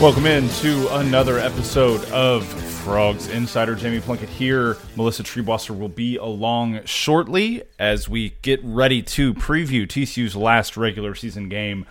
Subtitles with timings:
[0.00, 3.74] Welcome in to another episode of Frogs Insider.
[3.74, 4.76] Jamie Plunkett here.
[4.94, 11.16] Melissa Triebwasser will be along shortly as we get ready to preview TCU's last regular
[11.16, 11.84] season game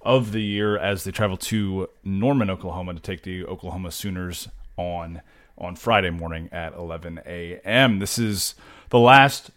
[0.00, 4.48] of the year as they travel to Norman, Oklahoma to take the Oklahoma Sooners
[4.78, 5.20] on
[5.58, 7.98] on Friday morning at 11 a.m.
[7.98, 8.54] This is
[8.88, 9.50] the last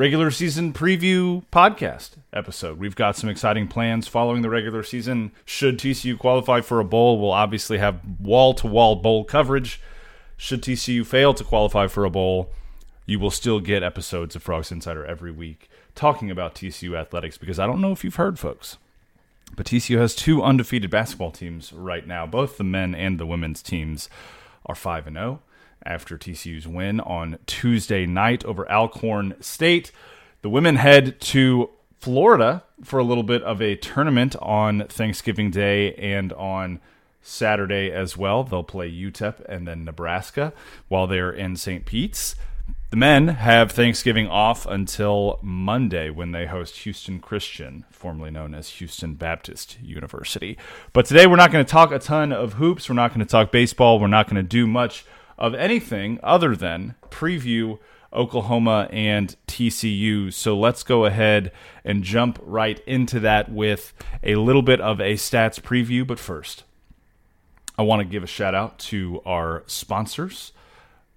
[0.00, 2.78] regular season preview podcast episode.
[2.78, 5.30] We've got some exciting plans following the regular season.
[5.44, 9.78] Should TCU qualify for a bowl, we'll obviously have wall to wall bowl coverage.
[10.38, 12.48] Should TCU fail to qualify for a bowl,
[13.04, 17.58] you will still get episodes of Frogs Insider every week talking about TCU athletics because
[17.58, 18.78] I don't know if you've heard, folks.
[19.54, 22.24] But TCU has two undefeated basketball teams right now.
[22.24, 24.08] Both the men and the women's teams
[24.64, 25.40] are 5 and 0
[25.84, 29.92] after TCU's win on Tuesday night over Alcorn State.
[30.42, 35.94] The women head to Florida for a little bit of a tournament on Thanksgiving Day
[35.94, 36.80] and on
[37.22, 38.42] Saturday as well.
[38.44, 40.52] They'll play UTEP and then Nebraska
[40.88, 41.84] while they're in St.
[41.84, 42.36] Pete's.
[42.90, 48.68] The men have Thanksgiving off until Monday when they host Houston Christian, formerly known as
[48.68, 50.58] Houston Baptist University.
[50.92, 52.88] But today we're not going to talk a ton of hoops.
[52.88, 54.00] We're not going to talk baseball.
[54.00, 55.04] We're not going to do much
[55.40, 57.78] of anything other than preview
[58.12, 60.32] Oklahoma and TCU.
[60.32, 61.52] So let's go ahead
[61.84, 66.06] and jump right into that with a little bit of a stats preview.
[66.06, 66.64] But first,
[67.78, 70.52] I want to give a shout out to our sponsors.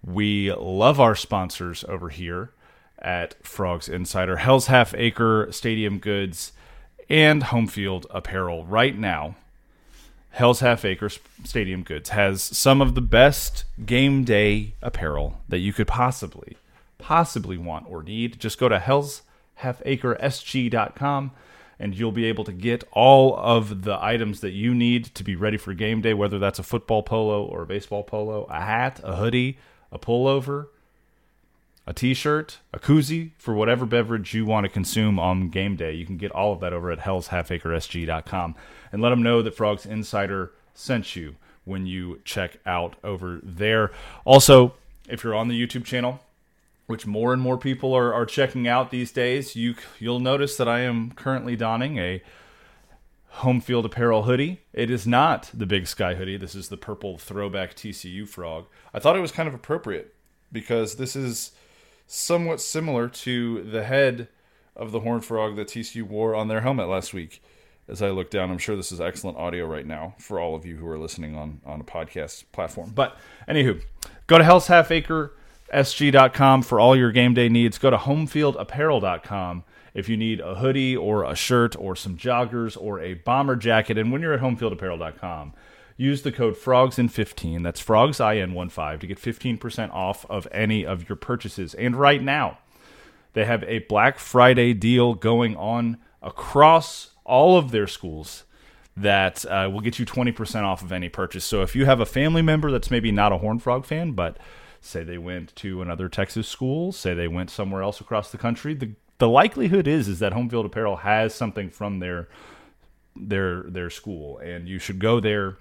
[0.05, 2.51] We love our sponsors over here
[2.99, 6.53] at Frogs Insider, Hell's Half Acre Stadium Goods,
[7.09, 8.65] and Home Field Apparel.
[8.65, 9.35] Right now,
[10.33, 11.09] Hell's Half Acre
[11.43, 16.57] Stadium Goods has some of the best game day apparel that you could possibly,
[16.97, 18.39] possibly want or need.
[18.39, 21.31] Just go to hellshalfacresg.com
[21.77, 25.35] and you'll be able to get all of the items that you need to be
[25.35, 28.99] ready for game day, whether that's a football polo or a baseball polo, a hat,
[29.03, 29.59] a hoodie,
[29.91, 30.65] a pullover,
[31.85, 35.93] a t-shirt, a koozie for whatever beverage you want to consume on game day.
[35.93, 38.55] You can get all of that over at hellshalfacresg.com
[38.93, 43.91] and let them know that Frogs Insider sent you when you check out over there.
[44.23, 44.75] Also,
[45.09, 46.21] if you're on the YouTube channel,
[46.85, 50.67] which more and more people are, are checking out these days, you you'll notice that
[50.67, 52.21] I am currently donning a
[53.27, 54.61] home field apparel hoodie.
[54.73, 56.37] It is not the Big Sky hoodie.
[56.37, 58.67] This is the purple throwback TCU frog.
[58.93, 60.13] I thought it was kind of appropriate
[60.51, 61.51] because this is
[62.05, 64.27] somewhat similar to the head
[64.75, 67.41] of the horn frog that TCU wore on their helmet last week.
[67.87, 70.65] As I look down, I'm sure this is excellent audio right now for all of
[70.65, 72.91] you who are listening on, on a podcast platform.
[72.95, 73.17] But
[73.47, 73.81] anywho,
[74.27, 75.33] go to Hell's Half Acre
[75.73, 77.77] SG.com for all your game day needs.
[77.77, 79.63] Go to homefieldapparel.com
[79.93, 83.97] if you need a hoodie or a shirt or some joggers or a bomber jacket.
[83.97, 85.53] And when you're at homefieldapparel.com,
[85.97, 87.63] use the code FROGSIN15.
[87.63, 91.73] That's FROGSIN15 to get 15% off of any of your purchases.
[91.73, 92.59] And right now,
[93.33, 98.43] they have a Black Friday deal going on across all of their schools
[98.95, 101.45] that uh, will get you 20% off of any purchase.
[101.45, 104.37] So if you have a family member that's maybe not a Horned Frog fan, but
[104.81, 108.73] say they went to another Texas school, say they went somewhere else across the country,
[108.73, 112.27] the the likelihood is is that Home Field Apparel has something from their
[113.15, 115.57] their their school, and you should go there.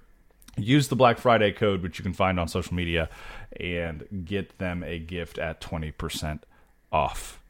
[0.57, 3.09] Use the Black Friday code, which you can find on social media,
[3.59, 6.45] and get them a gift at twenty percent
[6.91, 7.42] off.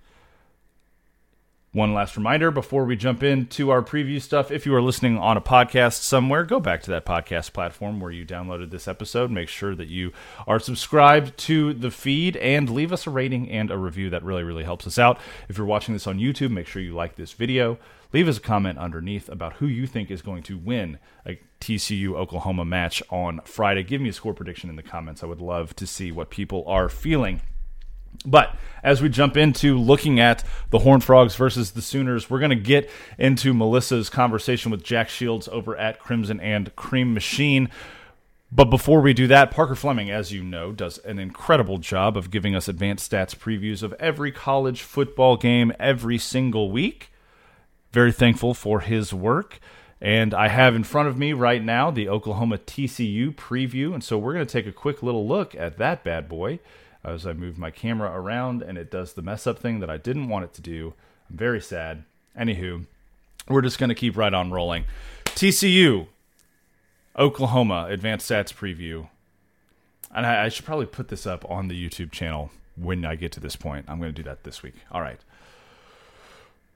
[1.75, 5.39] One last reminder before we jump into our preview stuff if you are listening on
[5.39, 9.31] a podcast somewhere, go back to that podcast platform where you downloaded this episode.
[9.31, 10.13] Make sure that you
[10.47, 14.11] are subscribed to the feed and leave us a rating and a review.
[14.11, 15.19] That really, really helps us out.
[15.49, 17.79] If you're watching this on YouTube, make sure you like this video.
[18.13, 22.13] Leave us a comment underneath about who you think is going to win a TCU
[22.15, 23.83] Oklahoma match on Friday.
[23.83, 25.23] Give me a score prediction in the comments.
[25.23, 27.41] I would love to see what people are feeling.
[28.25, 32.51] But as we jump into looking at the Horned Frogs versus the Sooners, we're going
[32.51, 37.69] to get into Melissa's conversation with Jack Shields over at Crimson and Cream Machine.
[38.51, 42.31] But before we do that, Parker Fleming, as you know, does an incredible job of
[42.31, 47.13] giving us advanced stats previews of every college football game every single week.
[47.93, 49.59] Very thankful for his work.
[50.03, 53.95] And I have in front of me right now the Oklahoma TCU preview.
[53.95, 56.59] And so we're going to take a quick little look at that bad boy
[57.05, 59.97] as I move my camera around and it does the mess up thing that I
[59.97, 60.95] didn't want it to do.
[61.29, 62.05] I'm very sad.
[62.39, 62.87] Anywho,
[63.49, 64.85] we're just going to keep right on rolling.
[65.25, 66.07] TCU,
[67.19, 69.09] Oklahoma advanced stats preview.
[70.15, 73.33] And I, I should probably put this up on the YouTube channel when I get
[73.33, 73.87] to this point.
[73.89, 74.75] I'm going to do that this week.
[74.91, 75.21] All right.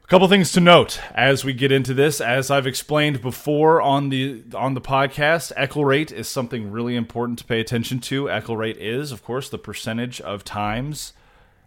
[0.07, 2.21] A couple things to note as we get into this.
[2.21, 7.41] As I've explained before on the on the podcast, Eckel rate is something really important
[7.41, 8.27] to pay attention to.
[8.27, 11.13] Eckel rate is, of course, the percentage of times,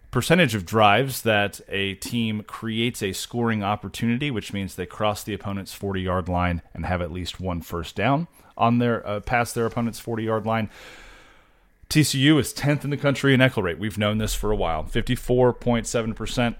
[0.09, 5.33] percentage of drives that a team creates a scoring opportunity, which means they cross the
[5.33, 9.53] opponent's 40 yard line and have at least one first down on their uh, past
[9.53, 10.69] their opponent's 40 yard line.
[11.89, 13.80] TCU is 10th in the country in Eckel rate.
[13.80, 16.56] We've known this for a while, 54.7 percent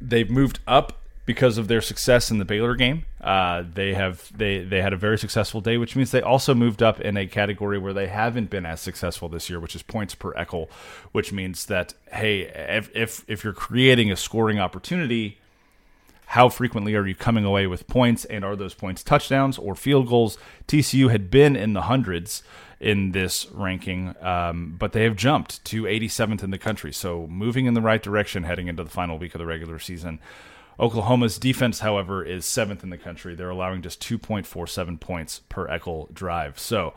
[0.00, 3.06] they've moved up because of their success in the Baylor game.
[3.20, 6.82] Uh, they have they they had a very successful day, which means they also moved
[6.82, 10.14] up in a category where they haven't been as successful this year, which is points
[10.14, 10.68] per Eckel,
[11.12, 15.38] which means that hey, if if, if you're creating a scoring opportunity.
[16.28, 20.08] How frequently are you coming away with points, and are those points touchdowns or field
[20.08, 20.38] goals?
[20.66, 22.42] TCU had been in the hundreds
[22.84, 26.92] in this ranking, um, but they have jumped to 87th in the country.
[26.92, 30.20] So moving in the right direction heading into the final week of the regular season.
[30.78, 33.34] Oklahoma's defense, however, is seventh in the country.
[33.34, 36.58] They're allowing just 2.47 points per Eckel drive.
[36.58, 36.92] So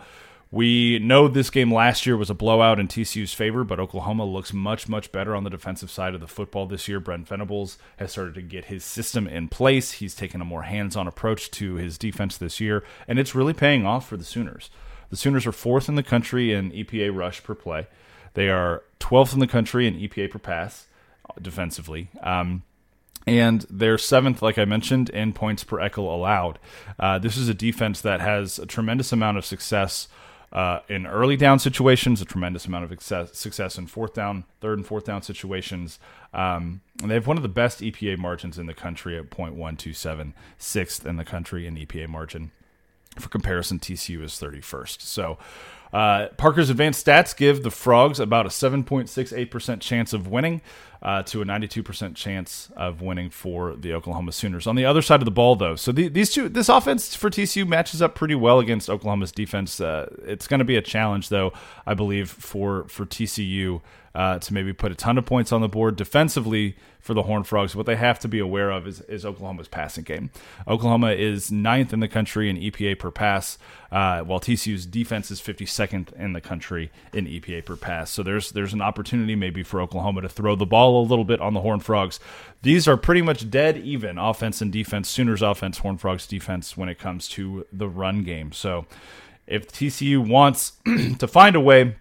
[0.52, 4.52] we know this game last year was a blowout in TCU's favor, but Oklahoma looks
[4.52, 7.00] much, much better on the defensive side of the football this year.
[7.00, 9.94] Brent Venables has started to get his system in place.
[9.94, 13.54] He's taken a more hands on approach to his defense this year, and it's really
[13.54, 14.70] paying off for the Sooners.
[15.10, 17.88] The Sooners are fourth in the country in EPA rush per play.
[18.34, 20.88] They are 12th in the country in EPA per pass
[21.42, 22.10] defensively.
[22.22, 22.64] Um,
[23.26, 26.60] and they're seventh, like I mentioned, in points per Eckel allowed.
[26.98, 30.08] Uh, this is a defense that has a tremendous amount of success
[30.54, 34.78] uh, in early down situations, a tremendous amount of success, success in fourth down, third
[34.78, 36.00] and fourth down situations.
[36.34, 40.34] Um, and they have one of the best EPA margins in the country at 0.127,
[40.58, 42.52] sixth in the country in EPA margin.
[43.20, 45.02] For comparison, TCU is 31st.
[45.02, 45.38] So
[45.94, 50.62] uh, Parker's advanced stats give the Frogs about a 7.68% chance of winning
[51.02, 54.68] uh, to a 92% chance of winning for the Oklahoma Sooners.
[54.68, 57.30] On the other side of the ball, though, so the, these two, this offense for
[57.30, 59.80] TCU matches up pretty well against Oklahoma's defense.
[59.80, 61.54] Uh, it's going to be a challenge, though,
[61.86, 63.82] I believe, for for TCU
[64.18, 67.46] uh, to maybe put a ton of points on the board defensively for the Horned
[67.46, 67.76] Frogs.
[67.76, 70.32] What they have to be aware of is, is Oklahoma's passing game.
[70.68, 73.60] Oklahoma is ninth in the country in EPA per pass,
[73.92, 78.10] uh, while TCU's defense is 52nd in the country in EPA per pass.
[78.10, 81.40] So there's there's an opportunity maybe for Oklahoma to throw the ball a little bit
[81.40, 82.20] on the Horned Frogs.
[82.64, 85.10] These are pretty much dead even offense and defense.
[85.10, 88.52] Sooners offense, Horned Frogs defense when it comes to the run game.
[88.52, 88.88] So
[89.46, 90.74] if TCU wants
[91.20, 91.98] to find a way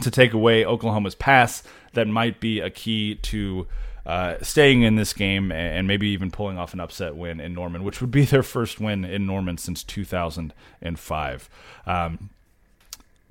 [0.00, 1.62] to take away Oklahoma's pass
[1.92, 3.66] that might be a key to
[4.04, 7.84] uh, staying in this game and maybe even pulling off an upset win in Norman,
[7.84, 11.50] which would be their first win in Norman since 2005.
[11.86, 12.30] Um,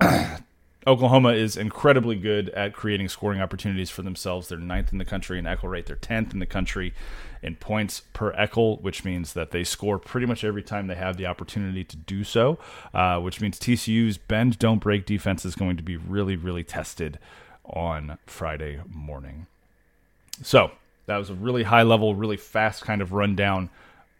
[0.86, 4.48] Oklahoma is incredibly good at creating scoring opportunities for themselves.
[4.48, 5.86] They're ninth in the country in Eckel rate.
[5.86, 6.92] They're tenth in the country
[7.42, 11.16] in points per Eckel, which means that they score pretty much every time they have
[11.16, 12.58] the opportunity to do so.
[12.94, 17.18] Uh, which means TCU's bend don't break defense is going to be really really tested
[17.64, 19.46] on Friday morning.
[20.42, 20.72] So
[21.06, 23.70] that was a really high level, really fast kind of rundown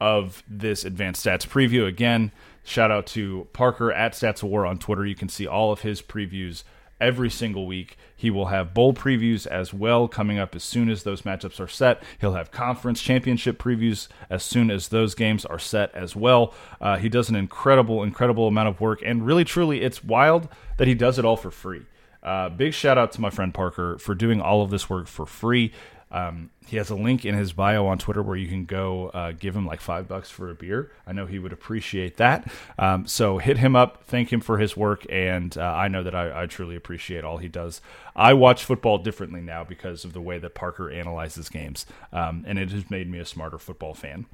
[0.01, 1.87] of this advanced stats preview.
[1.87, 2.33] Again,
[2.65, 5.05] Shout out to Parker at Stats War on Twitter.
[5.05, 6.63] You can see all of his previews
[7.03, 7.99] every single week.
[8.17, 11.69] He will have bowl previews as well coming up as soon as those matchups are
[11.69, 12.03] set.
[12.21, 16.55] He'll have conference championship previews as soon as those games are set as well.
[16.81, 20.87] Uh, he does an incredible, incredible amount of work, and really, truly, it's wild that
[20.87, 21.83] he does it all for free.
[22.23, 25.27] Uh, big shout out to my friend Parker for doing all of this work for
[25.27, 25.73] free.
[26.13, 29.33] Um, he has a link in his bio on Twitter where you can go uh,
[29.33, 30.93] give him like five bucks for a beer.
[31.07, 32.51] I know he would appreciate that.
[32.79, 36.15] Um, so hit him up, thank him for his work, and uh, I know that
[36.15, 37.81] I, I, truly appreciate all he does.
[38.15, 42.59] I watch football differently now because of the way that Parker analyzes games, um, and
[42.59, 44.27] it has made me a smarter football fan.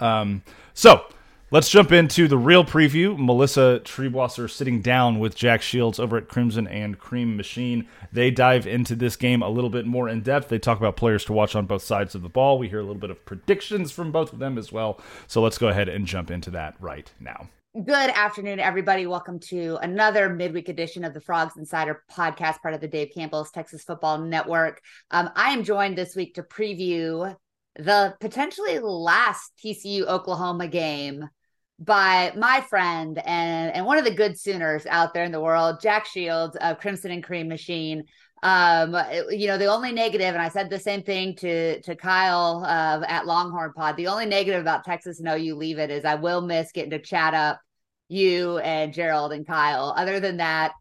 [0.00, 0.42] Um,
[0.74, 1.04] so
[1.52, 3.16] Let's jump into the real preview.
[3.16, 7.86] Melissa Triebwasser sitting down with Jack Shields over at Crimson and Cream Machine.
[8.10, 10.48] They dive into this game a little bit more in depth.
[10.48, 12.58] They talk about players to watch on both sides of the ball.
[12.58, 15.00] We hear a little bit of predictions from both of them as well.
[15.28, 17.48] So let's go ahead and jump into that right now.
[17.80, 19.06] Good afternoon, everybody.
[19.06, 23.52] Welcome to another midweek edition of the Frogs Insider podcast, part of the Dave Campbell's
[23.52, 24.80] Texas Football Network.
[25.12, 27.36] Um, I am joined this week to preview
[27.78, 31.28] the potentially last TCU Oklahoma game
[31.78, 35.80] by my friend and and one of the good Sooners out there in the world,
[35.80, 38.04] Jack Shields of Crimson and Cream Machine.
[38.42, 38.96] Um,
[39.30, 43.04] you know, the only negative, and I said the same thing to to Kyle uh,
[43.06, 43.96] at Longhorn Pod.
[43.96, 46.98] The only negative about Texas and OU leave it is I will miss getting to
[46.98, 47.60] chat up
[48.08, 49.92] you and Gerald and Kyle.
[49.96, 50.72] Other than that,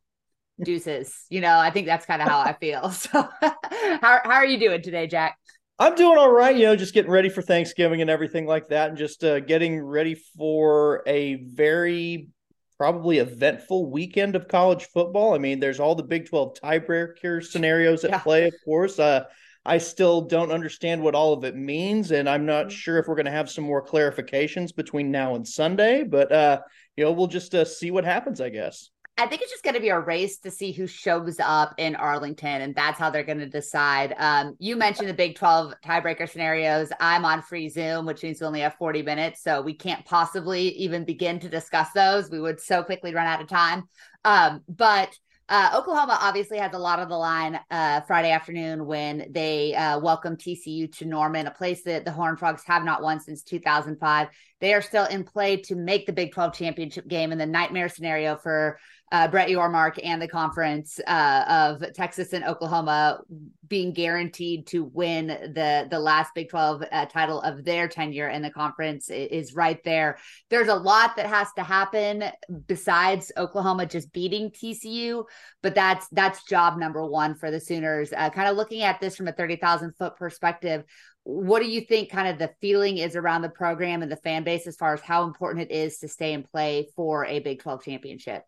[0.63, 1.13] deuces.
[1.29, 2.89] You know, I think that's kind of how I feel.
[2.91, 5.37] So, how how are you doing today, Jack?
[5.77, 6.55] I'm doing all right.
[6.55, 9.81] You know, just getting ready for Thanksgiving and everything like that, and just uh, getting
[9.81, 12.29] ready for a very
[12.77, 15.33] probably eventful weekend of college football.
[15.33, 18.19] I mean, there's all the Big 12 tiebreaker scenarios at yeah.
[18.19, 18.99] play, of course.
[18.99, 19.25] Uh,
[19.65, 22.75] I still don't understand what all of it means, and I'm not mm-hmm.
[22.75, 26.03] sure if we're going to have some more clarifications between now and Sunday.
[26.03, 26.61] But uh,
[26.95, 28.91] you know, we'll just uh, see what happens, I guess.
[29.17, 31.95] I think it's just going to be a race to see who shows up in
[31.95, 34.13] Arlington, and that's how they're going to decide.
[34.17, 36.89] Um, you mentioned the Big 12 tiebreaker scenarios.
[36.99, 40.67] I'm on free Zoom, which means we only have 40 minutes, so we can't possibly
[40.71, 42.29] even begin to discuss those.
[42.29, 43.83] We would so quickly run out of time.
[44.25, 45.17] Um, but
[45.47, 49.99] uh, Oklahoma obviously has a lot of the line uh, Friday afternoon when they uh,
[49.99, 54.27] welcome TCU to Norman, a place that the Horned Frogs have not won since 2005.
[54.59, 57.89] They are still in play to make the Big 12 championship game in the nightmare
[57.89, 58.79] scenario for
[59.15, 63.21] uh, Brett Yormark and the conference uh, of Texas and Oklahoma
[63.65, 68.41] being guaranteed to win the the last Big 12 uh, title of their tenure in
[68.41, 70.17] the conference is right there.
[70.49, 72.25] There's a lot that has to happen
[72.67, 75.23] besides Oklahoma just beating TCU,
[75.63, 78.11] but that's that's job number one for the Sooners.
[78.11, 80.83] Uh, kind of looking at this from a 30,000 foot perspective,
[81.23, 84.43] what do you think kind of the feeling is around the program and the fan
[84.43, 87.61] base as far as how important it is to stay and play for a Big
[87.61, 88.43] 12 championship?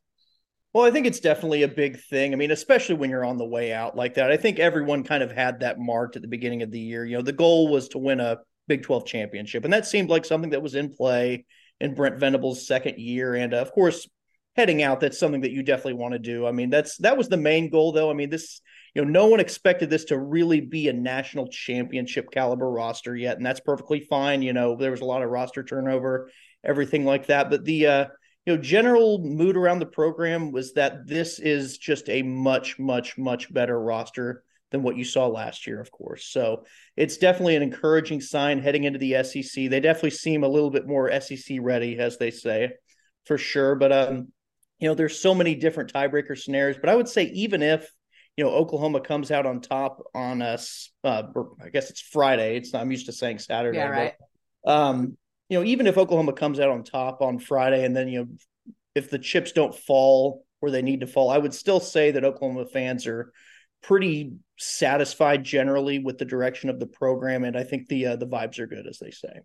[0.78, 2.34] Well, I think it's definitely a big thing.
[2.34, 4.30] I mean, especially when you're on the way out like that.
[4.30, 7.04] I think everyone kind of had that marked at the beginning of the year.
[7.04, 10.24] You know, the goal was to win a Big 12 championship, and that seemed like
[10.24, 11.46] something that was in play
[11.82, 13.34] in Brent Venables' second year.
[13.34, 14.08] And uh, of course,
[14.56, 16.46] heading out, that's something that you definitely want to do.
[16.46, 18.12] I mean, that's that was the main goal, though.
[18.12, 18.62] I mean, this
[18.94, 23.38] you know, no one expected this to really be a national championship caliber roster yet,
[23.38, 24.44] and that's perfectly fine.
[24.44, 26.30] You know, there was a lot of roster turnover,
[26.64, 28.06] everything like that, but the uh
[28.48, 33.18] you know, general mood around the program was that this is just a much, much,
[33.18, 36.28] much better roster than what you saw last year, of course.
[36.28, 36.64] So
[36.96, 39.70] it's definitely an encouraging sign heading into the SEC.
[39.70, 42.72] They definitely seem a little bit more SEC ready, as they say,
[43.26, 43.76] for sure.
[43.76, 44.32] But um,
[44.80, 46.78] you know, there's so many different tiebreaker scenarios.
[46.80, 47.92] But I would say even if
[48.38, 51.24] you know Oklahoma comes out on top on us, uh,
[51.62, 52.56] I guess it's Friday.
[52.56, 53.80] It's not, I'm used to saying Saturday.
[53.80, 54.14] Yeah, right.
[54.64, 55.18] But, um,
[55.50, 58.28] you know, even if Oklahoma comes out on top on Friday and then, you know,
[58.96, 62.26] if the chips don't fall where they need to fall, I would still say that
[62.26, 63.32] Oklahoma fans are
[63.84, 67.44] pretty satisfied generally with the direction of the program.
[67.44, 69.42] And I think the, uh, the vibes are good, as they say.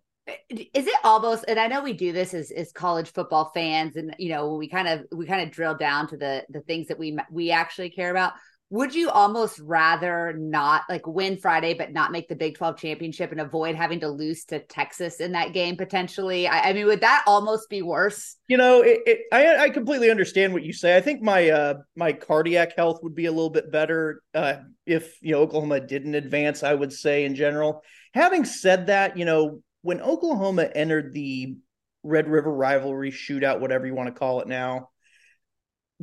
[0.49, 4.15] Is it almost, and I know we do this as, as college football fans and,
[4.17, 6.97] you know, we kind of, we kind of drill down to the, the things that
[6.97, 8.33] we, we actually care about
[8.73, 13.31] would you almost rather not like win Friday but not make the Big 12 championship
[13.31, 16.47] and avoid having to lose to Texas in that game potentially?
[16.47, 18.35] I, I mean, would that almost be worse?
[18.47, 20.97] You know, it, it, I I completely understand what you say.
[20.97, 24.55] I think my uh my cardiac health would be a little bit better uh
[24.87, 26.63] if you know Oklahoma didn't advance.
[26.63, 27.83] I would say in general.
[28.15, 31.57] Having said that, you know when Oklahoma entered the
[32.01, 34.89] Red River rivalry shootout, whatever you want to call it now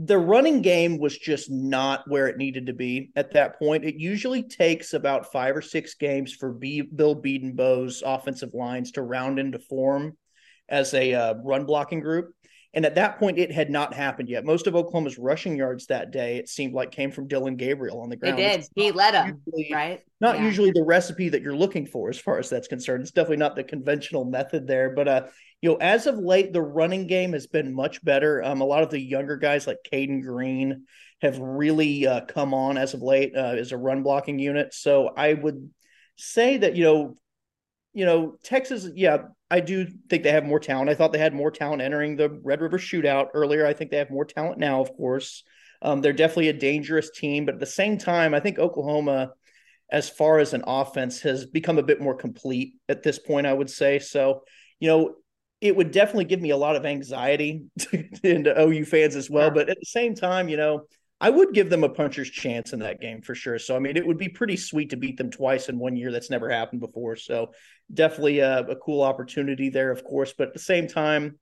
[0.02, 3.85] the running game was just not where it needed to be at that point.
[3.85, 9.02] It usually takes about five or six games for B- Bill Bedenbaugh's offensive lines to
[9.02, 10.16] round into form
[10.71, 12.33] as a uh, run blocking group.
[12.73, 14.45] And at that point, it had not happened yet.
[14.45, 18.09] Most of Oklahoma's rushing yards that day, it seemed like, came from Dillon Gabriel on
[18.09, 18.38] the ground.
[18.38, 18.64] He did.
[18.76, 19.42] He led him,
[19.73, 20.00] right?
[20.21, 20.45] Not yeah.
[20.45, 23.02] usually the recipe that you're looking for, as far as that's concerned.
[23.02, 24.90] It's definitely not the conventional method there.
[24.90, 25.23] But uh,
[25.61, 28.43] you know, as of late, the running game has been much better.
[28.43, 30.87] Um, a lot of the younger guys like Cayden Green
[31.21, 34.73] have really uh, come on as of late uh, as a run blocking unit.
[34.73, 35.71] So I would
[36.17, 37.17] say that you know,
[37.93, 39.19] you know, Texas, yeah,
[39.50, 40.88] I do think they have more talent.
[40.88, 43.67] I thought they had more talent entering the Red River Shootout earlier.
[43.67, 45.43] I think they have more talent now, of course.
[45.83, 49.33] Um, they're definitely a dangerous team, but at the same time, I think Oklahoma,
[49.90, 53.47] as far as an offense, has become a bit more complete at this point.
[53.47, 54.43] I would say so.
[54.79, 55.14] You know,
[55.61, 59.50] it would definitely give me a lot of anxiety to, into OU fans as well.
[59.50, 60.85] But at the same time, you know,
[61.21, 63.59] I would give them a puncher's chance in that game for sure.
[63.59, 66.11] So I mean, it would be pretty sweet to beat them twice in one year.
[66.11, 67.17] That's never happened before.
[67.17, 67.52] So
[67.93, 70.33] definitely a, a cool opportunity there, of course.
[70.37, 71.38] But at the same time,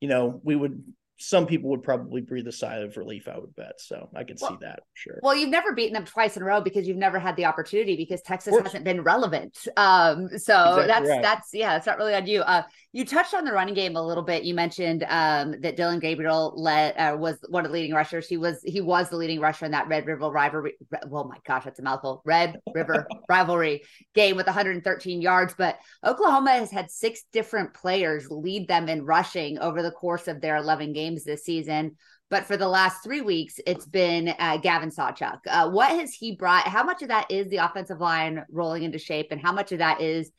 [0.00, 0.82] you know, we would
[1.22, 3.78] some people would probably breathe a sigh of relief, I would bet.
[3.78, 5.20] So I can well, see that sure.
[5.22, 7.94] Well, you've never beaten them twice in a row because you've never had the opportunity
[7.94, 9.58] because Texas hasn't been relevant.
[9.76, 11.22] Um, so exactly that's right.
[11.22, 12.40] that's yeah, it's not really on you.
[12.40, 12.62] Uh,
[12.92, 14.42] you touched on the running game a little bit.
[14.42, 18.26] You mentioned um, that Dillon Gabriel led uh, was one of the leading rushers.
[18.26, 20.74] He was he was the leading rusher in that Red River rivalry.
[21.06, 22.20] Well, my gosh, that's a mouthful.
[22.24, 23.82] Red River rivalry
[24.14, 25.54] game with 113 yards.
[25.56, 30.40] But Oklahoma has had six different players lead them in rushing over the course of
[30.40, 31.96] their 11 games this season.
[32.28, 35.38] but for the last three weeks, it's been uh, Gavin Sawchuk.
[35.48, 36.66] Uh, what has he brought?
[36.66, 39.78] How much of that is the offensive line rolling into shape, and how much of
[39.78, 40.32] that is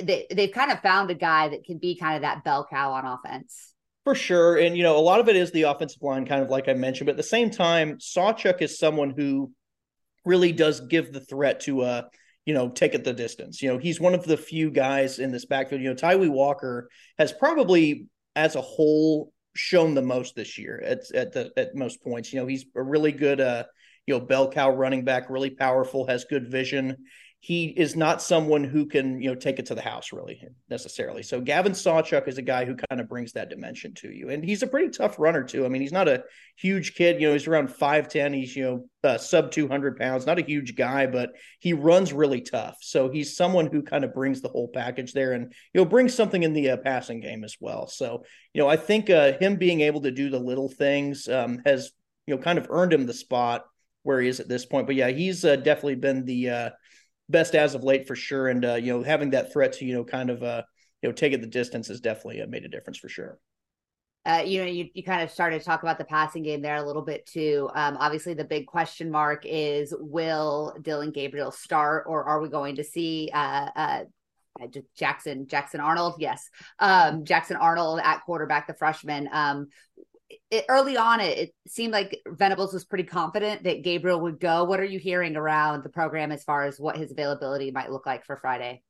[0.00, 2.92] they, they've kind of found a guy that can be kind of that bell cow
[2.92, 3.74] on offense?
[4.04, 4.56] For sure.
[4.56, 6.74] And, you know, a lot of it is the offensive line, kind of like I
[6.74, 7.06] mentioned.
[7.06, 9.52] But at the same time, Sawchuk is someone who
[10.24, 12.02] really does give the threat to, uh,
[12.46, 13.60] you know, take it the distance.
[13.62, 15.82] You know, he's one of the few guys in this backfield.
[15.82, 21.10] You know, Tawee Walker has probably, as a whole, shown the most this year at
[21.12, 22.32] at the at most points.
[22.32, 23.64] You know, he's a really good, uh,
[24.06, 26.96] you know, bell cow running back, really powerful, has good vision
[27.42, 31.22] he is not someone who can you know take it to the house really necessarily.
[31.22, 34.44] So Gavin Sawchuk is a guy who kind of brings that dimension to you, and
[34.44, 35.64] he's a pretty tough runner too.
[35.64, 36.22] I mean, he's not a
[36.56, 37.18] huge kid.
[37.18, 38.34] You know, he's around five ten.
[38.34, 40.26] He's you know uh, sub two hundred pounds.
[40.26, 41.30] Not a huge guy, but
[41.60, 42.76] he runs really tough.
[42.82, 46.14] So he's someone who kind of brings the whole package there, and you know brings
[46.14, 47.86] something in the uh, passing game as well.
[47.86, 51.62] So you know, I think uh, him being able to do the little things um,
[51.64, 51.90] has
[52.26, 53.64] you know kind of earned him the spot
[54.02, 54.86] where he is at this point.
[54.86, 56.70] But yeah, he's uh, definitely been the uh,
[57.30, 58.48] best as of late for sure.
[58.48, 60.62] And uh, you know, having that threat to you know kind of uh,
[61.02, 63.38] you know take it the distance has definitely uh, made a difference for sure.
[64.26, 66.76] Uh, you know, you, you kind of started to talk about the passing game there
[66.76, 67.70] a little bit too.
[67.74, 72.76] Um, obviously, the big question mark is will Dillon Gabriel start, or are we going
[72.76, 74.04] to see uh, uh,
[74.94, 76.16] Jackson Jackson Arnold?
[76.18, 79.28] Yes, um, Jackson Arnold at quarterback, the freshman.
[79.32, 79.68] Um,
[80.50, 84.64] it, early on, it, it, seemed like Venables was pretty confident that Gabriel would go.
[84.64, 88.06] What are you hearing around the program as far as what his availability might look
[88.06, 88.82] like for Friday?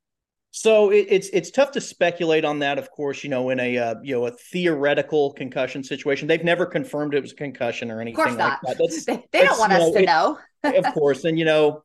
[0.51, 2.77] So it, it's it's tough to speculate on that.
[2.77, 6.65] Of course, you know, in a uh, you know a theoretical concussion situation, they've never
[6.65, 8.59] confirmed it was a concussion or anything like that.
[8.77, 10.37] That's, they, they don't want us to know.
[10.63, 11.83] of course, and you know,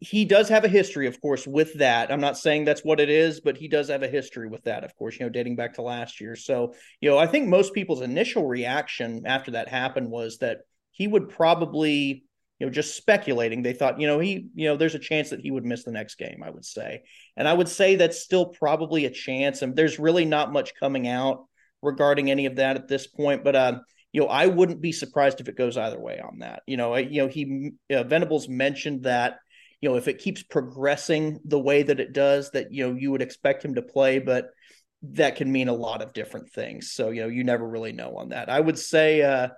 [0.00, 2.10] he does have a history, of course, with that.
[2.10, 4.82] I'm not saying that's what it is, but he does have a history with that,
[4.82, 6.36] of course, you know, dating back to last year.
[6.36, 11.06] So, you know, I think most people's initial reaction after that happened was that he
[11.06, 12.24] would probably,
[12.58, 15.40] you know, just speculating, they thought, you know, he, you know, there's a chance that
[15.40, 17.02] he would miss the next game, I would say.
[17.36, 19.60] And I would say that's still probably a chance.
[19.60, 21.44] And there's really not much coming out
[21.82, 23.44] regarding any of that at this point.
[23.44, 23.80] But, uh,
[24.12, 26.62] you know, I wouldn't be surprised if it goes either way on that.
[26.66, 29.38] You know, you know, he uh, Venables mentioned that
[29.80, 33.10] you know if it keeps progressing the way that it does that you know you
[33.10, 34.50] would expect him to play but
[35.02, 36.92] that can mean a lot of different things.
[36.92, 38.48] So you know you never really know on that.
[38.48, 39.48] I would say uh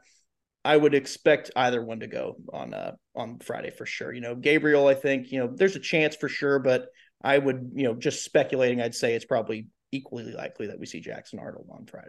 [0.64, 4.12] i would expect either one to go on uh on friday for sure.
[4.12, 6.86] You know gabriel i think you know there's a chance for sure but
[7.22, 11.00] i would you know just speculating i'd say it's probably equally likely that we see
[11.00, 12.08] jackson arnold on friday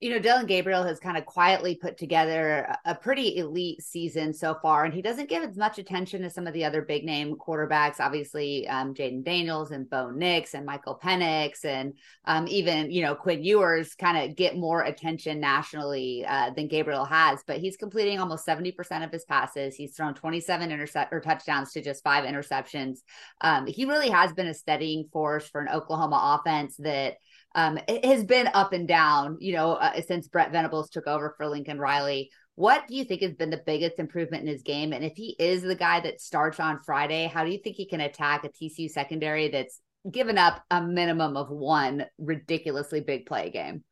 [0.00, 4.56] you know, Dillon Gabriel has kind of quietly put together a pretty elite season so
[4.62, 7.36] far, and he doesn't give as much attention to some of the other big name
[7.36, 8.00] quarterbacks.
[8.00, 11.92] Obviously, um, Jayden Daniels and Bo Nix and Michael Penix, and
[12.24, 17.04] um, even you know Quinn Ewers kind of get more attention nationally uh, than Gabriel
[17.04, 17.40] has.
[17.46, 19.74] But he's completing almost seventy percent of his passes.
[19.74, 23.00] He's thrown twenty seven intercept or touchdowns to just five interceptions.
[23.42, 27.18] Um, he really has been a steadying force for an Oklahoma offense that
[27.54, 31.34] um, it has been up and down, you know, uh, since Brent Venables took over
[31.36, 32.30] for Lincoln Riley.
[32.54, 34.92] What do you think has been the biggest improvement in his game?
[34.92, 37.86] And if he is the guy that starts on Friday, how do you think he
[37.86, 43.50] can attack a TCU secondary that's given up a minimum of one ridiculously big play
[43.50, 43.82] game?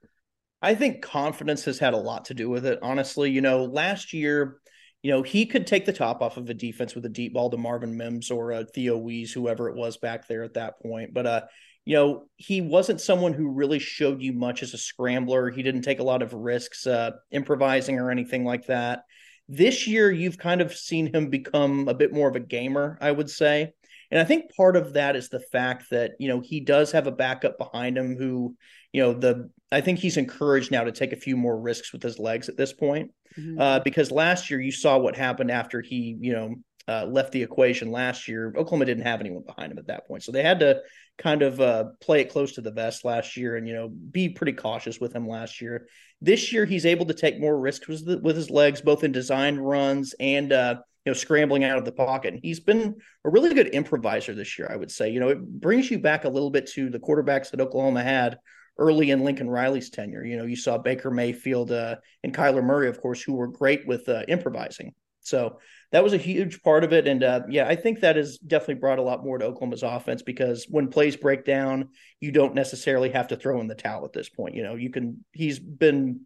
[0.61, 2.79] I think confidence has had a lot to do with it.
[2.83, 4.61] Honestly, you know, last year,
[5.03, 7.51] you know, he could take the top off of a defense with a deep ball
[7.51, 11.15] to Marvin Mims or a Theo Wease, whoever it was back there at that point.
[11.15, 11.43] But uh,
[11.89, 15.49] you know, he wasn't someone who really showed you much as a scrambler.
[15.49, 19.05] He didn't take a lot of risks uh, improvising or anything like that.
[19.49, 23.11] This year, you've kind of seen him become a bit more of a gamer, I
[23.11, 23.73] would say.
[24.11, 27.07] And I think part of that is the fact that, you know, he does have
[27.07, 28.55] a backup behind him who,
[28.93, 32.03] you know, the I think he's encouraged now to take a few more risks with
[32.03, 33.13] his legs at this point.
[33.39, 33.59] Mm-hmm.
[33.59, 36.55] Uh, because last year you saw what happened after he, you know,
[36.89, 38.49] uh, left the equation last year.
[38.57, 40.81] Oklahoma didn't have anyone behind him at that point, so they had to
[41.19, 44.31] kind of uh, play it close to the vest last year, and you know be
[44.31, 45.87] pretty cautious with him last year.
[46.23, 49.13] This year, he's able to take more risks with, the, with his legs, both in
[49.13, 52.33] designed runs and uh, you know scrambling out of the pocket.
[52.33, 55.11] And he's been a really good improviser this year, I would say.
[55.11, 58.39] You know, it brings you back a little bit to the quarterbacks that Oklahoma had
[58.79, 60.25] early in Lincoln Riley's tenure.
[60.25, 63.87] You know, you saw Baker Mayfield uh, and Kyler Murray, of course, who were great
[63.87, 64.95] with uh, improvising.
[65.29, 65.59] So
[65.93, 67.07] that was a huge part of it.
[67.07, 70.23] And uh, yeah, I think that has definitely brought a lot more to Oklahoma's offense
[70.23, 71.89] because when plays break down,
[72.21, 74.55] you don't necessarily have to throw in the towel at this point.
[74.55, 76.23] You know, you can, he's been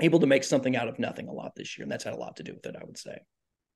[0.00, 1.84] able to make something out of nothing a lot this year.
[1.84, 3.18] And that's had a lot to do with it, I would say.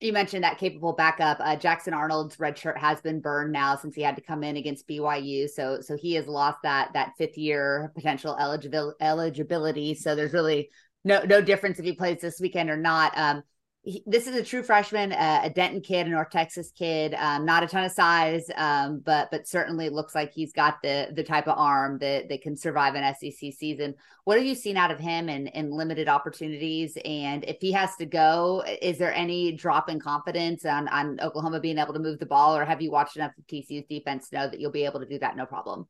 [0.00, 1.38] You mentioned that capable backup.
[1.40, 4.56] Uh, Jackson Arnold's red shirt has been burned now since he had to come in
[4.56, 5.48] against BYU.
[5.48, 8.96] So, so he has lost that that fifth year potential eligibility.
[9.00, 9.94] eligibility.
[9.94, 10.70] So there's really
[11.04, 13.16] no no difference if he plays this weekend or not.
[13.16, 13.44] Um,
[13.84, 17.14] he, this is a true freshman, uh, a Denton kid, a North Texas kid.
[17.14, 21.08] Um, not a ton of size, um, but but certainly looks like he's got the
[21.12, 23.94] the type of arm that that can survive an SEC season.
[24.22, 26.96] What have you seen out of him in in limited opportunities?
[27.04, 31.58] And if he has to go, is there any drop in confidence on on Oklahoma
[31.58, 34.36] being able to move the ball, or have you watched enough of TCU's defense to
[34.36, 35.88] know that you'll be able to do that no problem?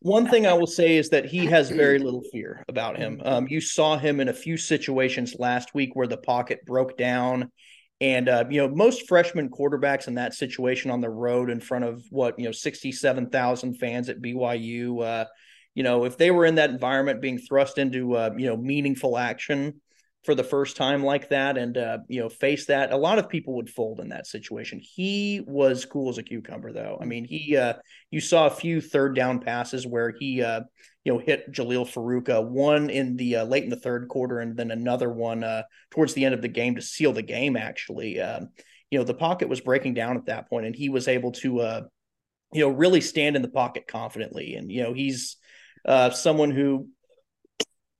[0.00, 3.22] One thing I will say is that he has very little fear about him.
[3.24, 7.50] Um, you saw him in a few situations last week where the pocket broke down.
[8.00, 11.84] And, uh, you know, most freshman quarterbacks in that situation on the road in front
[11.84, 15.24] of what, you know, 67,000 fans at BYU, uh,
[15.74, 19.16] you know, if they were in that environment being thrust into, uh, you know, meaningful
[19.16, 19.80] action,
[20.24, 23.28] for the first time like that and uh, you know face that a lot of
[23.28, 24.80] people would fold in that situation.
[24.80, 26.98] He was cool as a cucumber though.
[27.00, 27.74] I mean he uh,
[28.10, 30.62] you saw a few third down passes where he uh,
[31.04, 34.56] you know hit jalil faruka one in the uh, late in the third quarter and
[34.56, 38.18] then another one uh, towards the end of the game to seal the game actually.
[38.18, 38.48] Um,
[38.90, 41.60] you know the pocket was breaking down at that point and he was able to
[41.60, 41.80] uh,
[42.52, 44.54] you know really stand in the pocket confidently.
[44.54, 45.36] And you know he's
[46.12, 46.88] someone who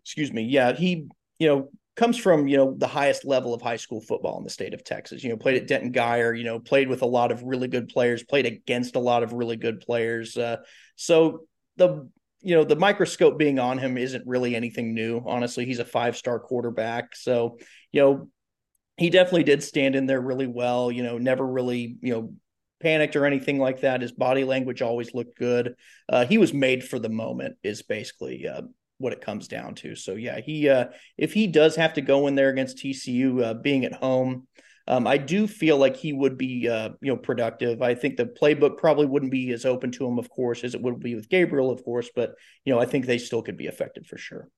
[0.02, 1.08] excuse me yeah he
[1.38, 4.50] you know comes from you know the highest level of high school football in the
[4.50, 5.22] state of Texas.
[5.22, 6.36] You know, played at Denton Guyer.
[6.36, 8.22] You know, played with a lot of really good players.
[8.22, 10.36] Played against a lot of really good players.
[10.36, 10.58] Uh,
[10.96, 12.08] so the
[12.40, 15.22] you know the microscope being on him isn't really anything new.
[15.24, 17.16] Honestly, he's a five star quarterback.
[17.16, 17.58] So
[17.92, 18.30] you know
[18.96, 20.90] he definitely did stand in there really well.
[20.90, 22.34] You know, never really you know
[22.80, 24.02] panicked or anything like that.
[24.02, 25.74] His body language always looked good.
[26.08, 27.56] Uh, he was made for the moment.
[27.62, 28.62] Is basically uh,
[28.98, 29.94] what it comes down to.
[29.94, 30.86] So yeah, he uh,
[31.18, 34.46] if he does have to go in there against TCU, uh, being at home,
[34.86, 37.82] um, I do feel like he would be uh, you know productive.
[37.82, 40.82] I think the playbook probably wouldn't be as open to him, of course, as it
[40.82, 43.66] would be with Gabriel, of course, but you know I think they still could be
[43.66, 44.48] effective for sure.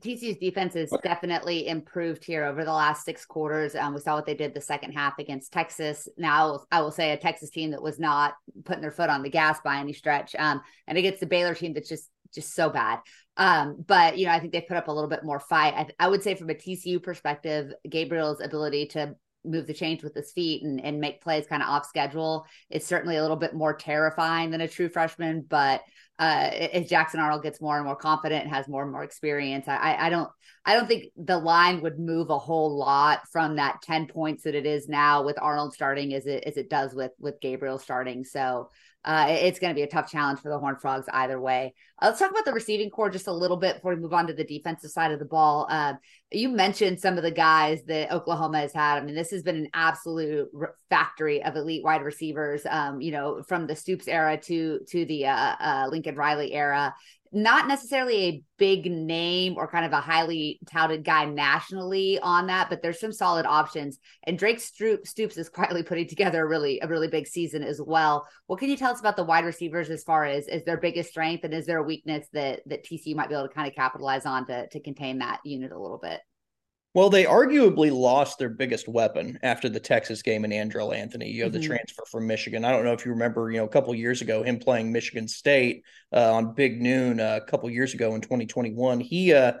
[0.00, 3.74] TCU's defense has definitely improved here over the last six quarters.
[3.74, 6.06] Um, we saw what they did the second half against Texas.
[6.16, 9.28] Now, I will say a Texas team that was not putting their foot on the
[9.28, 10.36] gas by any stretch.
[10.38, 13.00] Um, and against the Baylor team that's just just so bad.
[13.38, 15.74] Um, but you know, I think they put up a little bit more fight.
[15.74, 20.14] I, I would say from a TCU perspective, Gabriel's ability to move the chains with
[20.14, 23.54] his feet and, and make plays kind of off schedule is certainly a little bit
[23.54, 25.44] more terrifying than a true freshman.
[25.48, 25.82] But
[26.18, 29.68] uh, as Jackson Arnold gets more and more confident and has more and more experience,
[29.68, 30.28] I, I don't
[30.64, 34.56] I don't think the line would move a whole lot from that 10 points that
[34.56, 38.24] it is now with Arnold starting as it as it does with with Gabriel starting.
[38.24, 38.70] So
[39.04, 41.74] uh, it's going to be a tough challenge for the Horned Frogs either way.
[42.00, 44.26] Uh, let's talk about the receiving corps just a little bit before we move on
[44.26, 45.66] to the defensive side of the ball.
[45.70, 45.94] Uh,
[46.30, 48.98] you mentioned some of the guys that Oklahoma has had.
[48.98, 50.48] I mean, this has been an absolute
[50.90, 52.66] factory of elite wide receivers.
[52.68, 56.94] Um, you know, from the Stoops era to to the uh, uh, Lincoln Riley era
[57.32, 62.68] not necessarily a big name or kind of a highly touted guy nationally on that,
[62.68, 63.98] but there's some solid options.
[64.24, 68.26] And Drake Stoops is quietly putting together a really a really big season as well.
[68.46, 71.10] What can you tell us about the wide receivers as far as is their biggest
[71.10, 73.74] strength and is there a weakness that that TCU might be able to kind of
[73.74, 76.20] capitalize on to to contain that unit a little bit?
[76.98, 81.30] Well, they arguably lost their biggest weapon after the Texas game in Andrel Anthony.
[81.30, 81.60] You know, mm-hmm.
[81.60, 82.64] the transfer from Michigan.
[82.64, 85.28] I don't know if you remember, you know, a couple years ago, him playing Michigan
[85.28, 88.98] State uh, on Big Noon uh, a couple years ago in 2021.
[88.98, 89.52] He uh,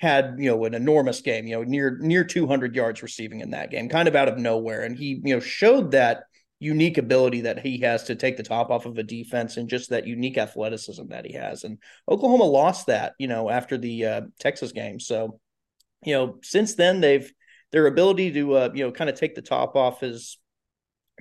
[0.00, 1.46] had, you know, an enormous game.
[1.46, 4.80] You know, near near 200 yards receiving in that game, kind of out of nowhere,
[4.80, 6.22] and he, you know, showed that
[6.60, 9.90] unique ability that he has to take the top off of a defense and just
[9.90, 11.62] that unique athleticism that he has.
[11.62, 11.76] And
[12.08, 14.98] Oklahoma lost that, you know, after the uh, Texas game.
[14.98, 15.38] So
[16.04, 17.30] you know, since then they've
[17.72, 20.38] their ability to uh, you know kind of take the top off has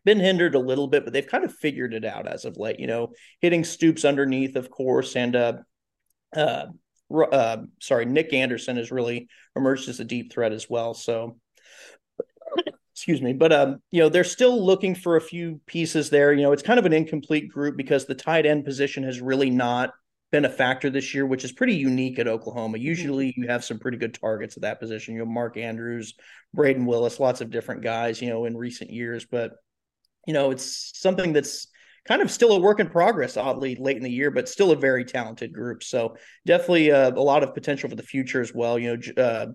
[0.03, 2.79] been hindered a little bit, but they've kind of figured it out as of late.
[2.79, 5.53] You know, hitting Stoops underneath, of course, and uh,
[6.35, 6.67] uh,
[7.13, 10.93] uh, sorry, Nic Anderson has really emerged as a deep threat as well.
[10.93, 11.37] So,
[12.93, 16.33] excuse me, but um, you know, they're still looking for a few pieces there.
[16.33, 19.49] You know, it's kind of an incomplete group because the tight end position has really
[19.49, 19.91] not
[20.31, 22.77] been a factor this year, which is pretty unique at Oklahoma.
[22.77, 22.85] Mm-hmm.
[22.85, 25.13] Usually you have some pretty good targets at that position.
[25.13, 26.15] You know, Mark Andrews,
[26.55, 29.25] Brayden Willis, lots of different guys, you know, in recent years.
[29.25, 29.53] But,
[30.27, 31.67] you know, it's something that's
[32.07, 34.75] kind of still a work in progress, oddly late in the year, but still a
[34.75, 35.83] very talented group.
[35.83, 38.77] So definitely uh, a lot of potential for the future as well.
[38.77, 39.47] You know, uh,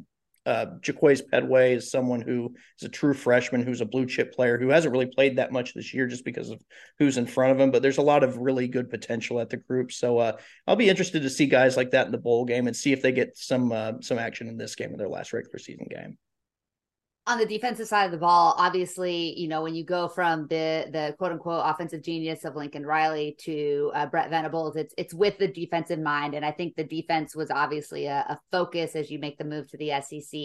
[0.46, 4.59] uh, Jaquaize Pettway is someone who is a true freshman who's a blue chip player
[4.59, 6.62] who hasn't really played that much this year just because of
[6.98, 7.70] who's in front of him.
[7.70, 9.92] But there's a lot of really good potential at the group.
[9.92, 12.76] So uh, I'll be interested to see guys like that in the bowl game and
[12.76, 15.59] see if they get some uh, some action in this game in their last regular
[15.59, 16.16] season game
[17.30, 20.88] on the defensive side of the ball, obviously, you know, when you go from the
[20.90, 25.38] the quote unquote offensive genius of Lincoln Riley to uh, Brent Venables, it's it's with
[25.38, 29.10] the defense in mind, and I think the defense was obviously a, a focus as
[29.10, 30.40] you make the move to the SEC.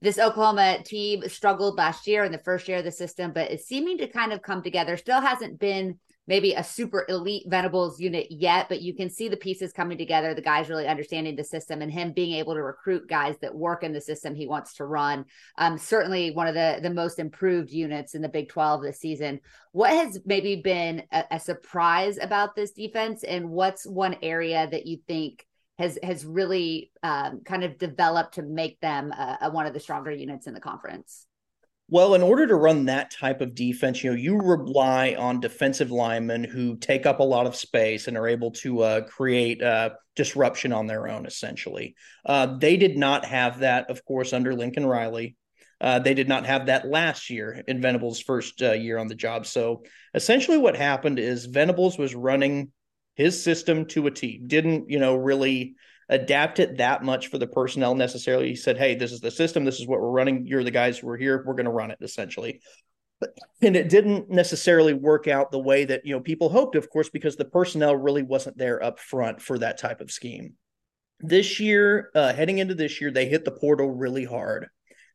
[0.00, 3.66] This Oklahoma team struggled last year in the first year of the system, but it's
[3.66, 4.96] seeming to kind of come together.
[4.96, 9.36] Still hasn't been maybe a super elite Venables unit yet, but you can see the
[9.36, 13.08] pieces coming together, the guys really understanding the system and him being able to recruit
[13.08, 15.24] guys that work in the system he wants to run.
[15.58, 19.40] Um, certainly one of the, the most improved units in the Big 12 this season.
[19.72, 24.86] What has maybe been a, a surprise about this defense and what's one area that
[24.86, 25.46] you think
[25.78, 29.12] has has really um, kind of developed to make them
[29.50, 31.25] one of the stronger units in the conference?
[31.88, 35.92] Well, in order to run that type of defense, you know, you rely on defensive
[35.92, 39.90] linemen who take up a lot of space and are able to uh, create uh,
[40.16, 41.94] disruption on their own, essentially.
[42.24, 45.36] Uh, they did not have that, of course, under Lincoln Riley.
[45.80, 49.14] Uh, they did not have that last year in Venables' first uh, year on the
[49.14, 49.46] job.
[49.46, 52.72] So essentially, what happened is Venables was running
[53.14, 54.40] his system to a T.
[54.44, 55.76] Didn't, you know, really
[56.08, 58.48] adapt it that much for the personnel necessarily.
[58.48, 59.64] He said, "Hey, this is the system.
[59.64, 60.46] This is what we're running.
[60.46, 61.42] You're the guys who are here.
[61.46, 62.60] We're going to run it." Essentially,
[63.62, 67.08] and it didn't necessarily work out the way that you know people hoped, of course,
[67.08, 70.54] because the personnel really wasn't there up front for that type of scheme.
[71.20, 74.68] This year, uh, heading into this year, they hit the portal really hard.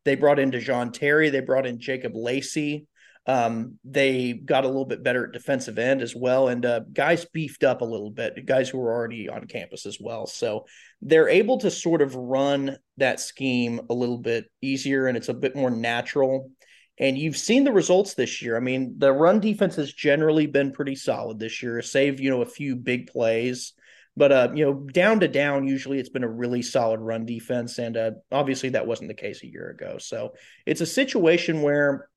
[0.03, 1.29] They brought in Da'Jon Terry.
[1.29, 2.87] They brought in Jacob Lacey.
[3.27, 7.25] Um, they got a little bit better at defensive end as well, and uh, guys
[7.25, 8.45] beefed up a little bit.
[8.47, 10.65] Guys who were already on campus as well, so
[11.01, 15.35] they're able to sort of run that scheme a little bit easier, and it's a
[15.35, 16.49] bit more natural.
[16.97, 18.57] And you've seen the results this year.
[18.57, 22.41] I mean, the run defense has generally been pretty solid this year, save you know
[22.41, 23.73] a few big plays.
[24.17, 27.77] But uh, you know, down to down, usually it's been a really solid run defense,
[27.77, 29.97] and uh, obviously that wasn't the case a year ago.
[29.99, 30.33] So
[30.65, 32.09] it's a situation where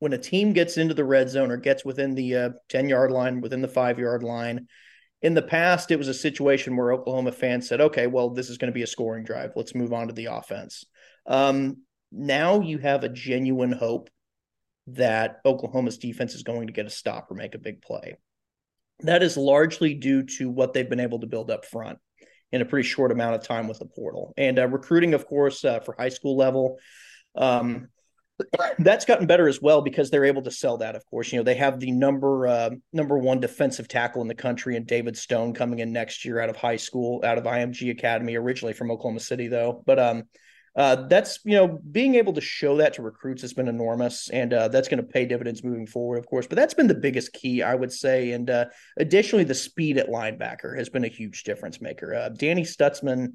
[0.00, 3.10] when a team gets into the red zone or gets within the uh, 10 yard
[3.10, 4.68] line, within the five yard line,
[5.20, 8.58] in the past, it was a situation where Oklahoma fans said, okay, well, this is
[8.58, 9.52] going to be a scoring drive.
[9.56, 10.84] Let's move on to the offense.
[11.26, 11.78] Um,
[12.12, 14.10] now you have a genuine hope
[14.86, 18.16] that Oklahoma's defense is going to get a stop or make a big play.
[19.00, 21.98] That is largely due to what they've been able to build up front
[22.52, 24.32] in a pretty short amount of time with the portal.
[24.36, 26.78] And uh, recruiting, of course, uh, for high school level.
[27.34, 27.88] Um,
[28.78, 30.94] that's gotten better as well because they're able to sell that.
[30.94, 34.34] Of course, you know they have the number uh, number one defensive tackle in the
[34.34, 37.90] country, and David Stone coming in next year out of high school, out of IMG
[37.90, 39.82] Academy, originally from Oklahoma City, though.
[39.86, 40.24] But um,
[40.76, 44.52] uh, that's you know being able to show that to recruits has been enormous, and
[44.52, 46.46] uh, that's going to pay dividends moving forward, of course.
[46.46, 48.30] But that's been the biggest key, I would say.
[48.30, 52.14] And uh, additionally, the speed at linebacker has been a huge difference maker.
[52.14, 53.32] Uh, Danny Stutsman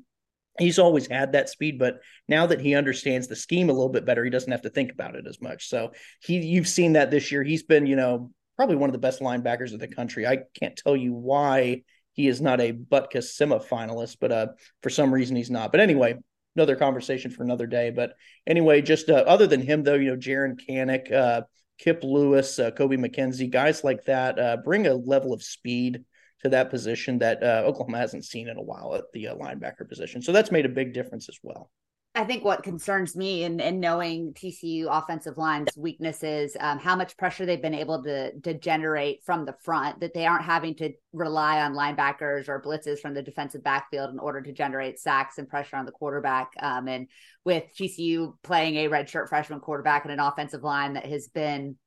[0.60, 4.06] he's always had that speed but now that he understands the scheme a little bit
[4.06, 5.68] better he doesn't have to think about it as much.
[5.70, 7.44] So he you've seen that this year.
[7.44, 10.28] He's been you know probably one of the best linebackers of the country.
[10.28, 14.48] I can't tell you why he is not a butkus semifinalist but uh
[14.82, 15.72] for some reason he's not.
[15.72, 16.16] But anyway
[16.56, 17.90] another conversation for another day.
[17.90, 18.14] But
[18.46, 21.42] anyway just uh, other than him though you know Jaren Kanak, uh
[21.80, 26.06] kip lewis uh, Kobie McKinzie guys like that uh bring a level of speed
[26.44, 29.88] to that position that uh, Oklahoma hasn't seen in a while at the uh, linebacker
[29.88, 30.22] position.
[30.22, 31.70] So that's made a big difference as well.
[32.16, 37.18] I think what concerns me in, in knowing TCU offensive line's weaknesses, um, how much
[37.18, 40.92] pressure they've been able to, to generate from the front, that they aren't having to
[41.12, 45.50] rely on linebackers or blitzes from the defensive backfield in order to generate sacks and
[45.50, 46.52] pressure on the quarterback.
[46.60, 47.08] Um, and
[47.46, 51.78] with TCU playing a redshirt freshman quarterback and an offensive line that has been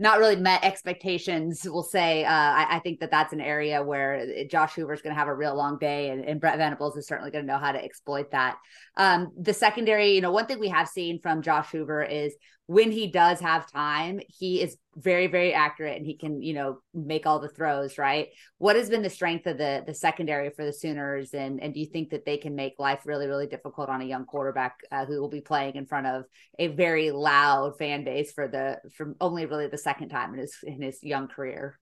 [0.00, 1.60] not really met expectations.
[1.64, 5.14] We'll say uh, I, I, think that that's an area where Josh Hoover is going
[5.14, 7.58] to have a real long day, and, and Brent Venables is certainly going to know
[7.58, 8.56] how to exploit that.
[8.96, 12.34] Um, the secondary, you know, one thing we have seen from Josh Hoover is
[12.70, 16.78] when he does have time, he is very, very accurate and he can, you know,
[16.94, 18.28] make all the throws, right?
[18.58, 21.34] What has been the strength of the the secondary for the Sooners?
[21.34, 24.04] And and do you think that they can make life really, really difficult on a
[24.04, 26.26] young quarterback uh, who will be playing in front of
[26.60, 30.56] a very loud fan base for the from only really the second time in his
[30.62, 31.76] in his young career?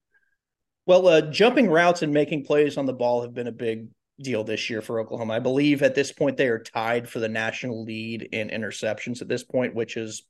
[0.86, 3.88] Well, uh, jumping routes and making plays on the ball have been a big
[4.22, 5.34] deal this year for Oklahoma.
[5.34, 9.28] I believe at this point they are tied for the national lead in interceptions at
[9.28, 10.24] this point, which is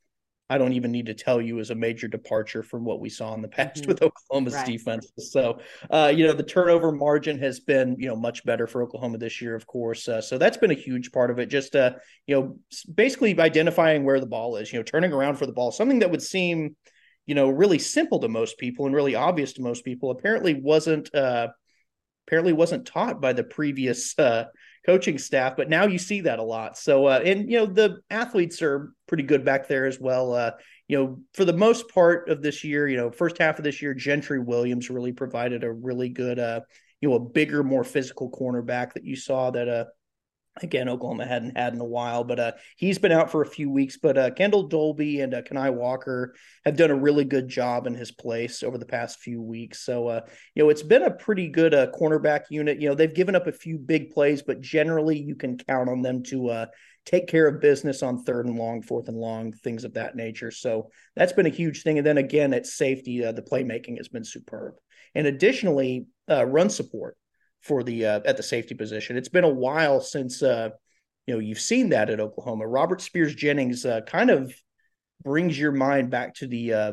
[0.50, 3.34] I don't even need to tell you is a major departure from what we saw
[3.34, 3.88] in the past mm-hmm.
[3.88, 4.66] with Oklahoma's right.
[4.66, 5.12] defense.
[5.18, 9.18] So, uh, you know, the turnover margin has been, you know, much better for Oklahoma
[9.18, 10.08] this year, of course.
[10.08, 11.46] Uh, so that's been a huge part of it.
[11.46, 11.92] Just, uh,
[12.26, 12.58] you know,
[12.94, 16.10] basically identifying where the ball is, you know, turning around for the ball, something that
[16.10, 16.76] would seem,
[17.26, 21.14] you know, really simple to most people and really obvious to most people apparently wasn't,
[21.14, 21.48] uh,
[22.26, 24.44] apparently wasn't taught by the previous uh,
[24.88, 26.78] coaching staff, but now you see that a lot.
[26.78, 30.32] So, uh, and you know, the athletes are pretty good back there as well.
[30.32, 30.52] Uh,
[30.88, 33.82] you know, for the most part of this year, you know, first half of this
[33.82, 36.60] year, Gentry Williams really provided a really good, uh,
[37.02, 39.84] you know, a bigger, more physical cornerback that you saw that uh
[40.62, 43.70] again Oklahoma hadn't had in a while, but uh, he's been out for a few
[43.70, 43.96] weeks.
[43.96, 47.94] But uh, Kendel Dolby and uh, Kani Walker have done a really good job in
[47.94, 49.84] his place over the past few weeks.
[49.84, 50.20] So uh,
[50.54, 52.80] you know it's been a pretty good uh, cornerback unit.
[52.80, 56.02] You know they've given up a few big plays, but generally you can count on
[56.02, 56.66] them to uh,
[57.04, 60.50] take care of business on third and long, fourth and long, things of that nature.
[60.50, 61.98] So that's been a huge thing.
[61.98, 64.74] And then again at safety, uh, the playmaking has been superb.
[65.14, 67.16] And additionally, run support
[67.60, 69.16] for the uh, at the safety position.
[69.16, 70.70] It's been a while since uh,
[71.26, 72.66] you know you've seen that at Oklahoma.
[72.66, 74.52] Robert Spears Jennings uh, kind of
[75.22, 76.92] brings your mind back to the uh,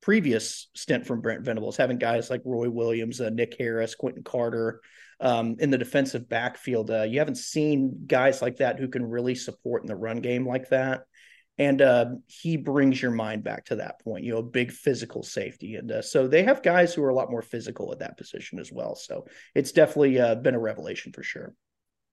[0.00, 4.80] previous stint from Brent Venables, having guys like Roy Williams, uh, Nic Harris, Quinton Carter
[5.20, 6.90] um, in the defensive backfield.
[6.90, 10.46] Uh, you haven't seen guys like that who can really support in the run game
[10.46, 11.02] like that
[11.62, 14.24] and uh, he brings your mind back to that point.
[14.24, 17.30] You know, big physical safety, and uh, so they have guys who are a lot
[17.30, 18.96] more physical at that position as well.
[18.96, 21.54] So it's definitely uh, been a revelation for sure.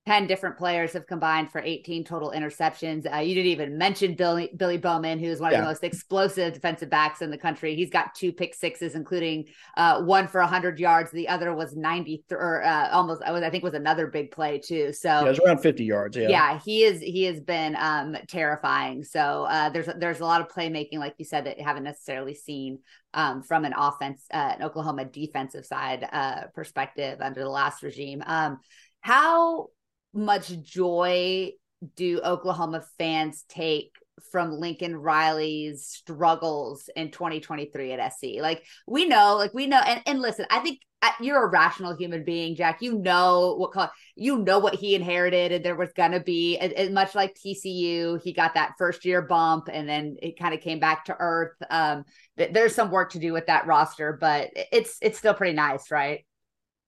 [0.05, 3.11] 10 different players have combined for 18 total interceptions.
[3.13, 5.61] Uh, you didn't even mention Billy Billy Bowman, who's one of yeah.
[5.61, 7.75] the most explosive defensive backs in the country.
[7.75, 9.45] He's got two pick sixes, including
[9.77, 11.11] uh, one for 100 yards.
[11.11, 14.57] The other was 90 or uh, almost, I was I think was another big play
[14.57, 14.93] too.
[14.93, 16.17] So yeah, it was around 50 yards.
[16.17, 19.03] Yeah, yeah, he is he has been um, terrifying.
[19.03, 22.33] So uh, there's there's a lot of playmaking, like you said, that you haven't necessarily
[22.33, 22.79] seen
[23.13, 28.23] um, from an offense, uh, an Oklahoma defensive side uh, perspective under the last regime.
[28.25, 28.59] Um,
[29.01, 29.67] how
[30.13, 31.51] much joy
[31.95, 33.93] do Oklahoma fans take
[34.31, 38.41] from Lincoln Riley's struggles in 2023 at SC?
[38.41, 40.79] Like we know, like we know, and, and listen, I think
[41.21, 42.81] you're a rational human being, Jack.
[42.81, 47.15] You know what you know what he inherited, and there was gonna be as much
[47.15, 48.21] like TCU.
[48.21, 51.55] He got that first year bump, and then it kind of came back to earth.
[51.69, 52.03] Um,
[52.35, 56.25] there's some work to do with that roster, but it's it's still pretty nice, right?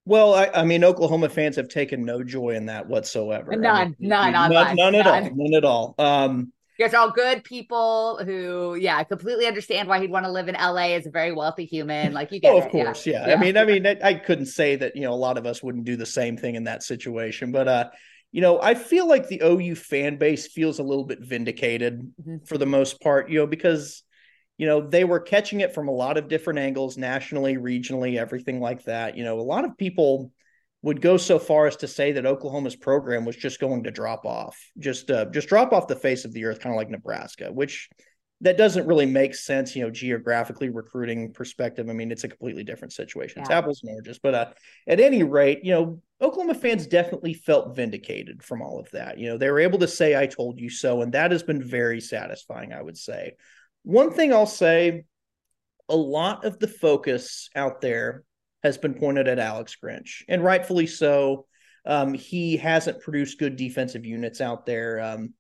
[0.06, 3.56] Well, I, I, mean, Oklahoma fans have taken no joy in that whatsoever.
[3.56, 5.96] None, I mean, none, none, none, none, at all, none at all.
[6.00, 10.48] Um, are all good people who, yeah, I completely understand why he'd want to live
[10.48, 12.14] in LA as a very wealthy human.
[12.14, 12.72] Like you get oh, of it.
[12.72, 13.28] course, yeah.
[13.28, 13.36] yeah.
[13.36, 15.62] I mean, I mean, I, I, couldn't say that you know a lot of us
[15.62, 17.90] wouldn't do the same thing in that situation, but uh,
[18.32, 22.46] you know, I feel like the OU fan base feels a little bit vindicated mm-hmm.
[22.46, 24.04] for the most part, you know, because
[24.62, 28.60] you know, they were catching it from a lot of different angles, nationally, regionally, everything
[28.60, 29.18] like that.
[29.18, 30.32] You know, a lot of people
[30.84, 34.24] would go so far as to say that Oklahoma's program was just going to drop
[34.24, 37.52] off, just uh, just drop off the face of the earth, kind of like Nebraska,
[37.52, 37.90] which
[38.42, 41.90] that doesn't really make sense, you know, geographically recruiting perspective.
[41.90, 43.40] I mean, it's a completely different situation.
[43.40, 43.42] Yeah.
[43.42, 44.20] It's apples and oranges.
[44.20, 44.46] But uh,
[44.88, 49.18] at any rate, you know, Oklahoma fans definitely felt vindicated from all of that.
[49.18, 51.02] You know, they were able to say, I told you so.
[51.02, 53.34] And that has been very satisfying, I would say.
[53.84, 55.06] One thing I'll say
[55.90, 58.24] a lot of the focus out there
[58.64, 61.46] has been pointed at Alex Grinch, and rightfully so.
[61.86, 65.00] Um, he hasn't produced good defensive units out there.
[65.00, 65.34] Um,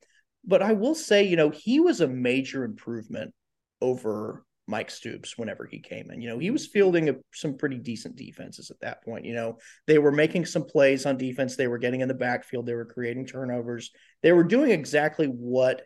[0.44, 3.34] but I will say, you know, he was a major improvement
[3.80, 6.22] over Mike Stoops whenever he came in.
[6.22, 9.26] You know, he was fielding a, some pretty decent defenses at that point.
[9.26, 11.56] You know, they were making some plays on defense.
[11.56, 12.66] They were getting in the backfield.
[12.66, 13.92] They were creating turnovers.
[14.24, 15.84] They were doing exactly what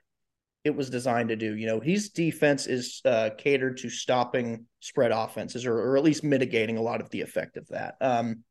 [0.65, 1.55] it was designed to do.
[1.55, 6.23] You know, his defense is uh, catered to stopping spread offenses, or, or at least
[6.23, 7.95] mitigating a lot of the effect of that.
[8.01, 8.43] Um,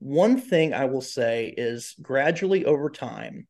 [0.00, 3.48] one thing I will say is gradually over time,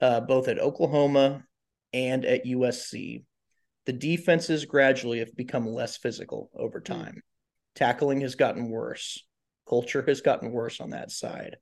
[0.00, 1.44] uh, both at Oklahoma
[1.92, 3.22] and at USC,
[3.86, 6.92] the defenses gradually have become less physical over hmm.
[6.92, 7.14] time.
[7.14, 7.20] Mm.
[7.76, 9.24] Tackling has gotten worse.
[9.68, 11.56] Culture has gotten worse on that side.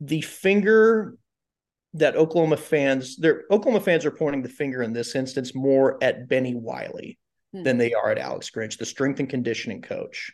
[0.00, 1.16] The finger
[1.94, 6.28] that Oklahoma fans, their Oklahoma fans are pointing the finger in this instance more at
[6.28, 7.18] Bennie Wylie
[7.52, 7.62] hmm.
[7.62, 10.32] than they are at Alex Grinch, the strength and conditioning coach.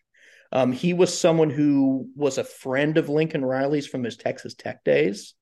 [0.53, 4.83] Um, he was someone who was a friend of Lincoln Riley's from his Texas Tech
[4.83, 5.35] days,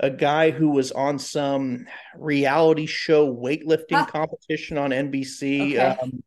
[0.00, 4.06] a guy who was on some reality show weightlifting huh.
[4.06, 5.72] competition on NBC.
[5.72, 5.78] Okay.
[5.78, 6.22] Um,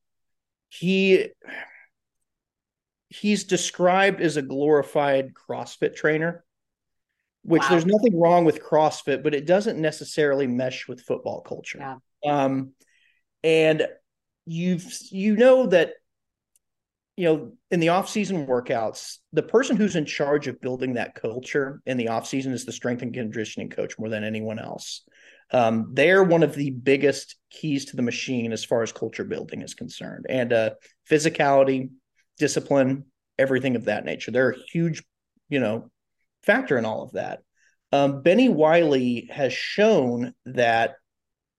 [0.67, 1.29] he
[3.07, 6.43] he's described as a glorified CrossFit trainer
[7.49, 7.69] which wow.
[7.69, 11.79] there's nothing wrong with CrossFit, but it doesn't necessarily mesh with football culture.
[12.23, 12.43] Yeah.
[12.43, 12.73] Um,
[13.43, 13.87] and
[14.45, 15.93] you've you know that
[17.17, 21.81] you know in the off-season workouts the person who's in charge of building that culture
[21.85, 25.03] in the off-season is the strength and conditioning coach more than anyone else
[25.51, 29.61] um, they're one of the biggest keys to the machine as far as culture building
[29.61, 30.71] is concerned and uh,
[31.09, 31.89] physicality
[32.37, 33.05] discipline
[33.37, 35.03] everything of that nature they're a huge
[35.49, 35.89] you know,
[36.43, 37.39] factor in all of that.
[37.91, 40.95] Um, Bennie Wylie has shown that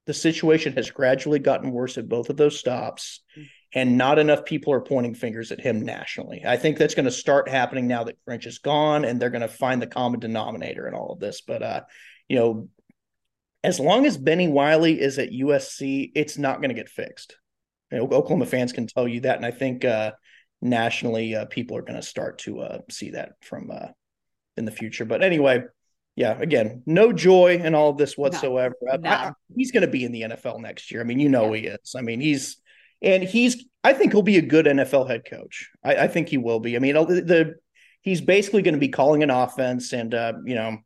[0.07, 3.21] the situation has gradually gotten worse at both of those stops,
[3.73, 6.43] and not enough people are pointing fingers at him nationally.
[6.45, 9.41] I think that's going to start happening now that Grinch is gone, and they're going
[9.41, 11.41] to find the common denominator in all of this.
[11.41, 11.81] But uh,
[12.27, 12.69] you know,
[13.63, 17.37] as long as Bennie Wylie is at USC, it's not going to get fixed.
[17.91, 20.13] You know, Oklahoma fans can tell you that, and I think uh,
[20.61, 23.87] nationally, uh, people are going to start to uh, see that from uh,
[24.57, 25.05] in the future.
[25.05, 25.63] But anyway,
[26.15, 28.75] yeah, again, no joy in all of this whatsoever.
[28.81, 29.09] No, no.
[29.09, 31.01] I, he's going to be in the NFL next year.
[31.01, 31.61] I mean, you know yeah.
[31.61, 31.95] he is.
[31.97, 32.57] I mean, he's
[33.01, 33.65] and he's.
[33.83, 35.69] I think he'll be a good NFL head coach.
[35.83, 36.75] I, I think he will be.
[36.75, 37.55] I mean, the, the
[38.01, 40.77] he's basically going to be calling an offense and uh, you know,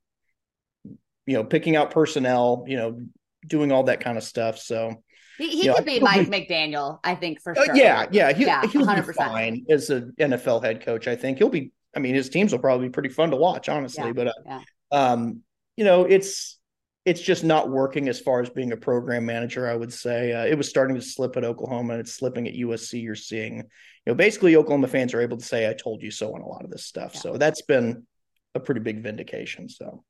[1.25, 2.63] you know, picking out personnel.
[2.67, 3.01] You know,
[3.45, 4.59] doing all that kind of stuff.
[4.59, 5.01] So.
[5.37, 7.73] He, he could know, be Mike McDaniel, I think for uh, sure.
[7.73, 9.05] Uh, yeah, yeah, he, yeah, he'll 100%.
[9.05, 11.09] be fine as an NFL head coach.
[11.09, 11.73] I think he'll be.
[11.95, 14.07] I mean, his teams will probably be pretty fun to watch, honestly.
[14.07, 15.41] Yeah, but uh, yeah um,
[15.75, 16.57] you know, it's
[17.05, 19.69] it's just not working as far as being a program manager.
[19.69, 22.55] I would say uh, it was starting to slip at Oklahoma, and it's slipping at
[22.55, 23.01] USC.
[23.03, 23.63] You're seeing, you
[24.07, 26.63] know, basically Oklahoma fans are able to say, "I told you so" on a lot
[26.63, 27.11] of this stuff.
[27.15, 27.21] Yeah.
[27.21, 28.07] So that's been
[28.55, 29.69] a pretty big vindication.
[29.69, 30.03] So,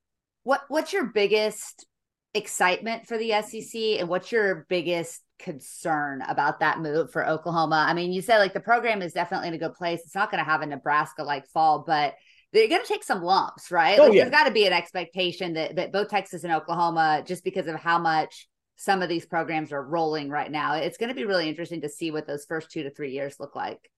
[0.44, 1.86] what what's your biggest
[2.34, 7.86] excitement for the SEC, and what's your biggest concern about that move for Oklahoma?
[7.88, 10.02] I mean, you said like the program is definitely in a good place.
[10.06, 12.16] It's not going to have a Nebraska like fall, but
[12.54, 14.00] they're going to take some lumps, right?
[14.00, 14.24] Oh, like, yeah.
[14.24, 17.76] There's got to be an expectation that that both Texas and Oklahoma, just because of
[17.76, 21.50] how much some of these programs are rolling right now, it's going to be really
[21.50, 23.90] interesting to see what those first two to three years look like.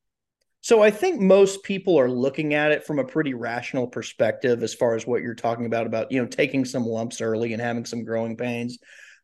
[0.62, 4.74] So I think most people are looking at it from a pretty rational perspective as
[4.74, 7.86] far as what you're talking about about you know taking some lumps early and having
[7.86, 8.80] some growing pains.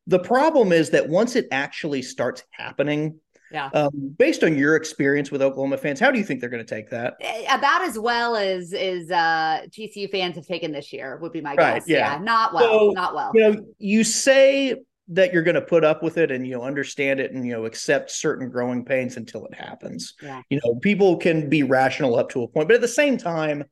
[0.08, 3.20] The problem is that once it actually starts happening,
[3.54, 3.70] yeah.
[3.72, 6.76] Um, based on your experience with Oklahoma fans, how do you think they're going to
[6.76, 7.14] take that?
[7.22, 11.40] Eh, about as well as is uh, TCU fans have taken this year would be
[11.40, 11.84] my right, guess.
[11.88, 12.16] Yeah.
[12.16, 12.20] yeah.
[12.20, 13.32] not well, so, not well.
[13.36, 14.76] You know, you say
[15.10, 17.54] that you're going to put up with it and you know understand it and you
[17.54, 20.16] know accept certain growing pains until it happens.
[20.22, 20.42] Yeah.
[20.50, 23.66] You know, people can be rational up to a point, but at the same time,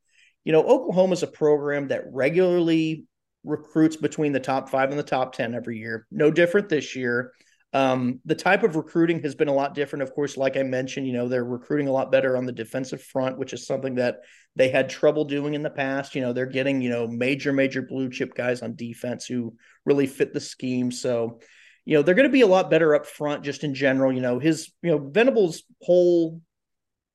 [0.44, 3.06] you know, Oklahoma is a program that regularly
[3.44, 6.08] recruits between the top five and the top ten every year.
[6.12, 7.34] No different this year.
[7.74, 10.04] Um, the type of recruiting has been a lot different.
[10.04, 13.02] Of course, like I mentioned, you know, they're recruiting a lot better on the defensive
[13.02, 14.18] front, which is something that
[14.58, 16.14] they had trouble doing in the past.
[16.14, 20.06] You know, they're getting, you know, major, major blue chip guys on defense who really
[20.06, 20.92] fit the scheme.
[20.92, 21.40] So,
[21.86, 24.12] you know, they're going to be a lot better up front just in general.
[24.12, 26.42] You know, his, you know, Venables' whole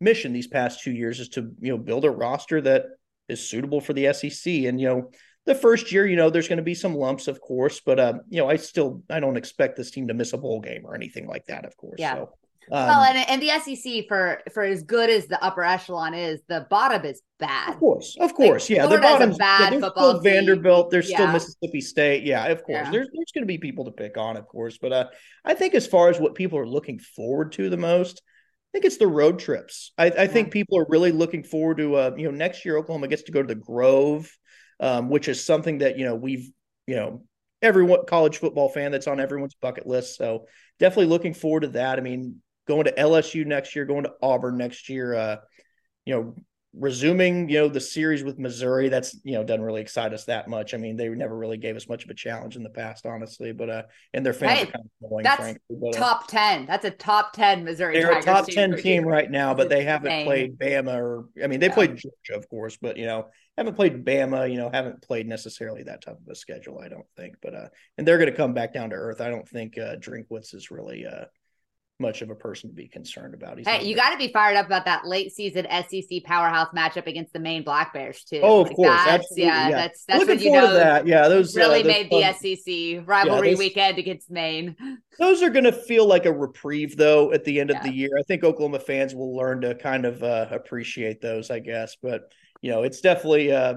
[0.00, 2.86] mission these past two years is to, you know, build a roster that
[3.28, 4.50] is suitable for the SEC.
[4.64, 5.10] And, you know,
[5.46, 8.20] the first year, you know, there's going to be some lumps, of course, but um,
[8.28, 10.94] you know, I still I don't expect this team to miss a bowl game or
[10.94, 11.96] anything like that, of course.
[11.98, 12.14] Yeah.
[12.14, 12.22] So,
[12.72, 16.40] um, well, and, and the SEC for for as good as the upper echelon is,
[16.48, 17.74] the bottom is bad.
[17.74, 18.86] Of course, of course, like, yeah.
[18.88, 20.10] the bottom's bad yeah, football.
[20.10, 21.16] Still Vanderbilt, there's yeah.
[21.16, 22.24] still Mississippi State.
[22.24, 22.86] Yeah, of course.
[22.86, 22.90] Yeah.
[22.90, 25.06] There's there's going to be people to pick on, of course, but uh,
[25.44, 28.84] I think as far as what people are looking forward to the most, I think
[28.84, 29.92] it's the road trips.
[29.96, 33.06] I, I think people are really looking forward to uh, you know, next year Oklahoma
[33.06, 34.28] gets to go to the Grove
[34.80, 36.50] um, which is something that you know we've
[36.86, 37.22] you know
[37.62, 40.16] everyone college football fan that's on everyone's bucket list.
[40.16, 40.46] So
[40.78, 41.98] definitely looking forward to that.
[41.98, 45.14] I mean, going to LSU next year, going to Auburn next year.
[45.14, 45.36] Uh,
[46.04, 46.34] you know,
[46.78, 48.88] resuming you know the series with Missouri.
[48.88, 50.74] That's you know doesn't really excite us that much.
[50.74, 53.52] I mean, they never really gave us much of a challenge in the past, honestly.
[53.52, 55.76] But uh, and their fans hey, are kind of annoying, that's frankly.
[55.80, 56.66] But, uh, top ten.
[56.66, 57.98] That's a top ten Missouri.
[57.98, 61.46] They're Tigers a top ten team right now, but they haven't played Bama or I
[61.46, 61.74] mean they yeah.
[61.74, 65.82] played Georgia, of course, but you know haven't played Bama, you know, haven't played necessarily
[65.84, 67.36] that type of a schedule, I don't think.
[67.42, 69.20] But uh and they're gonna come back down to earth.
[69.20, 71.24] I don't think uh Drinkwitz is really uh
[71.98, 73.58] much of a person to be concerned about.
[73.58, 77.06] He's hey, you got to be fired up about that late season SEC powerhouse matchup
[77.06, 78.40] against the Maine Black Bears too.
[78.42, 79.44] Oh, of like course, absolutely.
[79.44, 80.74] Yeah, yeah, that's that's Looking what you know.
[80.74, 81.06] that.
[81.06, 82.20] Yeah, those really uh, those made fun.
[82.20, 84.76] the SEC rivalry yeah, those, weekend against Maine.
[85.18, 88.10] Those are going to feel like a reprieve, though, at the end of the year.
[88.18, 91.96] I think Oklahoma fans will learn to kind of uh, appreciate those, I guess.
[92.02, 92.30] But
[92.60, 93.76] you know, it's definitely uh,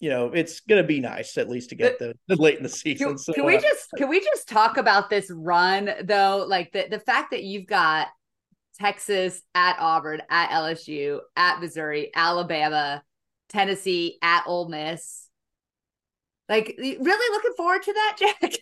[0.00, 2.62] you know it's going to be nice at least to get the, the late in
[2.62, 3.08] the season.
[3.08, 6.44] Can, so, can we uh, just can we just talk about this run though?
[6.46, 8.08] Like the the fact that you've got
[8.78, 13.02] Texas at Auburn, at LSU, at Missouri, Alabama,
[13.48, 15.28] Tennessee, at Ole Miss.
[16.48, 18.52] Like, really looking forward to that, Jack?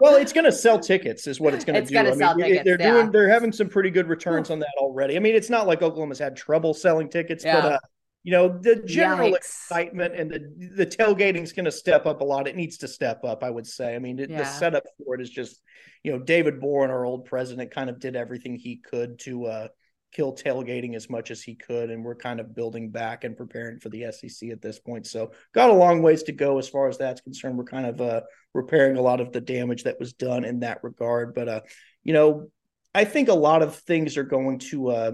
[0.00, 1.94] well, it's going to sell tickets, is what it's going to do.
[1.94, 2.90] Gonna I mean, tickets, they're yeah.
[2.92, 5.16] doing, they're having some pretty good returns on that already.
[5.16, 7.60] I mean, it's not like Oklahoma's had trouble selling tickets, yeah.
[7.60, 7.78] but uh,
[8.24, 9.36] you know, the general Yikes.
[9.36, 12.48] excitement and the the tailgating is going to step up a lot.
[12.48, 13.94] It needs to step up, I would say.
[13.94, 14.38] I mean, it, yeah.
[14.38, 15.62] the setup for it is just,
[16.02, 19.68] you know, David Boren, our old president, kind of did everything he could to, uh,
[20.12, 23.78] kill tailgating as much as he could, and we're kind of building back and preparing
[23.78, 25.06] for the SEC at this point.
[25.06, 27.58] So got a long ways to go as far as that's concerned.
[27.58, 28.22] We're kind of uh,
[28.54, 31.34] repairing a lot of the damage that was done in that regard.
[31.34, 31.60] But uh,
[32.04, 32.50] you know,
[32.94, 35.12] I think a lot of things are going to uh,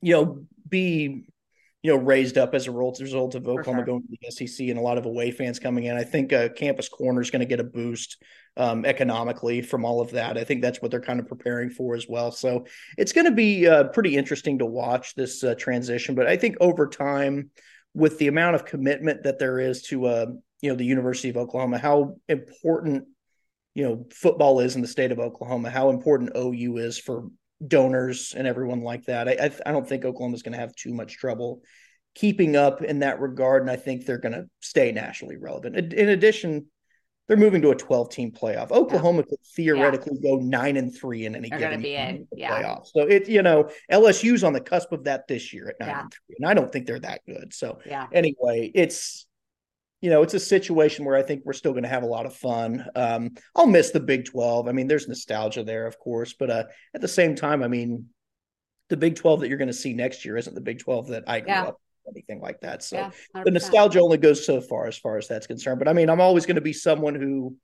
[0.00, 1.24] you know be
[1.84, 3.84] you know raised up as a result of Oklahoma sure.
[3.84, 5.96] going to the SEC and a lot of away fans coming in.
[5.96, 8.22] I think uh, Campus Corner is going to get a boost
[8.56, 10.38] um, economically from all of that.
[10.38, 12.32] I think that's what they're kind of preparing for as well.
[12.32, 12.64] So
[12.96, 16.14] it's going to be uh, pretty interesting to watch this uh, transition.
[16.14, 17.50] But I think over time,
[17.92, 20.26] with the amount of commitment that there is to uh,
[20.62, 23.04] you know the University of Oklahoma, how important
[23.74, 27.26] you know football is in the state of Oklahoma, how important OU is for
[27.66, 29.28] donors and everyone like that.
[29.28, 31.62] I I, I don't think Oklahoma is going to have too much trouble
[32.14, 35.92] keeping up in that regard, and I think they're going to stay nationally relevant.
[35.92, 36.66] In addition
[37.26, 38.70] they're moving to a 12 team playoff.
[38.70, 39.30] Oklahoma yeah.
[39.30, 40.30] could theoretically yeah.
[40.30, 42.28] go nine and three in any they're given be in.
[42.34, 42.62] Yeah.
[42.62, 42.86] playoff.
[42.86, 46.12] So it, you know, LSU's on the cusp of that this year at nine and
[46.12, 47.54] three, and I don't think they're that good.
[47.54, 48.06] So yeah.
[48.12, 49.26] anyway, it's
[50.04, 52.26] you know, it's a situation where I think we're still going to have a lot
[52.26, 52.84] of fun.
[52.94, 54.68] Um, I'll miss the Big 12.
[54.68, 58.10] I mean, there's nostalgia there, of course, but uh, at the same time, I mean,
[58.90, 61.24] the Big 12 that you're going to see next year isn't the Big 12 that
[61.26, 62.82] I grew up anything like that.
[62.82, 63.10] So yeah,
[63.46, 65.78] the nostalgia only goes so far as far as that's concerned.
[65.78, 67.56] But I mean, I'm always going to be someone who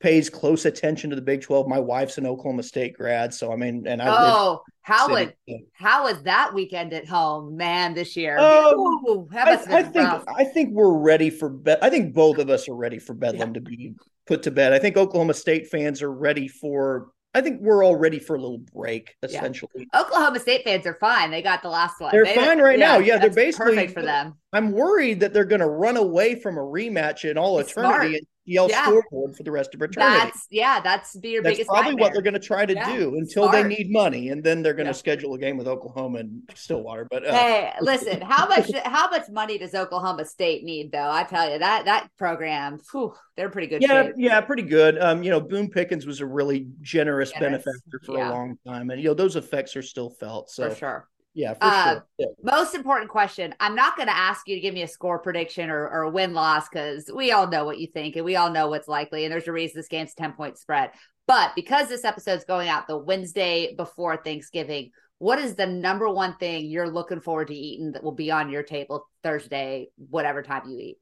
[0.00, 1.66] pays close attention to the Big 12.
[1.66, 5.28] My wife's an Oklahoma State grad, so I mean, and I oh, how was
[5.72, 7.94] how was that weekend at home, man?
[7.94, 10.24] This year, um, Ooh, I, I think rough.
[10.28, 11.48] I think we're ready for.
[11.48, 11.78] bed.
[11.82, 13.54] I think both of us are ready for Bedlam yeah.
[13.54, 13.94] to be
[14.26, 14.72] put to bed.
[14.72, 18.40] I think Oklahoma State fans are ready for I think we're all ready for a
[18.40, 19.86] little break, essentially.
[19.92, 20.00] Yeah.
[20.00, 21.30] Oklahoma State fans are fine.
[21.30, 22.10] They got the last one.
[22.10, 22.98] They're they, fine right yeah, now.
[22.98, 24.34] Yeah, they're basically perfect for them.
[24.52, 28.08] I'm worried that they're going to run away from a rematch in all it's eternity
[28.08, 28.22] smart.
[28.48, 28.84] Yell yeah.
[28.84, 30.18] scoreboard for the rest of eternity.
[30.18, 31.58] That's yeah, that's be your biggest.
[31.58, 31.68] that's biggest.
[31.68, 32.02] Probably nightmare.
[32.02, 32.96] what they're going to try to yeah.
[32.96, 33.52] do until smart.
[33.52, 37.06] they need money, and then they're going to schedule a game with Oklahoma and Stillwater.
[37.10, 41.10] But uh, hey, listen, how much how much money does Oklahoma State need, though?
[41.10, 43.82] I tell you that that program, whew, they're pretty good.
[43.82, 44.14] Yeah, shape.
[44.16, 44.98] yeah, pretty good.
[44.98, 47.64] Um, you know, Boone Pickens was a really generous, generous.
[47.64, 50.50] benefactor for a long time, and you know those effects are still felt.
[50.50, 51.08] So for sure.
[51.38, 52.06] Yeah, for uh, sure.
[52.18, 52.26] Yeah.
[52.42, 53.54] Most important question.
[53.60, 56.34] I'm not going to ask you to give me a score prediction or, or win
[56.34, 59.24] loss because we all know what you think and we all know what's likely.
[59.24, 60.90] And there's a reason this game's 10 point spread.
[61.28, 66.34] But because this episode's going out the Wednesday before Thanksgiving, what is the number one
[66.38, 70.68] thing you're looking forward to eating that will be on your table Thursday, whatever time
[70.68, 70.98] you eat?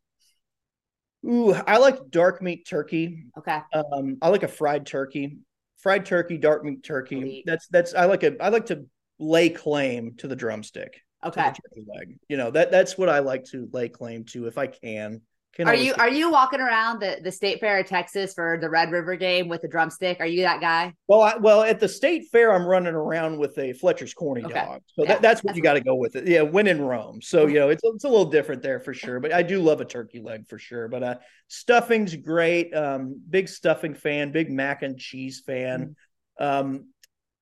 [1.27, 3.25] Ooh, I like dark meat turkey.
[3.39, 3.61] Okay.
[3.73, 5.39] Um, I like a fried turkey.
[5.79, 7.43] Fried turkey, dark meat turkey.
[7.47, 8.85] That's that's I like a I like to
[9.19, 11.01] lay claim to the drumstick.
[11.25, 11.53] Okay.
[11.75, 12.19] The leg.
[12.29, 15.23] You know, that that's what I like to lay claim to if I can.
[15.55, 18.69] can are you are you walking around the, the state fair of Texas for the
[18.69, 20.21] Red River game with a drumstick?
[20.21, 20.93] Are you that guy?
[21.09, 24.55] Well, I, well, at the state fair, I'm running around with a Fletcher's corny okay.
[24.55, 24.83] dog.
[24.95, 26.29] So yeah, that, that's what that's you got to go with it.
[26.29, 27.21] Yeah, win in Rome.
[27.23, 29.19] So you know, it's it's a little different there for sure.
[29.19, 30.87] But I do love a turkey leg for sure.
[30.87, 31.15] But uh,
[31.49, 32.73] stuffing's great.
[32.75, 34.31] Um, big stuffing fan.
[34.31, 35.81] Big mac and cheese fan.
[35.81, 35.93] Mm-hmm.
[36.39, 36.89] Um,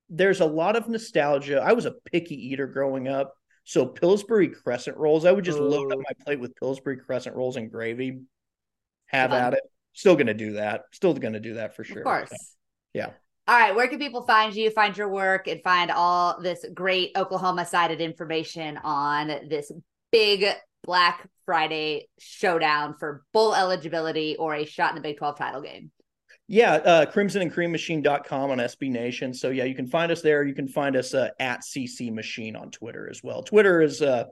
[0.09, 1.61] there's a lot of nostalgia.
[1.61, 3.33] I was a picky eater growing up.
[3.63, 7.57] So Pillsbury crescent rolls, I would just load up my plate with Pillsbury crescent rolls
[7.57, 8.19] and gravy.
[9.07, 9.61] Have at it.
[9.93, 10.83] Still gonna do that.
[10.91, 11.99] Still gonna do that for sure.
[11.99, 12.55] Of course.
[12.93, 13.11] Yeah.
[13.47, 13.75] All right.
[13.75, 18.01] Where can people find you, find your work, and find all this great Oklahoma sided
[18.01, 19.71] information on this
[20.11, 20.45] big
[20.83, 25.91] Black Friday showdown for bowl eligibility or a shot in the Big 12 title game?
[26.47, 29.33] Yeah, uh, crimsonandcreammachine.com on SB Nation.
[29.33, 30.43] So yeah, you can find us there.
[30.43, 33.41] You can find us uh, at CC Machine on Twitter as well.
[33.41, 34.25] Twitter is uh,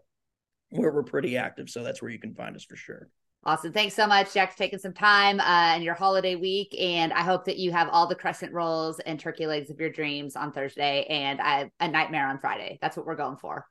[0.70, 3.10] where we're pretty active, so that's where you can find us for sure.
[3.46, 3.74] Awesome.
[3.74, 6.74] Thanks so much, Jack, for taking some time uh, in your holiday week.
[6.80, 9.90] And I hope that you have all the crescent rolls and turkey legs of your
[9.90, 12.80] dreams on Thursday and I, a nightmare on Friday.
[12.82, 13.68] That's what we're going for.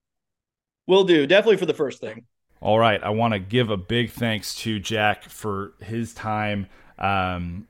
[0.86, 1.26] Will do.
[1.26, 2.24] Definitely for the first thing.
[2.60, 3.02] All right.
[3.02, 6.66] I want to give a big thanks to Jack for his time
[6.98, 7.66] um,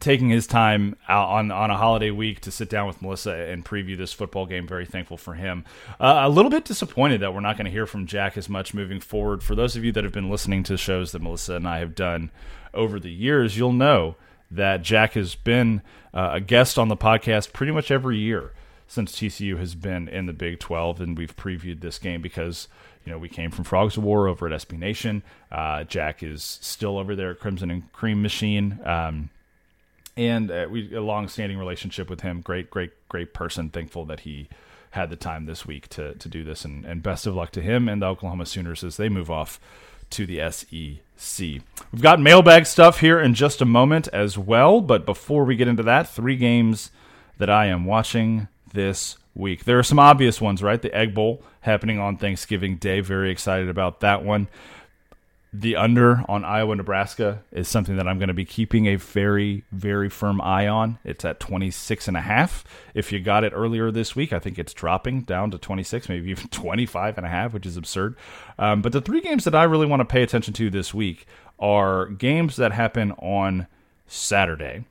[0.00, 3.96] taking his time on on a holiday week to sit down with Melissa and preview
[3.96, 4.66] this football game.
[4.66, 5.64] Very thankful for him.
[6.00, 8.74] Uh, a little bit disappointed that we're not going to hear from Jack as much
[8.74, 9.42] moving forward.
[9.42, 11.94] For those of you that have been listening to shows that Melissa and I have
[11.94, 12.30] done
[12.74, 14.16] over the years, you'll know
[14.50, 15.82] that Jack has been
[16.12, 18.52] uh, a guest on the podcast pretty much every year
[18.86, 22.68] since TCU has been in the Big 12, and we've previewed this game because
[23.04, 25.22] you know, we came from Frogs of War over at SB Nation.
[25.50, 28.78] Uh, Jack is still over there at Crimson and Cream Machine.
[28.84, 29.30] Um,
[30.16, 32.40] and uh, we a long-standing relationship with him.
[32.40, 33.70] Great, great, great person.
[33.70, 34.48] Thankful that he
[34.90, 37.62] had the time this week to to do this, and, and best of luck to
[37.62, 39.58] him and the Oklahoma Sooners as they move off
[40.10, 41.62] to the SEC.
[41.92, 45.68] We've got mailbag stuff here in just a moment as well, but before we get
[45.68, 46.90] into that, three games
[47.38, 49.64] that I am watching this week.
[49.64, 50.80] There are some obvious ones, right?
[50.80, 53.00] The Egg Bowl happening on Thanksgiving Day.
[53.00, 54.48] Very excited about that one.
[55.54, 59.64] The under on Iowa Nebraska is something that I'm going to be keeping a very,
[59.70, 60.98] very firm eye on.
[61.04, 62.64] It's at 26 and a half.
[62.94, 66.30] If you got it earlier this week, I think it's dropping down to 26, maybe
[66.30, 68.16] even 25 and a half, which is absurd.
[68.58, 71.26] Um, but the three games that I really want to pay attention to this week
[71.58, 73.66] are games that happen on
[74.06, 74.84] Saturday.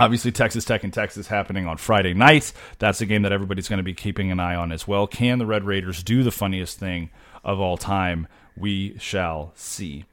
[0.00, 2.54] Obviously, Texas Tech and Texas happening on Friday night.
[2.78, 5.06] That's a game that everybody's going to be keeping an eye on as well.
[5.06, 7.10] Can the Red Raiders do the funniest thing
[7.44, 8.26] of all time?
[8.56, 10.06] We shall see.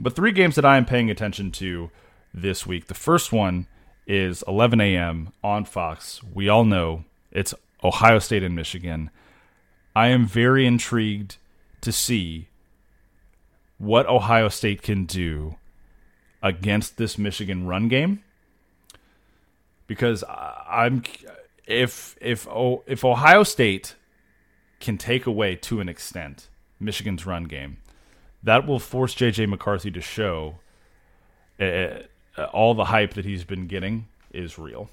[0.00, 1.92] But three games that I am paying attention to
[2.34, 2.88] this week.
[2.88, 3.68] The first one
[4.04, 5.32] is 11 a.m.
[5.44, 6.20] on Fox.
[6.34, 7.54] We all know it's
[7.84, 9.10] Ohio State and Michigan.
[9.94, 11.36] I am very intrigued
[11.82, 12.48] to see
[13.78, 15.54] what Ohio State can do
[16.42, 18.24] against this Michigan run game
[19.90, 20.22] because
[20.68, 21.02] I'm
[21.66, 23.96] if if oh, if Ohio State
[24.78, 26.46] can take away to an extent
[26.78, 27.78] Michigan's run game,
[28.40, 30.60] that will force JJ McCarthy to show
[31.58, 32.04] uh,
[32.52, 34.90] all the hype that he's been getting is real.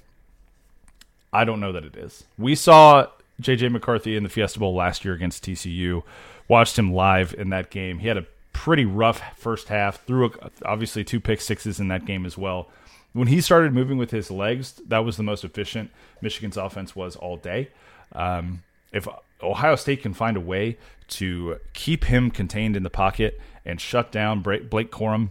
[1.32, 2.24] I don't know that it is.
[2.36, 3.06] We saw
[3.40, 6.02] JJ McCarthy in the Fiesta Bowl last year against TCU.
[6.48, 8.00] Watched him live in that game.
[8.00, 10.04] He had a pretty rough first half.
[10.06, 12.68] Threw a, obviously two pick sixes in that game as well.
[13.12, 15.90] When he started moving with his legs, that was the most efficient
[16.20, 17.70] Michigan's offense was all day.
[18.12, 19.08] Um, if
[19.42, 20.78] Ohio State can find a way
[21.08, 25.30] to keep him contained in the pocket and shut down Blake Corum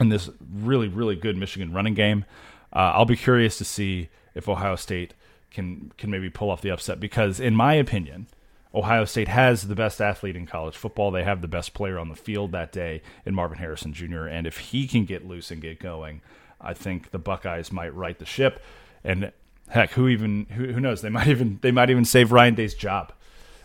[0.00, 2.24] in this really, really good Michigan running game,
[2.72, 5.14] uh, I'll be curious to see if Ohio State
[5.50, 7.00] can can maybe pull off the upset.
[7.00, 8.26] Because in my opinion,
[8.74, 11.10] Ohio State has the best athlete in college football.
[11.10, 14.26] They have the best player on the field that day in Marvin Harrison Jr.
[14.26, 16.20] And if he can get loose and get going,
[16.60, 18.62] I think the Buckeyes might right the ship.
[19.04, 19.32] And
[19.68, 21.02] heck, who even who, who knows?
[21.02, 23.12] They might even they might even save Ryan Day's job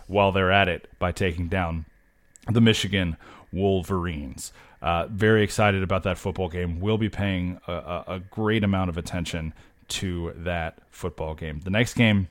[0.07, 1.85] while they're at it by taking down
[2.51, 3.17] the Michigan
[3.51, 4.51] Wolverines.
[4.81, 6.79] Uh, very excited about that football game.
[6.79, 9.53] We'll be paying a, a, great amount of attention
[9.89, 11.59] to that football game.
[11.59, 12.29] The next game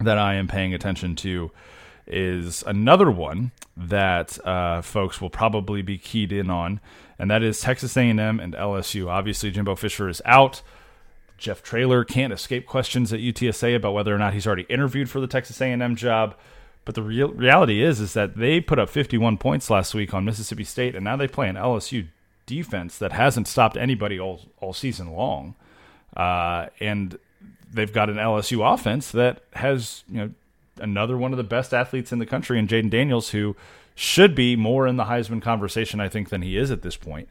[0.00, 1.52] that I am paying attention to
[2.08, 6.80] is another one that uh, folks will probably be keyed in on,
[7.20, 9.08] and that is Texas A&M and LSU.
[9.08, 10.62] Obviously, Jimbo Fisher is out.
[11.36, 15.20] Jeff Traylor can't escape questions at UTSA about whether or not he's already interviewed for
[15.20, 16.34] the Texas A&M job.
[16.86, 20.24] But the real reality is, is that they put up 51 points last week on
[20.24, 22.08] Mississippi State, and now they play an LSU
[22.46, 25.54] defense that hasn't stopped anybody all all season long,
[26.16, 27.18] uh, and
[27.70, 30.30] they've got an LSU offense that has you know
[30.78, 33.54] another one of the best athletes in the country, and Jayden Daniels, who
[34.00, 37.28] should be more in the Heisman conversation, I think, than he is at this point,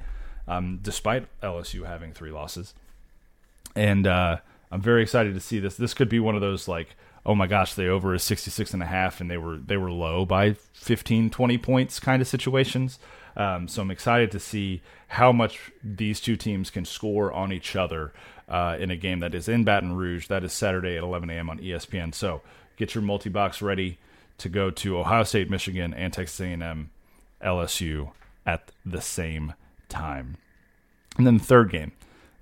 [0.48, 2.76] um, despite LSU having three losses.
[3.76, 4.38] And uh,
[4.72, 5.76] I'm very excited to see this.
[5.76, 6.96] This could be one of those like
[7.26, 9.92] oh my gosh, they over is 66 and a half and they were they were
[9.92, 13.00] low by 15, 20 points kind of situations.
[13.36, 17.76] Um, so I'm excited to see how much these two teams can score on each
[17.76, 18.14] other
[18.48, 20.28] uh, in a game that is in Baton Rouge.
[20.28, 21.50] That is Saturday at 11 a.m.
[21.50, 22.14] on ESPN.
[22.14, 22.42] So
[22.78, 23.98] get your multi box ready
[24.40, 26.90] to go to Ohio State, Michigan, and Texas A&M,
[27.44, 28.12] LSU
[28.46, 29.54] at the same
[29.88, 30.38] time.
[31.18, 31.92] And then the third game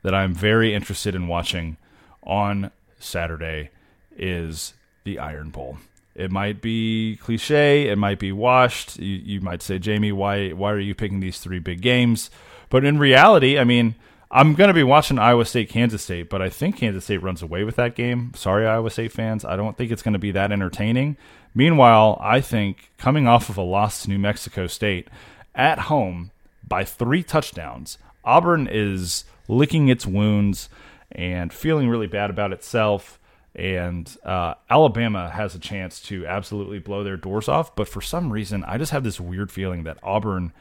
[0.03, 1.77] that I'm very interested in watching
[2.23, 3.69] on Saturday
[4.15, 4.73] is
[5.03, 5.77] the Iron Bowl.
[6.15, 8.97] It might be cliche, it might be washed.
[8.97, 12.31] You, you might say, Jamie, why why are you picking these three big games?
[12.69, 13.95] But in reality, I mean,
[14.29, 17.41] I'm going to be watching Iowa State, Kansas State, but I think Kansas State runs
[17.41, 18.33] away with that game.
[18.35, 19.45] Sorry, Iowa State fans.
[19.45, 21.15] I don't think it's going to be that entertaining.
[21.55, 25.07] Meanwhile, I think coming off of a loss to New Mexico State
[25.55, 26.31] at home
[26.67, 30.67] by three touchdowns, Auburn is licking its wounds
[31.11, 33.19] and feeling really bad about itself.
[33.55, 37.75] And uh, Alabama has a chance to absolutely blow their doors off.
[37.75, 40.51] But for some reason, I just have this weird feeling that Auburn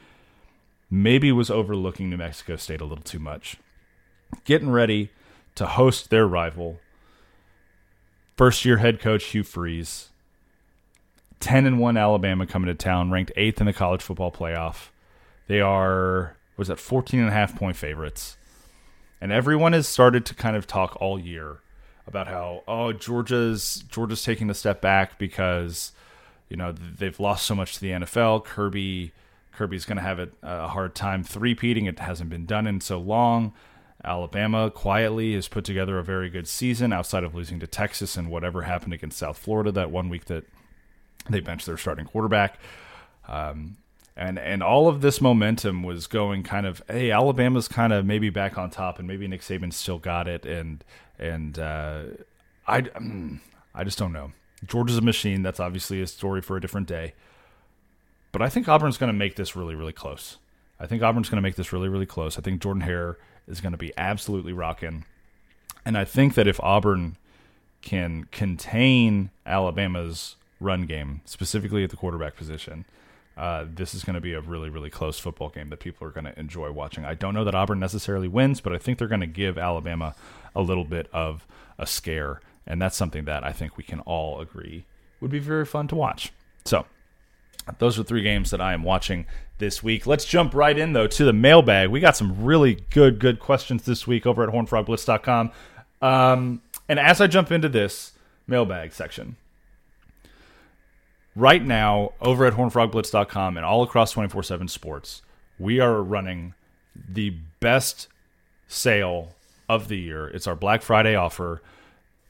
[0.91, 3.57] maybe was overlooking New Mexico State a little too much.
[4.45, 5.11] Getting ready
[5.55, 6.79] to host their rival,
[8.37, 10.09] first year head coach Hugh Freeze.
[11.41, 14.89] 10 and 1 Alabama coming to town, ranked 8th in the college football playoff.
[15.49, 18.37] They are was that 14 and a half point favorites.
[19.21, 21.61] And everyone has started to kind of talk all year
[22.07, 25.93] about how oh Georgia's Georgia's taking a step back because
[26.49, 28.45] you know they've lost so much to the NFL.
[28.45, 29.13] Kirby
[29.57, 31.87] Kirby's going to have a, a hard time three-peating.
[31.87, 33.53] It hasn't been done in so long.
[34.05, 38.31] Alabama quietly has put together a very good season outside of losing to Texas and
[38.31, 40.45] whatever happened against South Florida that one week that
[41.29, 42.59] they benched their starting quarterback.
[43.27, 43.79] Um,
[44.17, 48.31] and and all of this momentum was going kind of hey Alabama's kind of maybe
[48.31, 50.83] back on top and maybe Nick Saban still got it and
[51.19, 52.05] and uh,
[52.67, 52.85] I
[53.75, 54.33] I just don't know.
[54.65, 55.43] Georgia's a machine.
[55.43, 57.13] That's obviously a story for a different day.
[58.33, 60.39] But I think Auburn's going to make this really, really close.
[60.79, 62.39] I think Auburn's going to make this really, really close.
[62.39, 63.17] I think Jordan Hare
[63.49, 65.05] is going to be absolutely rocking.
[65.85, 67.17] And I think that if Auburn
[67.81, 72.85] can contain Alabama's run game, specifically at the quarterback position,
[73.37, 76.11] uh, this is going to be a really, really close football game that people are
[76.11, 77.05] going to enjoy watching.
[77.05, 80.15] I don't know that Auburn necessarily wins, but I think they're going to give Alabama
[80.55, 81.47] a little bit of
[81.79, 82.41] a scare.
[82.67, 84.85] And that's something that I think we can all agree
[85.21, 86.33] would be very fun to watch.
[86.65, 86.87] So,
[87.79, 89.27] those are three games that I am watching
[89.59, 90.07] this week.
[90.07, 91.91] Let's jump right in, though, to the mailbag.
[91.91, 95.51] We got some really good, good questions this week over at hornfrogblitz.com.
[96.03, 98.13] Um, and as I jump into this
[98.47, 99.37] mailbag section,
[101.35, 105.23] right now over at hornfrogblitz.com and all across 24/7 sports,
[105.59, 106.55] we are running
[107.09, 108.09] the best
[108.69, 109.35] sale
[109.69, 110.29] of the year.
[110.29, 111.63] It's our Black Friday offer.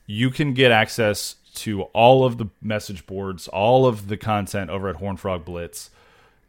[0.06, 4.88] You can get access to all of the message boards, all of the content over
[4.88, 5.90] at Horn Frog Blitz.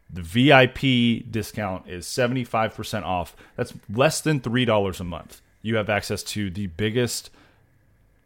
[0.09, 3.35] The VIP discount is 75% off.
[3.55, 5.41] That's less than $3 a month.
[5.61, 7.29] You have access to the biggest,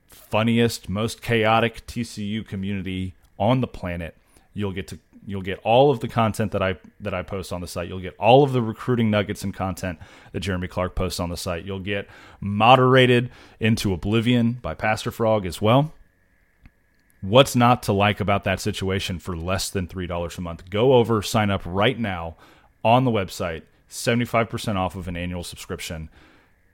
[0.08, 4.16] funniest, most chaotic TCU community on the planet.
[4.54, 7.62] You'll get to you'll get all of the content that I that I post on
[7.62, 7.88] the site.
[7.88, 10.00] You'll get all of the recruiting nuggets and content
[10.32, 11.66] that Jeremy Clark posts on the site.
[11.66, 12.08] You'll get
[12.40, 13.30] moderated
[13.60, 15.94] into oblivion by Pastor Frog as well.
[17.22, 20.70] What's not to like about that situation for less than $3 a month?
[20.70, 22.36] Go over, sign up right now
[22.84, 26.10] on the website, 75% off of an annual subscription.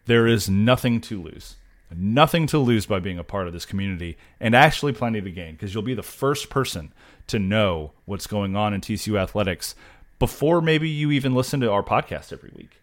[0.06, 1.58] There is nothing to lose.
[1.94, 5.54] Nothing to lose by being a part of this community, and actually plenty to gain
[5.54, 6.94] because you'll be the first person
[7.28, 9.76] to know what's going on in TCU athletics
[10.20, 12.82] before maybe you even listen to our podcast every week.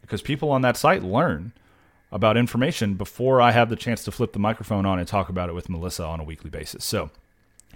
[0.00, 1.52] Because people on that site learn
[2.12, 5.48] about information before I have the chance to flip the microphone on and talk about
[5.48, 6.84] it with Melissa on a weekly basis.
[6.84, 7.10] So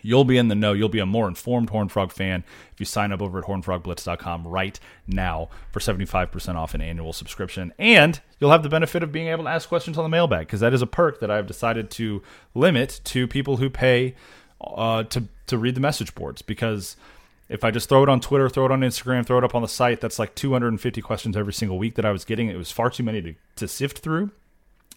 [0.03, 0.75] you'll be in the know.
[0.75, 4.47] You'll be a more informed Horn Frog fan if you sign up over at hornfrogblitz.com
[4.47, 7.73] right now for 75% off an annual subscription.
[7.79, 10.61] And you'll have the benefit of being able to ask questions on the mailbag because
[10.61, 12.23] that is a perk that I've decided to
[12.55, 14.15] limit to people who pay
[14.61, 16.97] uh, to, to read the message boards because–
[17.49, 19.63] if I just throw it on Twitter, throw it on Instagram, throw it up on
[19.63, 22.49] the site, that's like 250 questions every single week that I was getting.
[22.49, 24.31] It was far too many to, to sift through.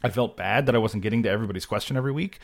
[0.03, 2.39] I felt bad that I wasn't getting to everybody's question every week.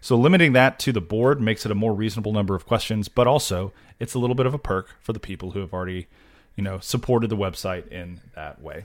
[0.00, 3.26] So limiting that to the board makes it a more reasonable number of questions, but
[3.26, 6.08] also it's a little bit of a perk for the people who have already,
[6.56, 8.84] you know, supported the website in that way.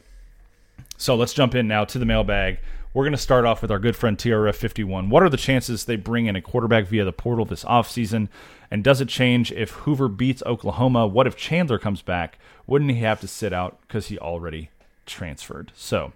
[0.97, 2.59] So let's jump in now to the mailbag.
[2.91, 5.09] We're going to start off with our good friend TRF51.
[5.09, 8.29] What are the chances they bring in a quarterback via the portal this offseason?
[8.71, 11.05] And does it change if Hoover beats Oklahoma?
[11.05, 12.39] What if Chandler comes back?
[12.65, 14.71] Wouldn't he have to sit out because he already
[15.05, 15.71] transferred?
[15.75, 16.13] So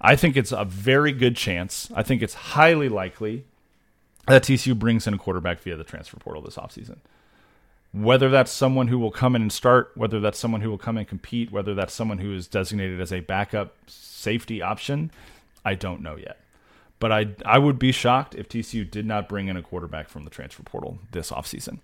[0.00, 1.90] I think it's a very good chance.
[1.96, 3.44] I think it's highly likely
[4.28, 6.98] that TCU brings in a quarterback via the transfer portal this offseason.
[7.94, 10.98] Whether that's someone who will come in and start, whether that's someone who will come
[10.98, 15.12] and compete, whether that's someone who is designated as a backup safety option,
[15.64, 16.40] I don't know yet.
[16.98, 20.24] But I I would be shocked if TCU did not bring in a quarterback from
[20.24, 21.78] the transfer portal this offseason.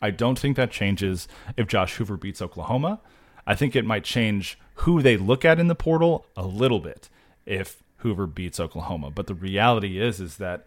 [0.00, 3.00] I don't think that changes if Josh Hoover beats Oklahoma.
[3.46, 7.08] I think it might change who they look at in the portal a little bit
[7.44, 9.10] if Hoover beats Oklahoma.
[9.10, 10.66] But the reality is is that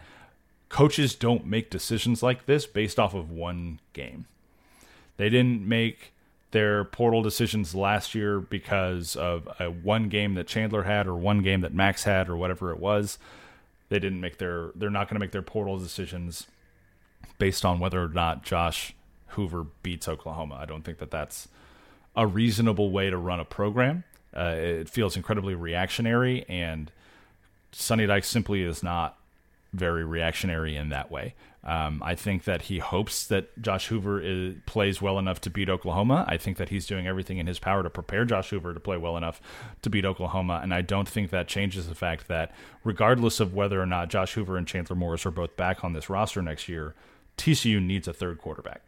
[0.70, 4.26] coaches don't make decisions like this based off of one game.
[5.20, 6.14] They didn't make
[6.52, 11.42] their portal decisions last year because of a one game that Chandler had or one
[11.44, 13.20] game that Max had or whatever it was.
[13.90, 16.48] They didn't make their they're not going to make their portal decisions
[17.38, 18.94] based on whether or not Josh
[19.32, 20.56] Hoover beats Oklahoma.
[20.56, 21.50] I don't think that that's
[22.16, 24.06] a reasonable way to run a program.
[24.34, 26.94] Uh, it feels incredibly reactionary, and
[27.74, 29.18] Sonny Dykes simply is not
[29.74, 31.36] very reactionary in that way.
[31.62, 35.70] Um, I think that he hopes that Josh Hoover is, plays well enough to beat
[35.70, 36.24] Oklahoma.
[36.28, 38.96] I think that he's doing everything in his power to prepare Josh Hoover to play
[38.96, 39.42] well enough
[39.82, 40.62] to beat Oklahoma.
[40.64, 42.54] And I don't think that changes the fact that,
[42.86, 46.10] regardless of whether or not Josh Hoover and Chandler Morris are both back on this
[46.10, 46.96] roster next year,
[47.38, 48.82] TCU needs a third quarterback.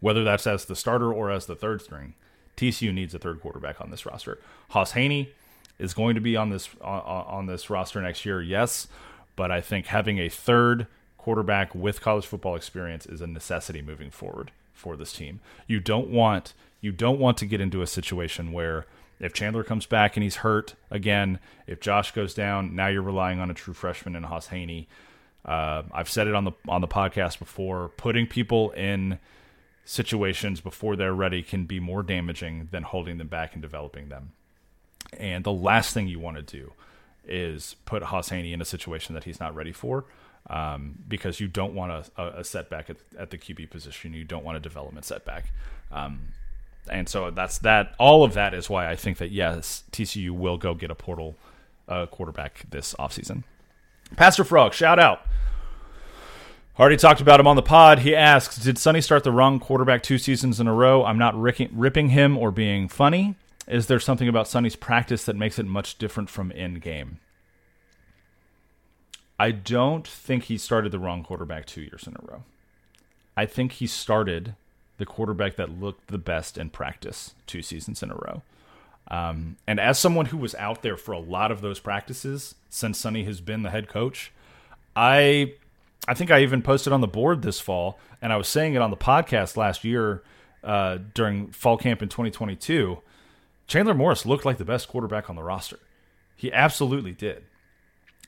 [0.00, 2.14] Whether that's as the starter or as the third string,
[2.56, 4.38] TCU needs a third quarterback on this roster.
[4.70, 5.28] Hauss Hejny
[5.78, 8.86] is going to be on this on, on this roster next year, yes,
[9.36, 10.86] but I think having a third
[11.24, 15.40] quarterback with college football experience is a necessity moving forward for this team.
[15.66, 16.52] You don't want
[16.82, 18.84] you don't want to get into a situation where
[19.18, 23.40] if Chandler comes back and he's hurt again, if Josh goes down, now you're relying
[23.40, 24.86] on a true freshman in Hauss Hejny.
[25.46, 27.88] Uh, I've said it on the on the podcast before.
[27.96, 29.18] Putting people in
[29.86, 34.32] situations before they're ready can be more damaging than holding them back and developing them.
[35.16, 36.74] And the last thing you want to do
[37.26, 40.04] is put Hauss Hejny in a situation that he's not ready for.
[40.50, 44.12] Um, because you don't want a, a setback at, at, the QB position.
[44.12, 45.50] You don't want a development setback.
[45.90, 46.28] Um,
[46.88, 47.94] and so that's that.
[47.98, 51.36] All of that is why I think that yes, TCU will go get a portal
[51.88, 53.44] uh, quarterback this offseason.
[54.16, 55.22] Pastor Frog, shout out.
[56.78, 58.00] Already talked about him on the pod.
[58.00, 61.04] He asks, "Did Sonny start the wrong quarterback two seasons in a row?
[61.04, 63.36] I'm not ripping, ripping him or being funny.
[63.66, 67.18] Is there something about Sonny's practice that makes it much different from in game?"
[69.38, 72.42] I don't think he started the wrong quarterback two years in a row.
[73.36, 74.54] I think he started
[74.98, 78.42] the quarterback that looked the best in practice two seasons in a row.
[79.08, 82.98] Um, and as someone who was out there for a lot of those practices since
[82.98, 84.32] Sonny has been the head coach,
[84.96, 85.54] I
[86.06, 88.82] I think I even posted on the board this fall, and I was saying it
[88.82, 90.22] on the podcast last year
[90.62, 92.98] uh, during fall camp in 2022.
[93.66, 95.78] Chandler Morris looked like the best quarterback on the roster.
[96.36, 97.44] He absolutely did.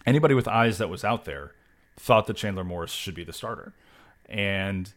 [0.07, 1.52] Anybody with eyes that was out there
[1.96, 3.72] thought that Chandler Morris should be the starter,
[4.28, 4.92] and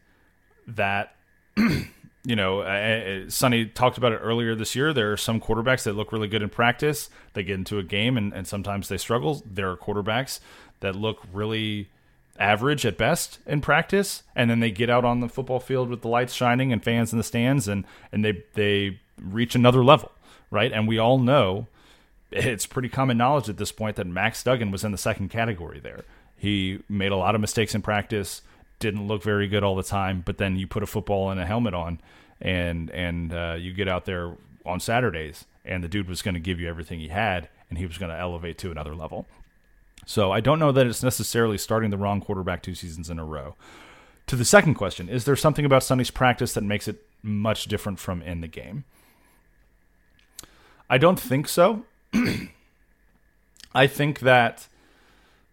[0.67, 1.15] that
[1.57, 4.93] you know, Sonny talked about it earlier this year.
[4.93, 7.09] There are some quarterbacks that look really good in practice.
[7.33, 9.43] They get into a game and, and sometimes they struggle.
[9.45, 10.39] There are quarterbacks
[10.81, 11.89] that look really
[12.37, 16.01] average at best in practice, and then they get out on the football field with
[16.01, 20.11] the lights shining and fans in the stands, and and they they reach another level,
[20.49, 20.71] right?
[20.71, 21.67] And we all know
[22.31, 25.79] it's pretty common knowledge at this point that Max Duggan was in the second category
[25.79, 26.03] there.
[26.37, 28.41] He made a lot of mistakes in practice,
[28.79, 31.45] didn't look very good all the time, but then you put a football and a
[31.45, 31.99] helmet on,
[32.39, 36.39] and and uh, you get out there on Saturdays, and the dude was going to
[36.39, 39.27] give you everything he had, and he was going to elevate to another level.
[40.05, 43.25] So I don't know that it's necessarily starting the wrong quarterback two seasons in a
[43.25, 43.55] row.
[44.27, 47.99] To the second question, is there something about Sonny's practice that makes it much different
[47.99, 48.85] from in the game?
[50.89, 51.83] I don't think so.
[53.73, 54.67] I think that,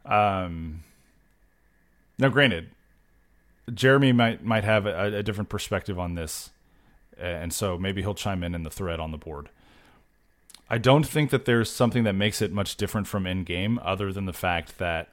[0.05, 0.83] um,
[2.19, 2.71] now granted,
[3.73, 6.51] Jeremy might might have a, a different perspective on this,
[7.19, 9.51] and so maybe he'll chime in in the thread on the board.
[10.69, 14.13] I don't think that there's something that makes it much different from in game, other
[14.13, 15.09] than the fact that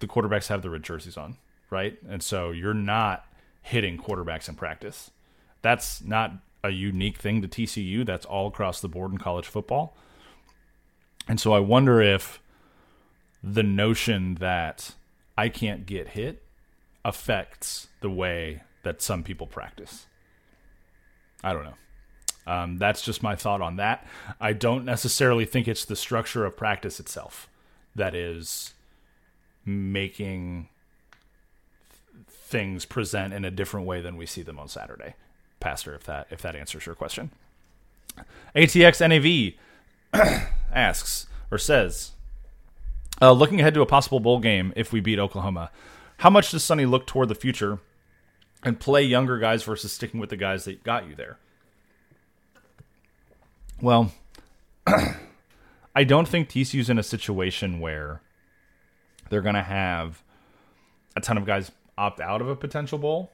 [0.00, 1.36] the quarterbacks have the red jerseys on,
[1.70, 1.96] right?
[2.08, 3.24] And so you're not
[3.62, 5.12] hitting quarterbacks in practice.
[5.62, 6.32] That's not
[6.64, 8.04] a unique thing to TCU.
[8.04, 9.96] That's all across the board in college football.
[11.28, 12.40] And so I wonder if
[13.42, 14.94] the notion that
[15.36, 16.42] I can't get hit
[17.04, 20.06] affects the way that some people practice.
[21.42, 21.74] I don't know.
[22.46, 24.06] Um, that's just my thought on that.
[24.40, 27.48] I don't necessarily think it's the structure of practice itself
[27.94, 28.74] that is
[29.64, 30.68] making
[32.28, 35.14] things present in a different way than we see them on Saturday.
[35.60, 37.30] Pastor, if that if that answers your question.
[38.54, 39.54] ATX NAV
[40.72, 42.12] asks or says,
[43.20, 45.70] uh, looking ahead to a possible bowl game if we beat Oklahoma,
[46.18, 47.78] how much does Sonny look toward the future
[48.62, 51.38] and play younger guys versus sticking with the guys that got you there?
[53.80, 54.12] Well,
[55.94, 58.22] I don't think TCU's in a situation where
[59.28, 60.22] they're going to have
[61.16, 63.32] a ton of guys opt out of a potential bowl,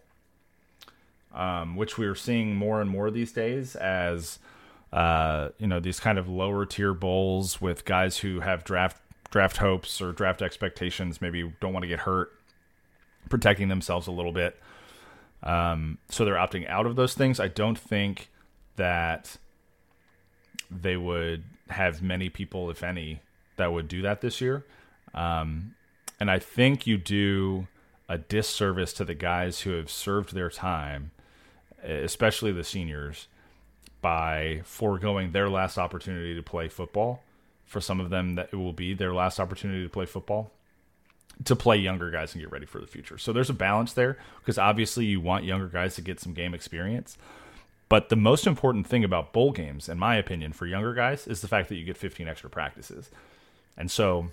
[1.35, 4.39] um, which we're seeing more and more these days as
[4.93, 9.59] uh, you know these kind of lower tier bowls with guys who have draft draft
[9.59, 12.33] hopes or draft expectations, maybe don't want to get hurt,
[13.29, 14.59] protecting themselves a little bit.
[15.43, 17.39] Um, so they're opting out of those things.
[17.39, 18.31] I don't think
[18.77, 19.37] that
[20.71, 23.21] they would have many people, if any,
[23.57, 24.65] that would do that this year.
[25.15, 25.75] Um,
[26.21, 27.69] and I think you do
[28.09, 31.11] a disservice to the guys who have served their time,
[31.83, 33.29] especially the seniors,
[34.01, 37.23] by foregoing their last opportunity to play football.
[37.67, 40.51] For some of them, that it will be their last opportunity to play football,
[41.45, 43.19] to play younger guys and get ready for the future.
[43.19, 46.55] So there's a balance there because obviously you want younger guys to get some game
[46.55, 47.19] experience.
[47.89, 51.41] But the most important thing about bowl games, in my opinion, for younger guys is
[51.41, 53.11] the fact that you get 15 extra practices.
[53.77, 54.31] And so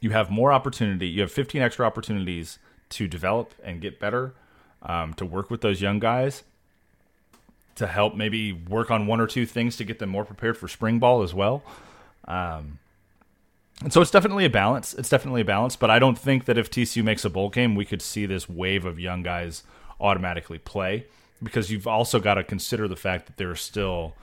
[0.00, 2.58] you have more opportunity, you have 15 extra opportunities
[2.90, 4.34] to develop and get better,
[4.82, 6.42] um, to work with those young guys,
[7.76, 10.68] to help maybe work on one or two things to get them more prepared for
[10.68, 11.62] spring ball as well.
[12.26, 12.78] Um,
[13.82, 14.94] and so it's definitely a balance.
[14.94, 17.74] It's definitely a balance, but I don't think that if TCU makes a bowl game,
[17.74, 19.64] we could see this wave of young guys
[20.00, 21.06] automatically play
[21.42, 24.14] because you've also got to consider the fact that there's still,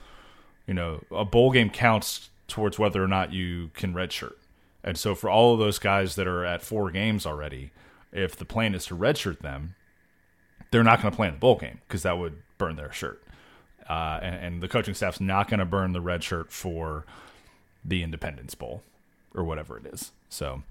[0.66, 4.34] you know, a bowl game counts towards whether or not you can redshirt.
[4.82, 7.70] And so for all of those guys that are at four games already,
[8.10, 9.74] if the plan is to redshirt them,
[10.70, 13.21] they're not going to play in the bowl game because that would burn their shirt.
[13.88, 17.04] Uh, and, and, the coaching staff's not going to burn the red shirt for
[17.84, 18.82] the Independence Bowl
[19.34, 20.12] or whatever it is.
[20.28, 20.62] So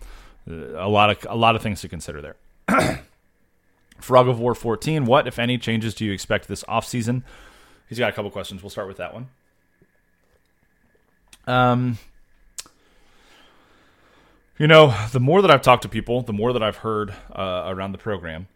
[0.47, 2.36] a lot of a lot of things to consider there.
[3.99, 5.05] Frog of War 14.
[5.05, 7.24] What, if any, changes do you expect this offseason?
[7.88, 8.64] He's got a couple questions.
[8.64, 9.28] We'll start with that one.
[11.45, 11.97] Um,
[14.57, 17.64] you know, the more that I've talked to people, the more that I've heard uh,
[17.66, 18.47] around the program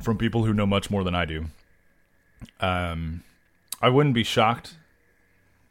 [0.00, 1.46] from people who know much more than I do.
[2.60, 3.22] Um,
[3.80, 4.76] I wouldn't be shocked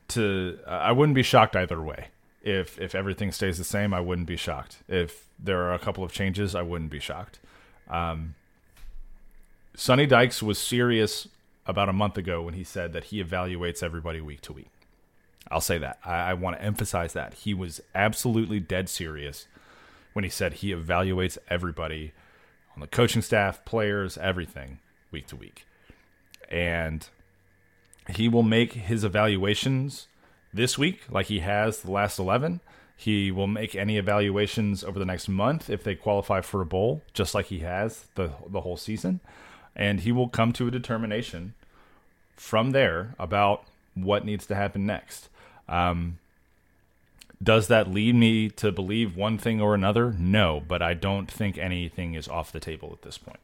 [0.09, 0.59] to.
[0.67, 2.07] I wouldn't be shocked either way.
[2.41, 4.83] If if everything stays the same, I wouldn't be shocked.
[4.87, 7.39] If there are a couple of changes, I wouldn't be shocked.
[7.89, 8.35] Um,
[9.75, 11.27] Sonny Dykes was serious
[11.65, 14.69] about a month ago when he said that he evaluates everybody week to week.
[15.49, 15.99] I'll say that.
[16.03, 17.33] I, I want to emphasize that.
[17.35, 19.47] He was absolutely dead serious
[20.13, 22.13] when he said he evaluates everybody
[22.75, 24.79] on the coaching staff, players, everything
[25.11, 25.65] week to week.
[26.51, 27.07] And
[28.09, 30.07] he will make his evaluations
[30.53, 32.59] this week like he has the last 11
[33.01, 37.01] he will make any evaluations over the next month if they qualify for a bowl,
[37.15, 39.21] just like he has the the whole season,
[39.75, 41.55] and he will come to a determination
[42.35, 43.63] from there about
[43.95, 45.29] what needs to happen next.
[45.67, 46.19] Um,
[47.41, 50.13] does that lead me to believe one thing or another?
[50.19, 53.39] No, but I don't think anything is off the table at this point.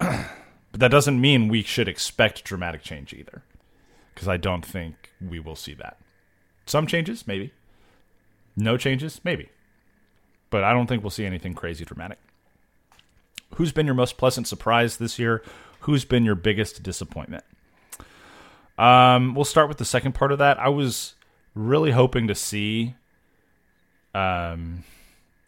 [0.74, 3.44] but that doesn't mean we should expect dramatic change either,
[4.12, 5.98] because I don't think we will see that.
[6.66, 7.52] Some changes, maybe.
[8.56, 9.50] No changes, maybe.
[10.50, 12.18] But I don't think we'll see anything crazy dramatic.
[13.54, 15.44] Who's been your most pleasant surprise this year?
[15.82, 17.44] Who's been your biggest disappointment?
[18.76, 20.58] Um, we'll start with the second part of that.
[20.58, 21.14] I was
[21.54, 22.96] really hoping to see
[24.12, 24.82] um,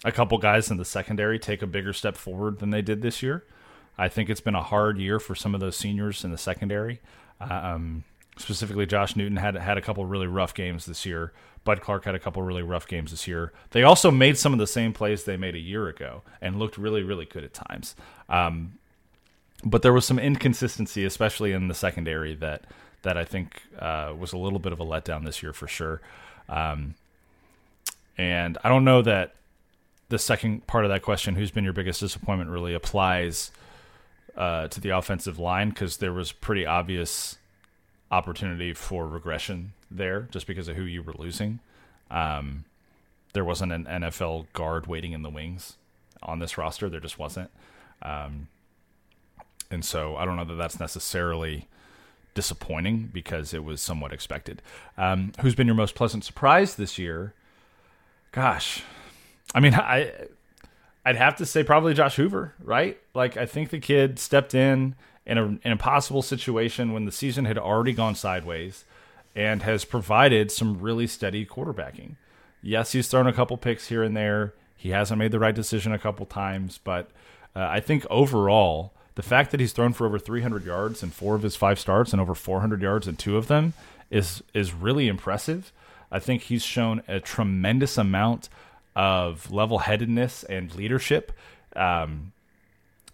[0.04, 3.24] a couple guys in the secondary take a bigger step forward than they did this
[3.24, 3.42] year.
[3.98, 7.00] I think it's been a hard year for some of those seniors in the secondary.
[7.40, 8.04] Um,
[8.36, 11.32] specifically Josh Newton had had a couple really rough games this year.
[11.64, 13.52] Bud Clark had a couple really rough games this year.
[13.70, 16.78] They also made some of the same plays they made a year ago and looked
[16.78, 17.96] really really good at times.
[18.28, 18.78] Um,
[19.64, 22.64] but there was some inconsistency, especially in the secondary, that
[23.02, 26.00] that I think uh, was a little bit of a letdown this year for sure.
[26.48, 26.94] Um,
[28.18, 29.34] and I don't know that
[30.08, 33.50] the second part of that question, who's been your biggest disappointment, really applies
[34.36, 37.38] uh, to the offensive line because there was pretty obvious
[38.10, 41.60] opportunity for regression there just because of who you were losing.
[42.10, 42.64] Um,
[43.32, 45.76] there wasn't an NFL guard waiting in the wings
[46.22, 46.88] on this roster.
[46.88, 47.50] There just wasn't.
[48.02, 48.48] Um,
[49.70, 51.68] and so I don't know that that's necessarily
[52.34, 54.62] disappointing because it was somewhat expected.
[54.96, 57.34] Um, who's been your most pleasant surprise this year?
[58.32, 58.82] Gosh,
[59.54, 60.12] I mean, I
[61.06, 62.98] I'd have to say probably Josh Hoover, right?
[63.14, 67.44] Like I think the kid stepped in in, a, an impossible situation when the season
[67.44, 68.84] had already gone sideways
[69.36, 72.16] and has provided some really steady quarterbacking.
[72.60, 74.54] Yes, he's thrown a couple picks here and there.
[74.76, 77.08] He hasn't made the right decision a couple times, but
[77.54, 81.36] uh, I think overall, the fact that he's thrown for over 300 yards in four
[81.36, 83.74] of his five starts and over 400 yards in two of them
[84.10, 85.72] is is really impressive.
[86.10, 88.48] I think he's shown a tremendous amount
[88.96, 91.30] of level-headedness and leadership.
[91.76, 92.32] Um,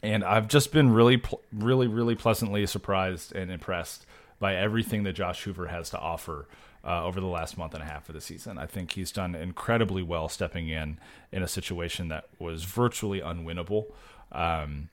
[0.03, 1.20] and I've just been really,
[1.53, 4.07] really, really pleasantly surprised and impressed
[4.39, 6.47] by everything that Josh Hoover has to offer
[6.85, 8.59] uh, over the last month and a half of the season.
[8.59, 10.99] I think he's done incredibly well stepping in
[11.30, 13.87] in a situation that was virtually unwinnable.
[14.33, 14.89] Um,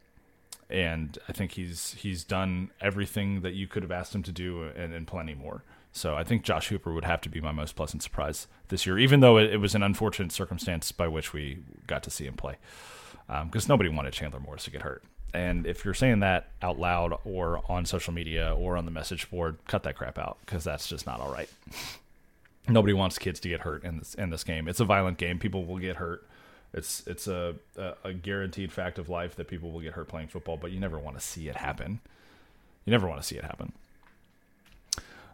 [0.69, 4.63] and I think he's he's done everything that you could have asked him to do
[4.63, 5.63] and, and, plenty more.
[5.99, 8.97] So I think Josh Hoover would have to be my most pleasant surprise this year,
[8.97, 12.35] even though it, it was an unfortunate circumstance by which we got to see him
[12.35, 12.55] play
[13.27, 15.03] because um, nobody wanted Chandler Morris to get hurt.
[15.33, 19.29] And if you're saying that out loud or on social media or on the message
[19.29, 21.49] board, cut that crap out because that's just not all right.
[22.69, 24.69] Nobody wants kids to get hurt in this in this game.
[24.69, 25.37] It's a violent game.
[25.37, 26.25] People will get hurt.
[26.73, 30.29] It's it's a, a, a guaranteed fact of life that people will get hurt playing
[30.29, 31.99] football, but you never want to see it happen.
[32.85, 33.73] You never want to see it happen.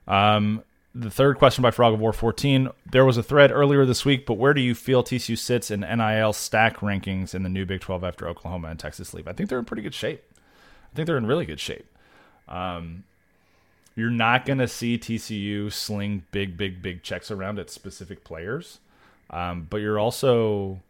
[0.07, 2.69] Um, the third question by Frog of War 14.
[2.89, 5.81] There was a thread earlier this week, but where do you feel TCU sits in
[5.81, 9.27] NIL stack rankings in the new Big 12 after Oklahoma and Texas leave?
[9.27, 10.23] I think they're in pretty good shape.
[10.31, 11.85] I think they're in really good shape.
[12.47, 13.03] Um,
[13.95, 18.79] you're not going to see TCU sling big, big, big checks around at specific players,
[19.29, 20.81] um, but you're also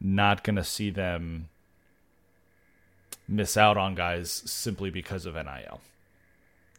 [0.00, 1.48] not going to see them
[3.28, 5.80] miss out on guys simply because of NIL,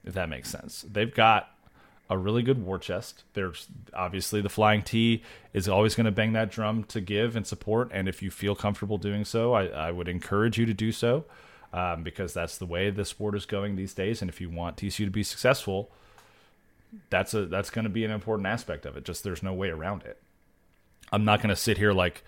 [0.03, 0.85] if that makes sense.
[0.91, 1.49] They've got
[2.13, 3.23] a really good war chest.
[3.33, 7.45] There's obviously the flying T is always going to bang that drum to give and
[7.45, 7.89] support.
[7.91, 11.25] And if you feel comfortable doing so, I, I would encourage you to do so
[11.73, 14.21] um, because that's the way the sport is going these days.
[14.21, 15.91] And if you want TCU to be successful,
[17.09, 19.03] that's a that's going to be an important aspect of it.
[19.03, 20.21] Just there's no way around it.
[21.11, 22.23] I'm not going to sit here like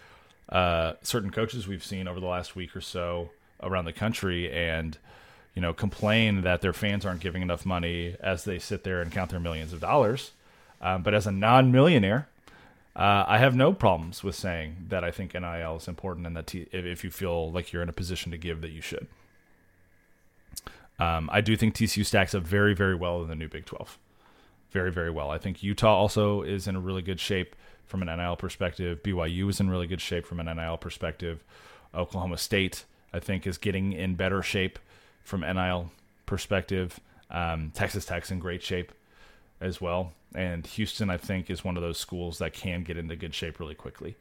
[0.50, 3.30] uh, certain coaches we've seen over the last week or so
[3.62, 4.98] around the country and
[5.56, 9.12] you know complain that their fans aren't giving enough money as they sit there and
[9.12, 10.32] count their millions of dollars.
[10.82, 12.28] Um, but as a non-millionaire,
[12.96, 16.48] uh, I have no problems with saying that I think NIL is important and that
[16.48, 19.08] t- if you feel like you're in a position to give, that you should.
[20.98, 23.98] Um, I do think TCU stacks up very, very well in the new Big 12.
[24.72, 25.30] Very, very well.
[25.30, 29.04] I think Utah also is in a really good shape from an NIL perspective.
[29.04, 31.44] BYU is in really good shape from an NIL perspective.
[31.94, 34.80] Oklahoma State, I think, is getting in better shape
[35.26, 35.92] from NIL
[36.26, 37.00] perspective.
[37.30, 38.94] Um, Texas Tech's in great shape
[39.60, 40.14] as well.
[40.34, 43.60] And Houston, I think, is one of those schools that can get into good shape
[43.60, 44.16] really quickly.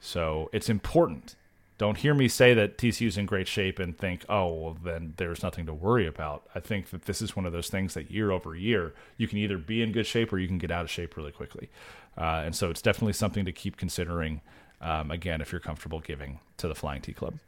[0.00, 1.36] So it's important.
[1.76, 5.44] Don't hear me say that TCU's in great shape and think, oh, well, then there's
[5.44, 6.42] nothing to worry about.
[6.54, 9.38] I think that this is one of those things that year over year, you can
[9.38, 11.68] either be in good shape or you can get out of shape really quickly.
[12.16, 14.40] Uh, and so it's definitely something to keep considering,
[14.80, 17.38] um, again, if you're comfortable giving to the Flying T Club.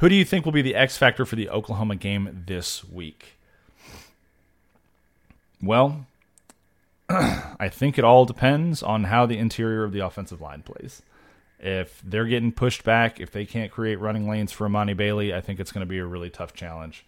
[0.00, 3.34] Who do you think will be the X factor for the Oklahoma game this week?
[5.62, 6.06] Well,
[7.10, 11.02] I think it all depends on how the interior of the offensive line plays.
[11.58, 15.42] If they're getting pushed back, if they can't create running lanes for Emani Bailey, I
[15.42, 17.04] think it's going to be a really tough challenge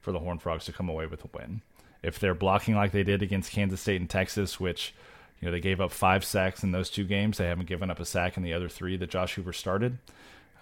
[0.00, 1.62] for the Horned Frogs to come away with a win.
[2.00, 4.94] If they're blocking like they did against Kansas State and Texas, which
[5.40, 7.98] you know they gave up five sacks in those two games, they haven't given up
[7.98, 9.98] a sack in the other three that Josh Hoover started.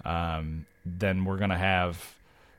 [0.02, 0.64] Um,
[0.98, 2.14] then we're gonna have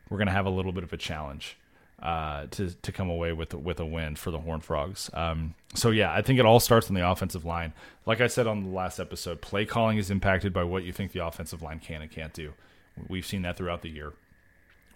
[0.09, 1.57] we're gonna have a little bit of a challenge
[2.01, 5.09] uh, to to come away with with a win for the Horned Frogs.
[5.13, 7.73] Um, so yeah, I think it all starts on the offensive line.
[8.05, 11.11] Like I said on the last episode, play calling is impacted by what you think
[11.11, 12.53] the offensive line can and can't do.
[13.07, 14.13] We've seen that throughout the year.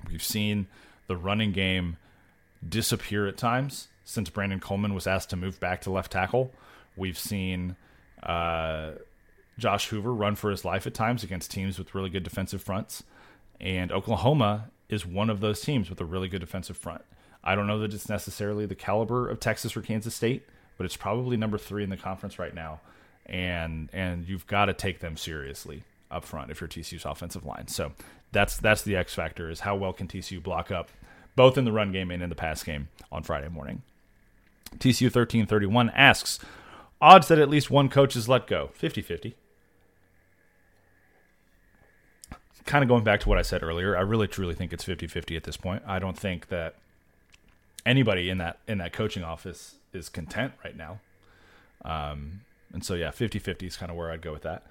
[0.09, 0.67] We've seen
[1.07, 1.97] the running game
[2.67, 6.51] disappear at times since Brandon Coleman was asked to move back to left tackle.
[6.95, 7.75] We've seen
[8.21, 8.91] uh,
[9.57, 13.03] Josh Hoover run for his life at times against teams with really good defensive fronts,
[13.63, 17.01] and Oklahoma is one of those teams with a really good defensive front.
[17.43, 20.45] I don't know that it's necessarily the caliber of Texas or Kansas State,
[20.77, 22.81] but it's probably number three in the conference right now,
[23.25, 27.67] and and you've got to take them seriously up front if you're TCU's offensive line.
[27.67, 27.93] So
[28.33, 30.89] that's that's the X factor is how well can TCU block up
[31.35, 33.81] both in the run game and in the pass game on Friday morning.
[34.77, 36.39] TCU 1331 asks
[37.01, 39.33] odds that at least one coach is let go 50-50
[42.65, 45.35] kind of going back to what I said earlier, I really truly think it's 50-50
[45.35, 45.83] at this point.
[45.85, 46.75] I don't think that
[47.85, 50.99] anybody in that in that coaching office is content right now.
[51.83, 52.41] Um,
[52.71, 54.63] and so yeah, 50-50 is kind of where I'd go with that.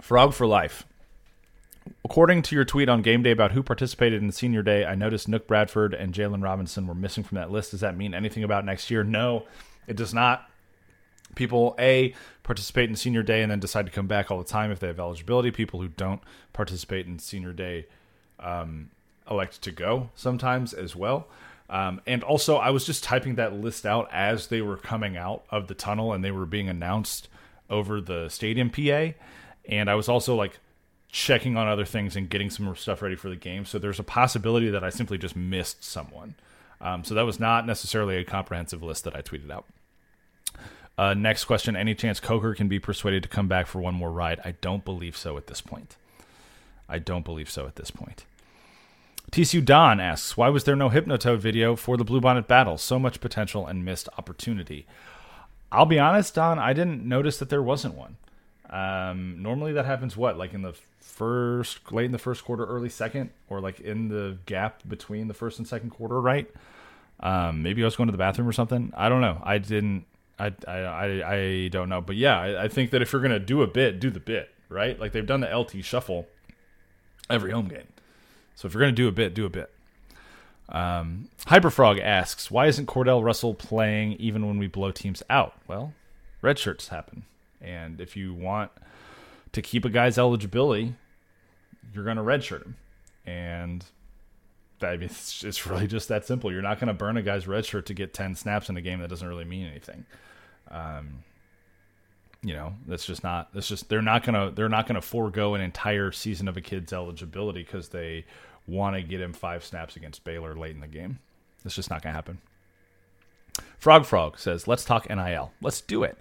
[0.00, 0.86] Frog for life.
[2.04, 4.94] According to your tweet on game day about who participated in the senior day, I
[4.94, 7.70] noticed Nook Bradford and Jalen Robinson were missing from that list.
[7.70, 9.02] Does that mean anything about next year?
[9.02, 9.46] No,
[9.86, 10.49] it does not.
[11.34, 14.70] People a participate in senior day and then decide to come back all the time
[14.70, 15.50] if they have eligibility.
[15.50, 16.20] People who don't
[16.52, 17.86] participate in senior day
[18.38, 18.90] um,
[19.30, 21.28] elect to go sometimes as well.
[21.68, 25.44] Um, and also, I was just typing that list out as they were coming out
[25.50, 27.28] of the tunnel and they were being announced
[27.70, 29.12] over the stadium PA.
[29.68, 30.58] And I was also like
[31.12, 33.64] checking on other things and getting some stuff ready for the game.
[33.64, 36.34] So there's a possibility that I simply just missed someone.
[36.80, 39.66] Um, so that was not necessarily a comprehensive list that I tweeted out.
[41.00, 44.12] Uh, next question Any chance Coker can be persuaded to come back for one more
[44.12, 44.38] ride?
[44.44, 45.96] I don't believe so at this point.
[46.90, 48.26] I don't believe so at this point.
[49.32, 52.76] TCU Don asks, Why was there no Hypnotoad video for the Bluebonnet battle?
[52.76, 54.86] So much potential and missed opportunity.
[55.72, 58.18] I'll be honest, Don, I didn't notice that there wasn't one.
[58.68, 62.90] Um, normally that happens what, like in the first, late in the first quarter, early
[62.90, 66.50] second, or like in the gap between the first and second quarter, right?
[67.20, 68.92] Um, maybe I was going to the bathroom or something.
[68.94, 69.40] I don't know.
[69.42, 70.04] I didn't.
[70.40, 73.62] I, I, I don't know, but yeah, I, I think that if you're gonna do
[73.62, 74.98] a bit, do the bit, right?
[74.98, 76.26] Like they've done the LT shuffle
[77.28, 77.88] every home game,
[78.54, 79.70] so if you're gonna do a bit, do a bit.
[80.68, 85.54] Um, Hyperfrog asks, why isn't Cordell Russell playing even when we blow teams out?
[85.66, 85.92] Well,
[86.42, 87.24] red shirts happen,
[87.60, 88.70] and if you want
[89.52, 90.94] to keep a guy's eligibility,
[91.92, 92.76] you're gonna redshirt him,
[93.26, 93.84] and
[94.82, 95.10] I mean,
[95.42, 96.50] it's, really just that simple.
[96.50, 98.80] You're not going to burn a guy's red shirt to get 10 snaps in a
[98.80, 100.06] game that doesn't really mean anything.
[100.70, 101.24] Um,
[102.42, 103.52] you know, that's just not.
[103.52, 106.92] That's just they're not gonna they're not gonna forego an entire season of a kid's
[106.92, 108.24] eligibility because they
[108.66, 111.18] want to get him five snaps against Baylor late in the game.
[111.64, 112.38] It's just not gonna happen.
[113.78, 115.52] Frog Frog says, "Let's talk NIL.
[115.60, 116.18] Let's do it."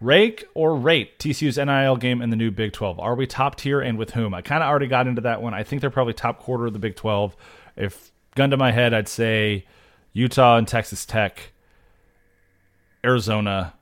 [0.00, 3.00] Rake or rate TCU's NIL game in the new Big 12?
[3.00, 4.32] Are we top tier and with whom?
[4.32, 5.54] I kind of already got into that one.
[5.54, 7.36] I think they're probably top quarter of the Big 12.
[7.74, 9.66] If gun to my head, I'd say
[10.12, 11.50] Utah and Texas Tech,
[13.04, 13.74] Arizona,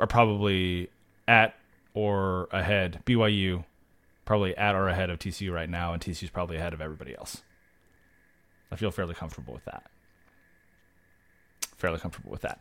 [0.00, 0.90] are probably
[1.28, 1.54] at
[1.94, 3.02] or ahead.
[3.06, 3.64] BYU
[4.24, 7.14] probably at or ahead of TCU right now, and TCU is probably ahead of everybody
[7.16, 7.42] else.
[8.72, 9.90] I feel fairly comfortable with that.
[11.76, 12.60] Fairly comfortable with that.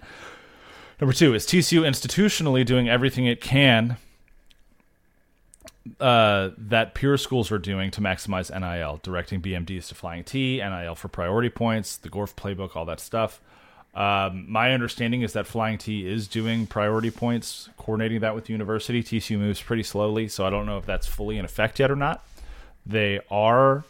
[1.00, 3.98] Number two is TCU institutionally doing everything it can
[6.00, 10.96] uh, that peer schools are doing to maximize NIL, directing BMDs to Flying T, NIL
[10.96, 13.42] for priority points, the Gorf playbook, all that stuff.
[13.96, 18.54] Um, my understanding is that Flying T is doing priority points, coordinating that with the
[18.54, 19.04] university.
[19.04, 21.96] TCU moves pretty slowly, so I don't know if that's fully in effect yet or
[21.96, 22.24] not.
[22.86, 23.84] They are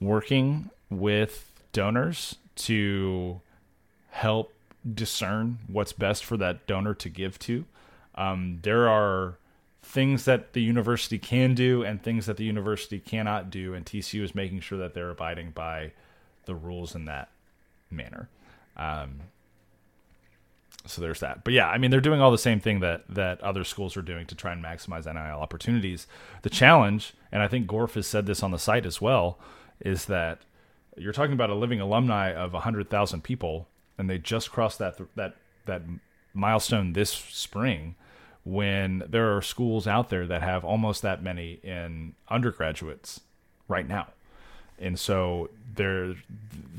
[0.00, 3.40] working with donors to
[4.10, 4.52] help
[4.92, 7.64] discern what's best for that donor to give to.
[8.16, 9.38] Um, there are
[9.82, 14.22] things that the university can do and things that the university cannot do, and TCU
[14.22, 15.92] is making sure that they're abiding by
[16.46, 17.28] the rules in that
[17.90, 18.28] manner.
[18.76, 19.20] Um,
[20.86, 21.44] so there's that.
[21.44, 24.02] But yeah, I mean they're doing all the same thing that that other schools are
[24.02, 26.06] doing to try and maximize NIL opportunities.
[26.42, 29.38] The challenge, and I think Gorf has said this on the site as well,
[29.80, 30.42] is that
[30.96, 35.36] you're talking about a living alumni of 100,000 people and they just crossed that that
[35.66, 35.82] that
[36.32, 37.94] milestone this spring
[38.44, 43.20] when there are schools out there that have almost that many in undergraduates
[43.68, 44.08] right now.
[44.78, 46.14] And so there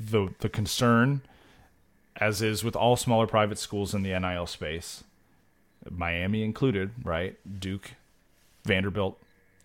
[0.10, 1.22] the the concern
[2.18, 5.04] as is with all smaller private schools in the NIL space,
[5.90, 7.38] Miami included, right?
[7.60, 7.92] Duke,
[8.64, 9.20] Vanderbilt,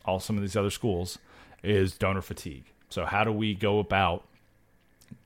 [0.05, 1.19] all some of these other schools
[1.63, 2.65] is donor fatigue.
[2.89, 4.25] So how do we go about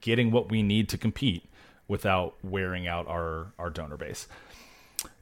[0.00, 1.44] getting what we need to compete
[1.88, 4.26] without wearing out our our donor base.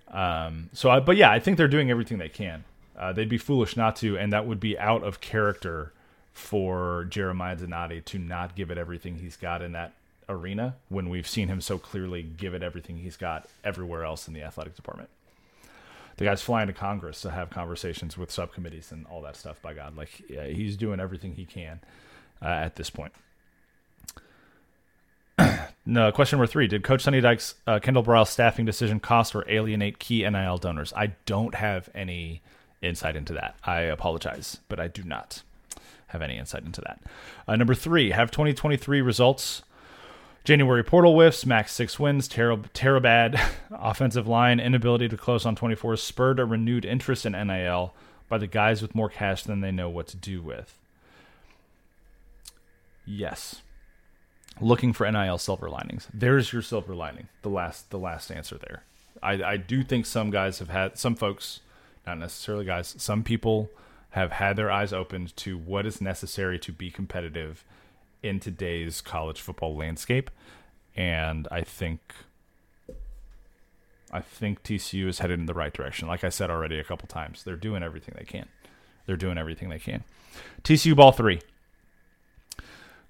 [0.08, 2.64] Um, so, I, but yeah, I think they're doing everything they can.
[2.96, 5.92] Uh, they'd be foolish not to, and that would be out of character
[6.32, 9.94] for Jeremiah Donati to not give it everything he's got in that
[10.28, 14.34] arena when we've seen him so clearly give it everything he's got everywhere else in
[14.34, 15.08] the athletic department.
[16.16, 19.60] The guy's flying to Congress to have conversations with subcommittees and all that stuff.
[19.62, 21.80] By God, like yeah, he's doing everything he can
[22.40, 23.12] uh, at this point.
[25.86, 29.48] no, question number three: Did Coach Sonny Dykes' uh, Kendal Briles staffing decision cost or
[29.48, 30.92] alienate key NIL donors?
[30.94, 32.42] I don't have any
[32.82, 33.56] insight into that.
[33.64, 35.42] I apologize, but I do not
[36.08, 37.00] have any insight into that.
[37.48, 39.62] Uh, number three: Have 2023 results.
[40.44, 43.40] January portal whiffs, max six wins, terrible, terrible bad
[43.70, 47.94] offensive line, inability to close on 24 spurred a renewed interest in NIL
[48.28, 50.78] by the guys with more cash than they know what to do with.
[53.04, 53.62] Yes
[54.60, 56.08] looking for NIL silver linings.
[56.12, 57.28] There's your silver lining.
[57.42, 58.84] The last the last answer there.
[59.22, 61.60] I, I do think some guys have had some folks,
[62.06, 63.70] not necessarily guys, some people
[64.10, 67.64] have had their eyes opened to what is necessary to be competitive
[68.22, 70.30] in today's college football landscape.
[70.96, 72.00] And I think
[74.12, 76.06] I think TCU is headed in the right direction.
[76.06, 78.46] Like I said already a couple times, they're doing everything they can.
[79.06, 80.04] They're doing everything they can.
[80.62, 81.40] TCU ball three.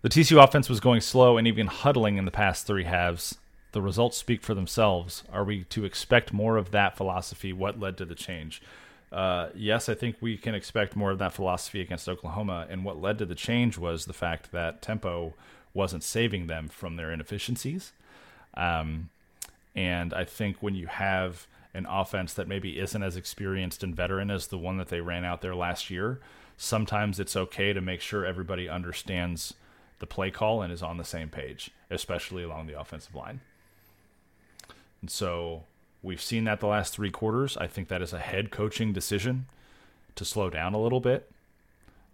[0.02, 3.38] The TCU offense was going slow and even huddling in the past three halves.
[3.72, 5.24] The results speak for themselves.
[5.32, 7.52] Are we to expect more of that philosophy?
[7.52, 8.62] What led to the change?
[9.12, 12.66] Uh, yes, I think we can expect more of that philosophy against Oklahoma.
[12.70, 15.34] And what led to the change was the fact that tempo
[15.74, 17.92] wasn't saving them from their inefficiencies.
[18.54, 19.10] Um,
[19.74, 24.30] and I think when you have an offense that maybe isn't as experienced and veteran
[24.30, 26.20] as the one that they ran out there last year,
[26.56, 29.54] sometimes it's okay to make sure everybody understands
[29.98, 33.40] the play call and is on the same page, especially along the offensive line.
[35.00, 35.64] And so
[36.02, 37.56] we've seen that the last three quarters.
[37.56, 39.46] I think that is a head coaching decision
[40.14, 41.30] to slow down a little bit.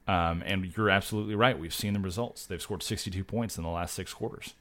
[0.06, 1.58] Um, and you're absolutely right.
[1.58, 2.46] We've seen the results.
[2.46, 4.54] They've scored 62 points in the last six quarters.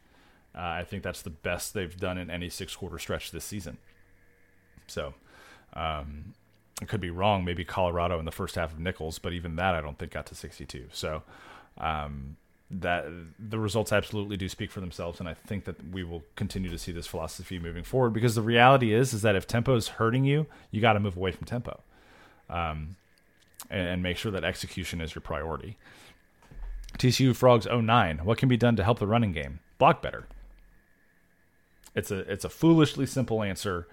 [0.53, 3.77] Uh, I think that's the best they've done in any six quarter stretch this season.
[4.87, 5.13] So
[5.73, 6.33] um,
[6.81, 7.45] I could be wrong.
[7.45, 10.25] Maybe Colorado in the first half of Nicholls, but even that I don't think got
[10.27, 10.87] to 62.
[10.91, 11.23] So
[11.77, 12.37] um,
[12.69, 13.05] that
[13.39, 16.77] the results absolutely do speak for themselves and i think that we will continue to
[16.77, 20.25] see this philosophy moving forward because the reality is is that if tempo is hurting
[20.25, 21.79] you you got to move away from tempo
[22.49, 22.95] um,
[23.69, 25.77] and, and, make sure that execution is your priority.
[26.97, 29.59] Tcu frogs 09 what can be done to help the running game?
[29.77, 30.27] Block better.
[31.93, 33.87] It's a it's a foolishly simple answer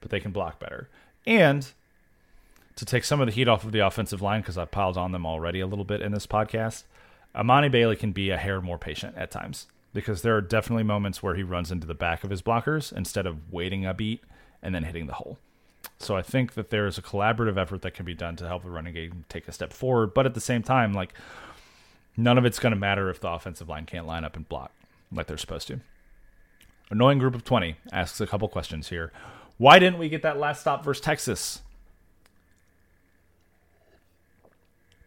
[0.00, 0.88] but they can block better.
[1.26, 1.70] And
[2.76, 5.10] to take some of the heat off of the offensive line because i piled on
[5.10, 6.84] them already a little bit in this podcast
[7.38, 11.22] Emani Bailey can be a hair more patient at times because there are definitely moments
[11.22, 14.22] where he runs into the back of his blockers instead of waiting a beat
[14.60, 15.38] and then hitting the hole.
[16.00, 18.64] So I think that there is a collaborative effort that can be done to help
[18.64, 21.14] the running game take a step forward, but at the same time, like
[22.16, 24.72] none of it's going to matter if the offensive line can't line up and block
[25.12, 25.80] like they're supposed to.
[26.90, 29.12] Annoying group of 20 asks a couple questions here.
[29.58, 31.60] Why didn't we get that last stop versus Texas?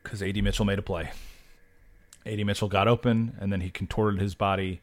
[0.03, 1.12] Because AD Mitchell made a play.
[2.26, 4.81] AD Mitchell got open and then he contorted his body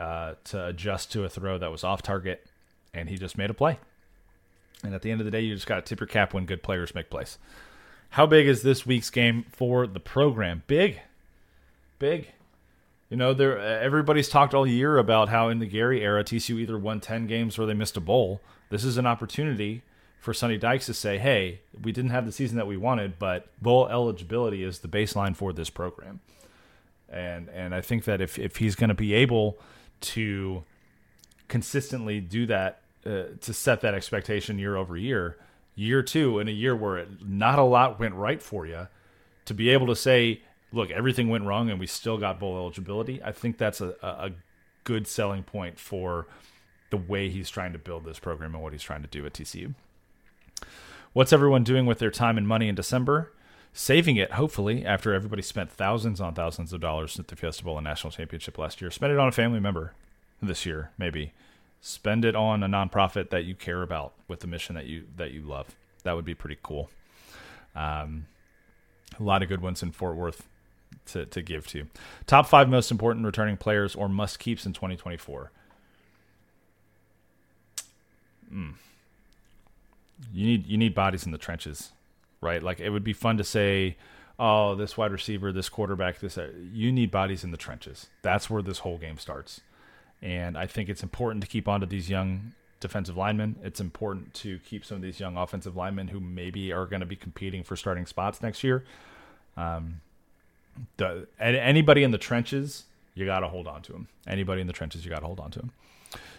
[0.00, 2.46] uh, to adjust to a throw that was off target,
[2.94, 3.78] and he just made a play.
[4.82, 6.46] And at the end of the day, you just got to tip your cap when
[6.46, 7.36] good players make plays.
[8.10, 10.62] How big is this week's game for the program?
[10.66, 11.00] Big,
[11.98, 12.30] big.
[13.10, 16.78] You know, there everybody's talked all year about how in the Gary era, TCU either
[16.78, 18.40] won ten games or they missed a bowl.
[18.70, 19.82] This is an opportunity
[20.18, 23.48] for Sonny Dykes to say, "Hey, we didn't have the season that we wanted, but
[23.60, 26.20] bowl eligibility is the baseline for this program."
[27.10, 29.58] And and I think that if if he's going to be able
[30.00, 30.64] to
[31.48, 35.36] consistently do that uh, to set that expectation year over year,
[35.74, 38.86] year two in a year where it, not a lot went right for you,
[39.46, 40.42] to be able to say,
[40.72, 43.20] look, everything went wrong and we still got bowl eligibility.
[43.22, 44.30] I think that's a, a
[44.84, 46.26] good selling point for
[46.90, 49.32] the way he's trying to build this program and what he's trying to do at
[49.32, 49.74] TCU.
[51.12, 53.32] What's everyone doing with their time and money in December?
[53.72, 57.78] Saving it, hopefully, after everybody spent thousands on thousands of dollars at the Fiesta Bowl
[57.78, 58.90] and National Championship last year.
[58.90, 59.94] Spend it on a family member
[60.42, 61.32] this year, maybe.
[61.80, 65.30] Spend it on a nonprofit that you care about with the mission that you that
[65.30, 65.76] you love.
[66.02, 66.90] That would be pretty cool.
[67.74, 68.26] Um,
[69.18, 70.46] a lot of good ones in Fort Worth
[71.06, 71.78] to, to give to.
[71.78, 71.86] You.
[72.26, 75.50] Top five most important returning players or must keeps in 2024.
[78.52, 78.74] Mm.
[80.32, 81.92] You need you need bodies in the trenches,
[82.40, 82.62] right?
[82.62, 83.96] Like it would be fun to say,
[84.38, 88.06] "Oh, this wide receiver, this quarterback, this." Uh, you need bodies in the trenches.
[88.22, 89.60] That's where this whole game starts,
[90.22, 93.56] and I think it's important to keep on to these young defensive linemen.
[93.62, 97.06] It's important to keep some of these young offensive linemen who maybe are going to
[97.06, 98.84] be competing for starting spots next year.
[99.56, 100.00] Um,
[100.96, 102.84] the anybody in the trenches,
[103.14, 104.08] you got to hold on to them.
[104.26, 105.72] Anybody in the trenches, you got to hold on to them.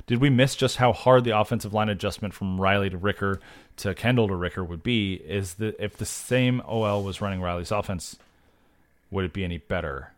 [0.07, 3.39] Did we miss just how hard the offensive line adjustment from Riley to Ricker
[3.77, 5.13] to Kendall to Ricker would be?
[5.13, 8.17] Is that if the same OL was running Riley's offense,
[9.09, 10.11] would it be any better?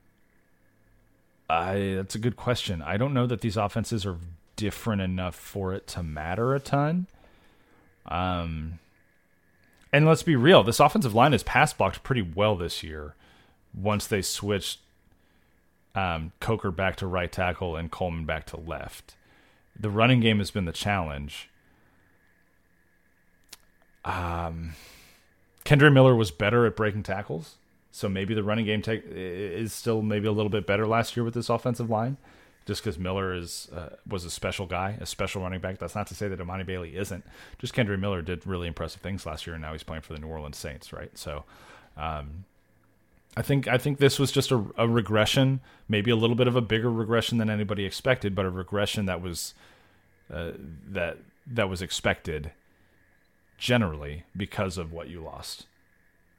[1.49, 2.81] I that's a good question.
[2.81, 4.17] I don't know that these offenses are
[4.55, 7.07] different enough for it to matter a ton.
[8.05, 8.79] Um,
[9.91, 13.15] and let's be real, this offensive line has pass blocked pretty well this year.
[13.73, 14.79] Once they switched
[15.95, 19.15] um, Coker back to right tackle and Coleman back to left
[19.79, 21.49] the running game has been the challenge.
[24.05, 24.73] Um,
[25.65, 27.55] Kendre Miller was better at breaking tackles,
[27.91, 31.23] so maybe the running game te- is still maybe a little bit better last year
[31.23, 32.17] with this offensive line,
[32.65, 35.79] just because Miller is uh, was a special guy, a special running back.
[35.79, 37.23] That's not to say that Emani Bailey isn't.
[37.59, 40.19] Just Kendre Miller did really impressive things last year, and now he's playing for the
[40.19, 41.17] New Orleans Saints, right?
[41.17, 41.45] So,
[41.95, 42.43] um,
[43.35, 46.55] I think I think this was just a, a, regression, maybe a little bit of
[46.55, 49.55] a bigger regression than anybody expected, but a regression that was
[50.31, 50.51] uh,
[50.87, 52.51] that that was expected
[53.57, 55.65] generally because of what you lost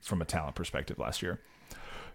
[0.01, 1.41] from a talent perspective last year.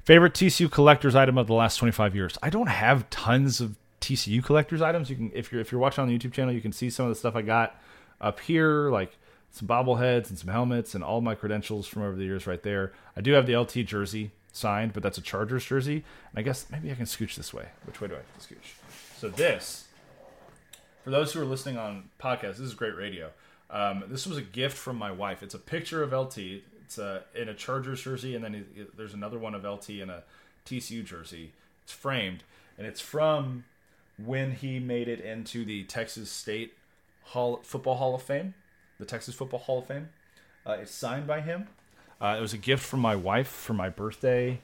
[0.04, 2.38] Favorite TCU collector's item of the last 25 years.
[2.42, 5.10] I don't have tons of TCU collector's items.
[5.10, 7.06] You can if you're if you're watching on the YouTube channel, you can see some
[7.06, 7.76] of the stuff I got
[8.22, 9.18] up here, like
[9.52, 12.94] some bobbleheads and some helmets and all my credentials from over the years right there.
[13.18, 16.04] I do have the LT jersey signed, but that's a Chargers jersey.
[16.32, 17.68] And I guess maybe I can scooch this way.
[17.86, 19.18] Which way do I have to scooch?
[19.18, 19.88] So this,
[21.04, 23.30] for those who are listening on podcasts, this is great radio.
[23.70, 25.44] Um, this was a gift from my wife.
[25.44, 26.38] It's a picture of LT.
[26.84, 30.10] It's a, in a Chargers jersey, and then he, there's another one of LT in
[30.10, 30.24] a
[30.66, 31.54] TCU jersey.
[31.84, 32.44] It's framed,
[32.78, 33.66] and it's from
[34.18, 36.74] when he made it into the Texas State
[37.26, 38.56] Hall Football Hall of Fame,
[39.00, 40.10] the Texas Football Hall of Fame.
[40.66, 41.68] Uh, it's signed by him.
[42.22, 44.60] Uh, it was a gift from my wife for my birthday.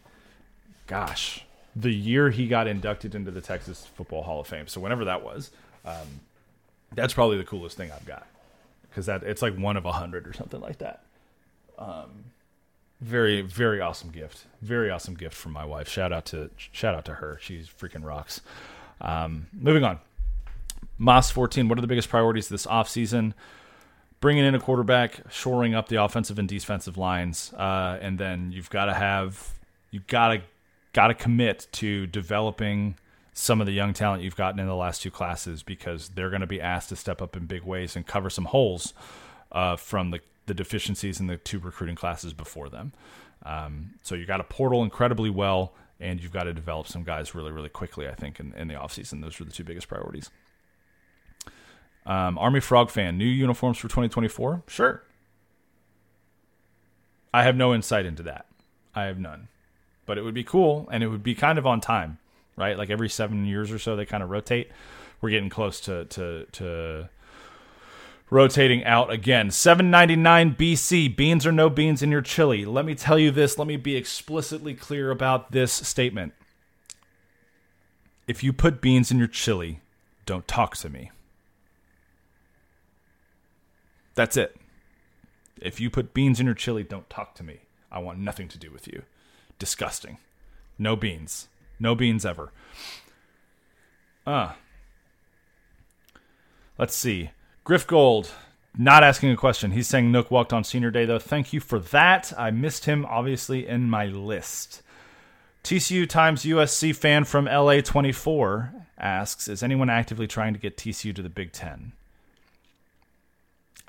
[0.88, 1.46] Gosh,
[1.76, 4.68] the year he got inducted into the Texas Football Hall of Fame.
[4.68, 5.52] So whenever that was,
[5.86, 6.22] um,
[6.94, 8.28] that's probably the coolest thing I've got
[8.90, 11.04] because that it's like one of a hundred or something like that.
[11.78, 12.26] Um,
[13.02, 14.46] very very awesome gift.
[14.62, 15.90] Very awesome gift from my wife.
[15.90, 17.38] Shout out to shout out to her.
[17.42, 18.42] She's freaking rocks.
[19.02, 20.00] Um, moving on.
[20.98, 21.68] Moss 14.
[21.68, 23.34] What are the biggest priorities this offseason?
[24.20, 28.70] Bringing in a quarterback, shoring up the offensive and defensive lines, uh, and then you've
[28.70, 29.54] got to have
[29.92, 30.42] you got to
[30.94, 32.96] got to commit to developing
[33.34, 36.42] some of the young talent you've gotten in the last two classes because they're going
[36.42, 38.94] to be asked to step up in big ways and cover some holes
[39.52, 42.94] uh, from the, the deficiencies in the two recruiting classes before them.
[43.46, 47.36] Um, so you got to portal incredibly well, and you've got to develop some guys
[47.36, 48.08] really, really quickly.
[48.08, 50.30] I think in, in the offseason, those are the two biggest priorities.
[52.06, 54.64] Um, Army Frog fan, new uniforms for 2024?
[54.68, 55.02] Sure.
[57.34, 58.46] I have no insight into that.
[58.94, 59.48] I have none.
[60.06, 62.20] But it would be cool and it would be kind of on time,
[62.56, 62.78] right?
[62.78, 64.70] Like every seven years or so, they kind of rotate.
[65.20, 67.10] We're getting close to, to, to
[68.30, 69.52] rotating out again.
[69.52, 72.66] 799 BC, beans or no beans in your chili.
[72.66, 76.34] Let me tell you this, let me be explicitly clear about this statement.
[78.28, 79.82] If you put beans in your chili,
[80.26, 81.12] don't talk to me.
[84.16, 84.56] That's it.
[85.62, 87.60] If you put beans in your chili, don't talk to me.
[87.92, 89.04] I want nothing to do with you.
[89.60, 90.18] Disgusting.
[90.78, 91.48] No beans.
[91.80, 92.52] No beans ever.
[94.26, 94.52] Ah.
[94.52, 94.56] Uh.
[96.78, 97.32] Let's see.
[97.64, 98.32] Griff Gold,
[98.78, 99.72] not asking a question.
[99.72, 101.20] He's saying Nook walked on senior day, though.
[101.20, 102.34] Thank you for that.
[102.38, 104.82] I missed him, obviously, in my list.
[105.64, 111.22] TCU times USC fan from LA24 asks Is anyone actively trying to get TCU to
[111.22, 111.94] the Big Ten?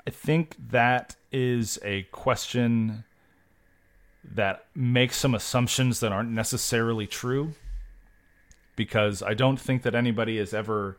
[0.07, 3.03] I think that is a question
[4.23, 7.55] that makes some assumptions that aren't necessarily true
[8.77, 10.97] because I don't think that anybody is ever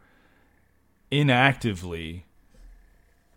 [1.11, 2.25] inactively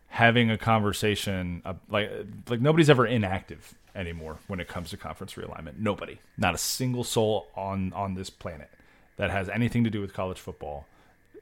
[0.10, 2.12] having a conversation uh, like
[2.50, 5.80] like nobody's ever inactive anymore when it comes to conference realignment.
[5.80, 8.70] Nobody, not a single soul on on this planet
[9.16, 10.86] that has anything to do with college football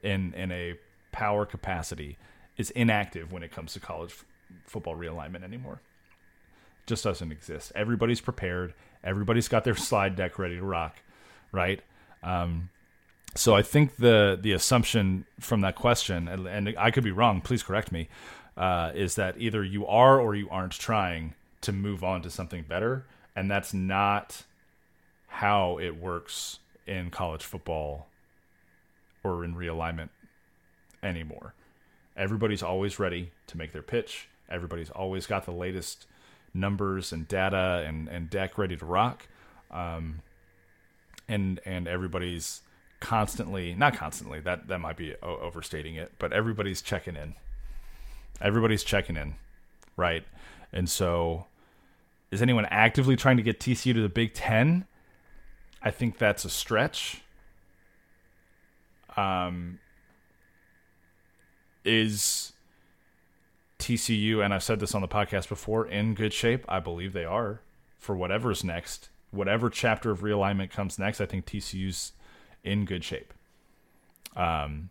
[0.04, 0.78] in in a
[1.10, 2.16] power capacity
[2.60, 4.24] is inactive when it comes to college f-
[4.66, 5.80] football realignment anymore.
[6.86, 7.72] Just doesn't exist.
[7.74, 8.74] Everybody's prepared.
[9.02, 10.96] Everybody's got their slide deck ready to rock,
[11.52, 11.80] right?
[12.22, 12.70] Um,
[13.34, 17.40] so I think the the assumption from that question, and, and I could be wrong.
[17.40, 18.08] Please correct me
[18.56, 22.62] uh, is that either you are or you aren't trying to move on to something
[22.62, 23.06] better,
[23.36, 24.42] and that's not
[25.28, 28.08] how it works in college football
[29.22, 30.08] or in realignment
[31.02, 31.54] anymore.
[32.20, 34.28] Everybody's always ready to make their pitch.
[34.48, 36.06] Everybody's always got the latest
[36.54, 39.26] numbers and data and, and deck ready to rock.
[39.70, 40.20] Um,
[41.28, 42.62] and and everybody's
[42.98, 47.34] constantly not constantly that that might be overstating it, but everybody's checking in
[48.40, 49.34] Everybody's checking in,
[49.96, 50.24] right?
[50.72, 51.46] And so,
[52.30, 54.86] is anyone actively trying to get TCU to the Big Ten?
[55.82, 57.22] I think that's a stretch.
[59.16, 59.78] Um,
[61.84, 62.52] is
[63.78, 66.64] TCU, and I've said this on the podcast before, in good shape?
[66.68, 67.60] I believe they are
[67.98, 69.08] for whatever's next.
[69.30, 72.12] Whatever chapter of realignment comes next, I think TCU's
[72.62, 73.32] in good shape.
[74.36, 74.90] Um,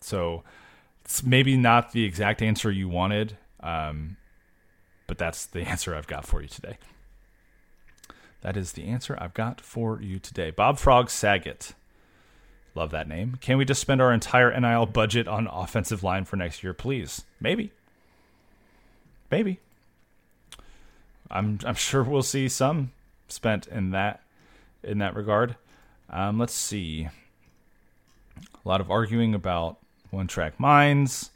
[0.00, 0.42] so
[1.04, 4.16] it's maybe not the exact answer you wanted, um,
[5.06, 6.78] but that's the answer I've got for you today.
[8.40, 10.50] That is the answer I've got for you today.
[10.50, 11.74] Bob Frog Saget.
[12.74, 13.38] Love that name.
[13.40, 17.22] Can we just spend our entire NIL budget on offensive line for next year, please?
[17.40, 17.70] Maybe.
[19.30, 19.60] Maybe.
[21.30, 22.92] I'm I'm sure we'll see some
[23.28, 24.22] spent in that
[24.82, 25.56] in that regard.
[26.10, 27.08] Um, let's see.
[28.36, 29.78] A lot of arguing about
[30.10, 31.30] one Track Minds.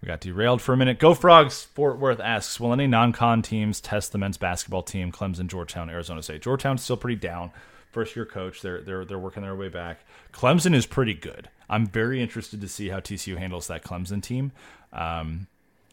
[0.00, 0.98] We got derailed for a minute.
[0.98, 5.12] Go Frogs Fort Worth asks Will any non con teams test the men's basketball team,
[5.12, 6.42] Clemson, Georgetown, Arizona State?
[6.42, 7.50] Georgetown's still pretty down.
[7.90, 10.04] First year coach, they're, they're, they're working their way back.
[10.32, 11.48] Clemson is pretty good.
[11.68, 14.52] I'm very interested to see how TCU handles that Clemson team.
[14.92, 15.46] Um,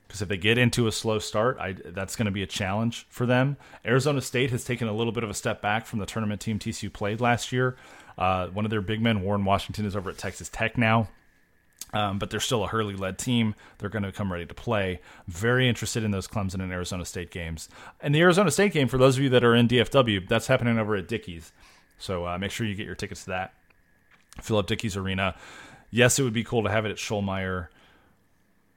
[0.07, 3.05] because if they get into a slow start, I, that's going to be a challenge
[3.09, 3.57] for them.
[3.85, 6.59] Arizona State has taken a little bit of a step back from the tournament team
[6.59, 7.75] TCU played last year.
[8.17, 11.09] Uh, one of their big men, Warren Washington, is over at Texas Tech now.
[11.93, 13.55] Um, but they're still a Hurley led team.
[13.77, 14.99] They're going to come ready to play.
[15.27, 17.69] Very interested in those Clemson and Arizona State games.
[18.01, 20.77] And the Arizona State game, for those of you that are in DFW, that's happening
[20.77, 21.51] over at Dickies.
[21.97, 23.53] So uh, make sure you get your tickets to that.
[24.41, 25.35] Fill up Dickies Arena.
[25.89, 27.67] Yes, it would be cool to have it at Schollmaier,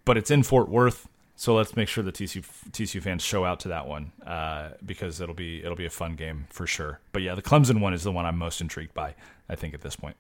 [0.05, 1.09] but it's in Fort Worth.
[1.37, 5.21] So let's make sure the TCU, TCU fans show out to that one uh, because
[5.21, 7.01] it'll be it'll be a fun game for sure.
[7.13, 9.15] But yeah, the Clemson one is the one I'm most intrigued by.
[9.49, 10.17] I think at this point.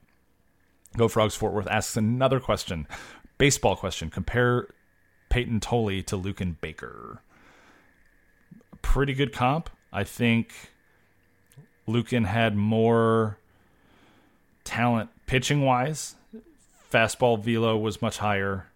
[0.97, 2.87] Go Frogs Fort Worth asks another question.
[3.39, 4.11] Baseball question.
[4.11, 4.69] Compare
[5.29, 7.23] Peyton Toley to Luken Baker.
[8.83, 9.71] Pretty good comp.
[9.93, 10.55] I think
[11.89, 13.39] Luken had more
[14.65, 16.15] talent pitching wise.
[16.93, 18.67] Fastball velo was much higher.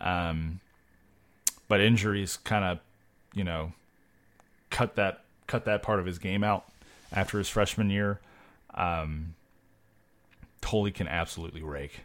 [0.00, 0.60] Um,
[1.68, 2.78] but injuries kind of,
[3.34, 3.72] you know,
[4.70, 6.64] cut that cut that part of his game out
[7.12, 8.20] after his freshman year.
[8.74, 9.34] Um,
[10.94, 12.00] can absolutely rake.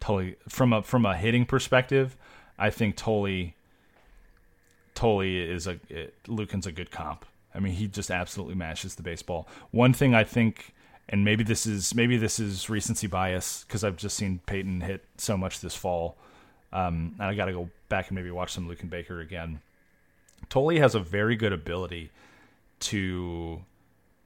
[0.00, 2.16] Toley from a from a hitting perspective,
[2.58, 3.54] I think Toley
[4.94, 7.24] Toley is a it, Luken's a good comp.
[7.54, 9.48] I mean, he just absolutely mashes the baseball.
[9.70, 10.74] One thing I think,
[11.08, 15.04] and maybe this is maybe this is recency bias because I've just seen Peyton hit
[15.18, 16.16] so much this fall,
[16.72, 19.60] um, and I got to go back and maybe watch some Luken Baker again.
[20.48, 22.10] Toley has a very good ability
[22.80, 23.62] to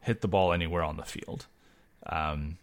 [0.01, 1.47] hit the ball anywhere on the field.
[2.07, 2.59] Um,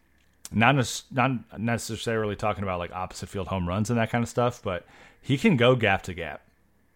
[0.52, 0.76] not
[1.12, 4.86] not necessarily talking about like opposite field home runs and that kind of stuff, but
[5.22, 6.42] he can go gap to gap.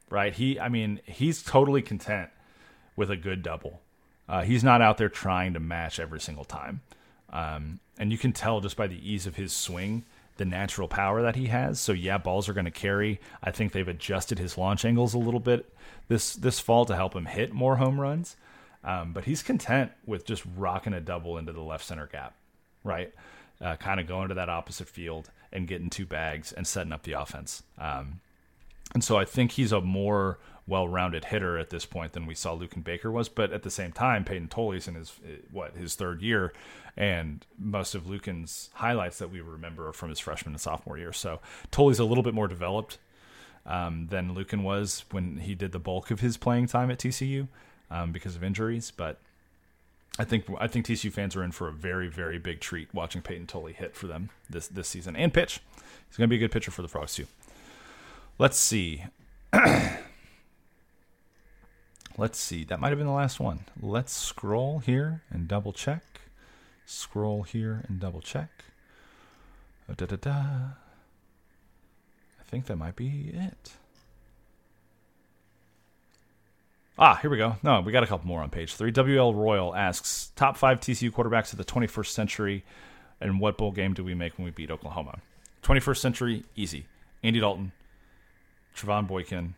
[0.09, 0.33] right?
[0.33, 2.29] He, I mean, he's totally content
[2.99, 3.79] with a good double.
[4.27, 6.81] Uh, he's not out there trying to match every single time.
[7.31, 10.03] Um, and you can tell just by the ease of his swing
[10.35, 11.79] the natural power that he has.
[11.79, 13.19] So yeah, balls are going to carry.
[13.41, 15.73] I think they've adjusted his launch angles a little bit
[16.09, 18.35] this this fall to help him hit more home runs.
[18.83, 22.35] Um, but he's content with just rocking a double into the left center gap,
[22.83, 23.13] right?
[23.61, 27.03] Uh, kind of going to that opposite field and getting two bags and setting up
[27.03, 27.63] the offense.
[27.77, 28.21] Um,
[28.93, 30.39] and so I think he's a more
[30.69, 33.27] well-rounded hitter at this point than we saw Luken Baker was.
[33.27, 35.11] But at the same time, Peyton Toley's in his
[35.51, 36.53] what his third year,
[36.95, 41.11] and most of Luken's highlights that we remember are from his freshman and sophomore year.
[41.11, 41.39] So
[41.71, 42.97] Toley's a little bit more developed
[43.65, 47.47] um, than Luken was when he did the bulk of his playing time at TCU
[47.91, 48.91] um, because of injuries.
[48.95, 49.19] But
[50.17, 53.21] I think I think TCU fans are in for a very very big treat watching
[53.21, 55.61] Peyton Toley hit for them this this season and pitch.
[56.07, 57.27] He's going to be a good pitcher for the Frogs too.
[58.39, 59.03] Let's see.
[62.17, 62.63] Let's see.
[62.63, 63.65] That might have been the last one.
[63.81, 66.21] Let's scroll here and double check.
[66.85, 68.49] Scroll here and double check.
[69.93, 70.31] Da da da.
[70.31, 70.73] I
[72.47, 73.73] think that might be it.
[76.97, 77.57] Ah, here we go.
[77.61, 78.91] No, we got a couple more on page three.
[78.91, 82.63] WL Royal asks top five TCU quarterbacks of the 21st century,
[83.19, 85.19] and what bowl game do we make when we beat Oklahoma?
[85.63, 86.85] 21st century, easy.
[87.23, 87.71] Andy Dalton,
[88.79, 89.55] Trevone Boykin,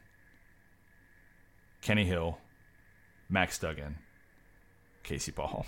[1.81, 2.39] Kenny Hill,
[3.29, 3.97] Max Duggan,
[5.03, 5.65] Casey Pachall.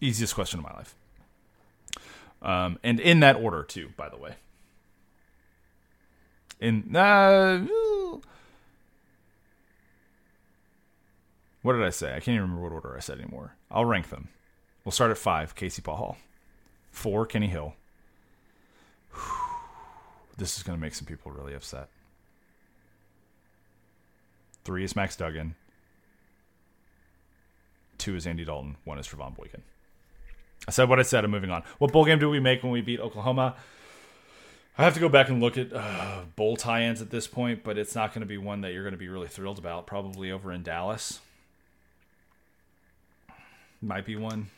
[0.00, 0.94] Easiest question of my life.
[2.40, 4.34] Um, and in that order, too, by the way.
[6.60, 7.66] In uh,
[11.62, 12.10] what did I say?
[12.10, 13.56] I can't even remember what order I said anymore.
[13.70, 14.28] I'll rank them.
[14.84, 15.54] We'll start at five.
[15.56, 16.16] Casey Pachall.
[16.92, 17.26] Four.
[17.26, 17.74] Kenny Hill.
[20.36, 21.88] This is going to make some people really upset.
[24.64, 25.54] Three is Max Duggan.
[27.98, 28.76] Two is Andy Dalton.
[28.84, 29.62] One is Trevone Boykin.
[30.66, 31.24] I said what I said.
[31.24, 31.62] I'm moving on.
[31.78, 33.56] What bowl game do we make when we beat Oklahoma?
[34.76, 37.78] I have to go back and look at uh, bowl tie-ins at this point, but
[37.78, 39.86] it's not going to be one that you're going to be really thrilled about.
[39.86, 41.20] Probably over in Dallas.
[43.80, 44.48] Might be one.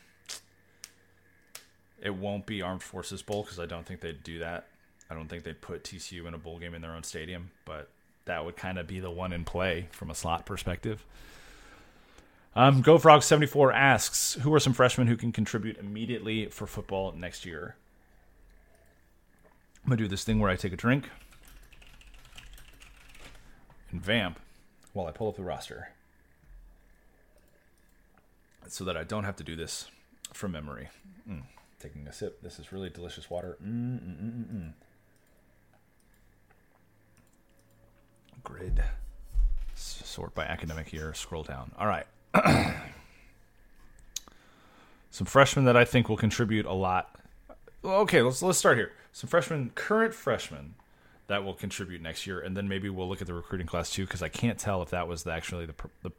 [2.01, 4.67] It won't be Armed Forces Bowl because I don't think they'd do that.
[5.09, 7.89] I don't think they'd put TCU in a bowl game in their own stadium, but
[8.25, 11.05] that would kind of be the one in play from a slot perspective.
[12.55, 17.75] Um, GoFrog74 asks, who are some freshmen who can contribute immediately for football next year?
[19.83, 21.09] I'm going to do this thing where I take a drink
[23.91, 24.39] and vamp
[24.91, 25.89] while I pull up the roster
[28.67, 29.89] so that I don't have to do this
[30.33, 30.89] from memory.
[31.29, 31.43] Mm,
[31.79, 32.41] taking a sip.
[32.41, 33.57] This is really delicious water.
[33.63, 34.73] Mm, mm, mm, mm
[38.47, 38.83] grid.
[39.75, 41.13] Sort by academic year.
[41.13, 41.71] Scroll down.
[41.77, 42.05] All right.
[45.11, 47.19] Some freshmen that I think will contribute a lot.
[47.83, 48.91] Okay, let's let's start here.
[49.11, 50.75] Some freshmen, current freshmen,
[51.27, 54.05] that will contribute next year, and then maybe we'll look at the recruiting class too,
[54.05, 56.11] because I can't tell if that was the, actually the, the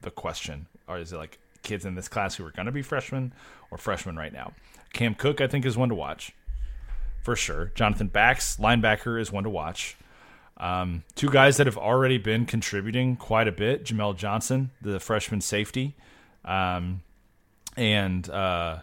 [0.00, 2.82] the question, or is it like kids in this class who are going to be
[2.82, 3.32] freshmen
[3.70, 4.52] or freshmen right now?
[4.92, 6.32] Cam Cook, I think, is one to watch
[7.22, 7.72] for sure.
[7.74, 9.96] Jonathan Bax, linebacker, is one to watch.
[10.62, 15.40] Um, two guys that have already been contributing quite a bit Jamel Johnson, the freshman
[15.40, 15.96] safety,
[16.44, 17.02] um,
[17.76, 18.78] and uh,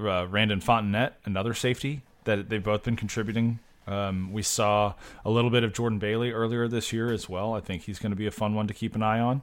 [0.00, 3.60] uh, Randon Fontenette, another safety that they've both been contributing.
[3.86, 4.94] Um, we saw
[5.24, 7.54] a little bit of Jordan Bailey earlier this year as well.
[7.54, 9.42] I think he's going to be a fun one to keep an eye on.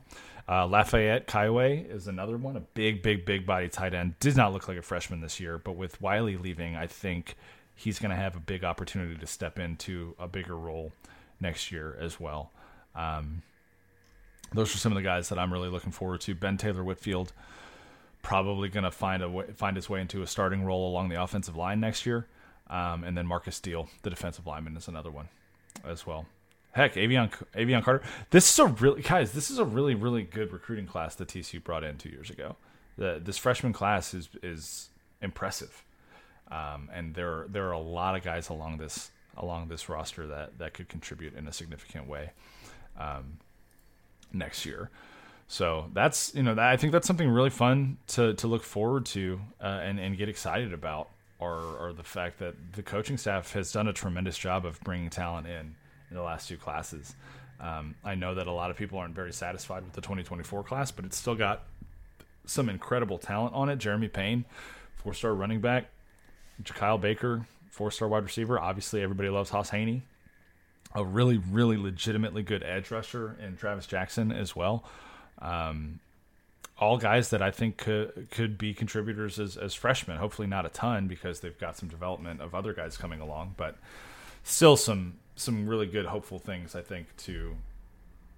[0.49, 4.19] Uh, Lafayette Kaiwe is another one, a big, big, big body tight end.
[4.19, 7.35] Did not look like a freshman this year, but with Wiley leaving, I think
[7.73, 10.91] he's going to have a big opportunity to step into a bigger role
[11.39, 12.51] next year as well.
[12.95, 13.41] Um,
[14.53, 16.35] those are some of the guys that I'm really looking forward to.
[16.35, 17.33] Ben Taylor Whitfield
[18.21, 21.21] probably going to find a way, find his way into a starting role along the
[21.21, 22.27] offensive line next year,
[22.69, 25.29] um, and then Marcus Steele, the defensive lineman, is another one
[25.85, 26.25] as well.
[26.71, 28.03] Heck, Avion Avion Carter.
[28.29, 29.31] This is a really guys.
[29.31, 32.55] This is a really really good recruiting class that TCU brought in two years ago.
[32.97, 34.89] The, this freshman class is is
[35.21, 35.83] impressive,
[36.51, 40.57] um, and there there are a lot of guys along this along this roster that
[40.59, 42.31] that could contribute in a significant way
[42.99, 43.37] um,
[44.33, 44.89] next year.
[45.47, 49.05] So that's you know that, I think that's something really fun to to look forward
[49.07, 51.09] to uh, and and get excited about,
[51.39, 55.09] or or the fact that the coaching staff has done a tremendous job of bringing
[55.09, 55.75] talent in
[56.09, 57.15] in the last two classes.
[57.59, 60.91] Um, I know that a lot of people aren't very satisfied with the 2024 class,
[60.91, 61.63] but it's still got
[62.45, 63.77] some incredible talent on it.
[63.77, 64.45] Jeremy Payne,
[64.97, 65.85] four star running back,
[66.65, 67.47] Kyle Baker,
[67.77, 68.59] four star wide receiver.
[68.59, 70.01] Obviously, everybody loves Hauss Hejny.
[70.95, 74.83] a really, really legitimately good edge rusher in Travis Jackson as well.
[75.39, 75.99] Um,
[76.79, 80.17] all guys that I think could could be contributors as, as freshmen.
[80.17, 83.75] Hopefully not a ton because they've got some development of other guys coming along, but
[84.43, 87.55] still some some really good hopeful things I think to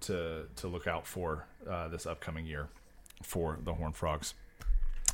[0.02, 2.68] to to look out for uh, this upcoming year
[3.22, 4.34] for the Horn Frogs.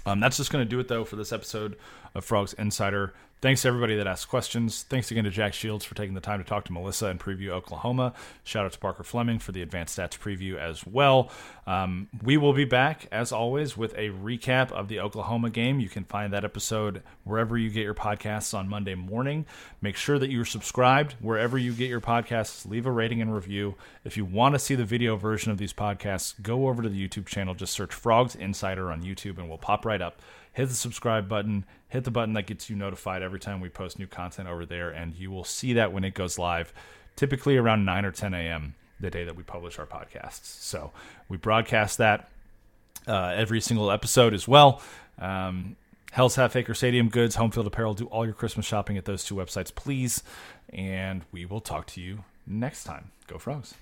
[0.05, 1.77] Um, that's just going to do it though for this episode
[2.15, 3.13] of Frogs Insider.
[3.43, 4.85] Thanks to everybody that asked questions.
[4.85, 7.51] Thanks again to Jack Shields for taking the time to talk to Melissa and preview
[7.51, 8.15] Oklahoma.
[8.45, 11.31] Shout out to Parker Fleming for the advanced stats preview as well.
[11.67, 15.81] Um, we will be back, as always, with a recap of the Oklahoma game.
[15.81, 19.45] You can find that episode wherever you get your podcasts on Monday morning.
[19.83, 22.67] Make sure that you're subscribed wherever you get your podcasts.
[22.67, 23.75] Leave a rating and review.
[24.03, 27.09] If you want to see the video version of these podcasts, go over to the
[27.09, 27.55] YouTube channel.
[27.55, 30.23] Just search Frogs Insider on YouTube and we'll pop right up
[30.57, 33.99] hit the subscribe button, hit the button that gets you notified every time we post
[33.99, 36.73] new content over there, and you will see that when it goes live,
[37.15, 38.75] typically around 9 or 10 a.m.
[38.99, 40.47] the day that we publish our podcasts.
[40.47, 40.93] So
[41.29, 42.31] we broadcast that
[43.07, 44.81] uh, every single episode as well.
[45.19, 45.77] Um,
[46.11, 47.93] Hell's Half Acre Stadium Goods, Homefield Apparel.
[47.93, 50.23] Do all your Christmas shopping at those two websites, please.
[50.71, 53.11] And we will talk to you next time.
[53.27, 53.77] Go Frogs.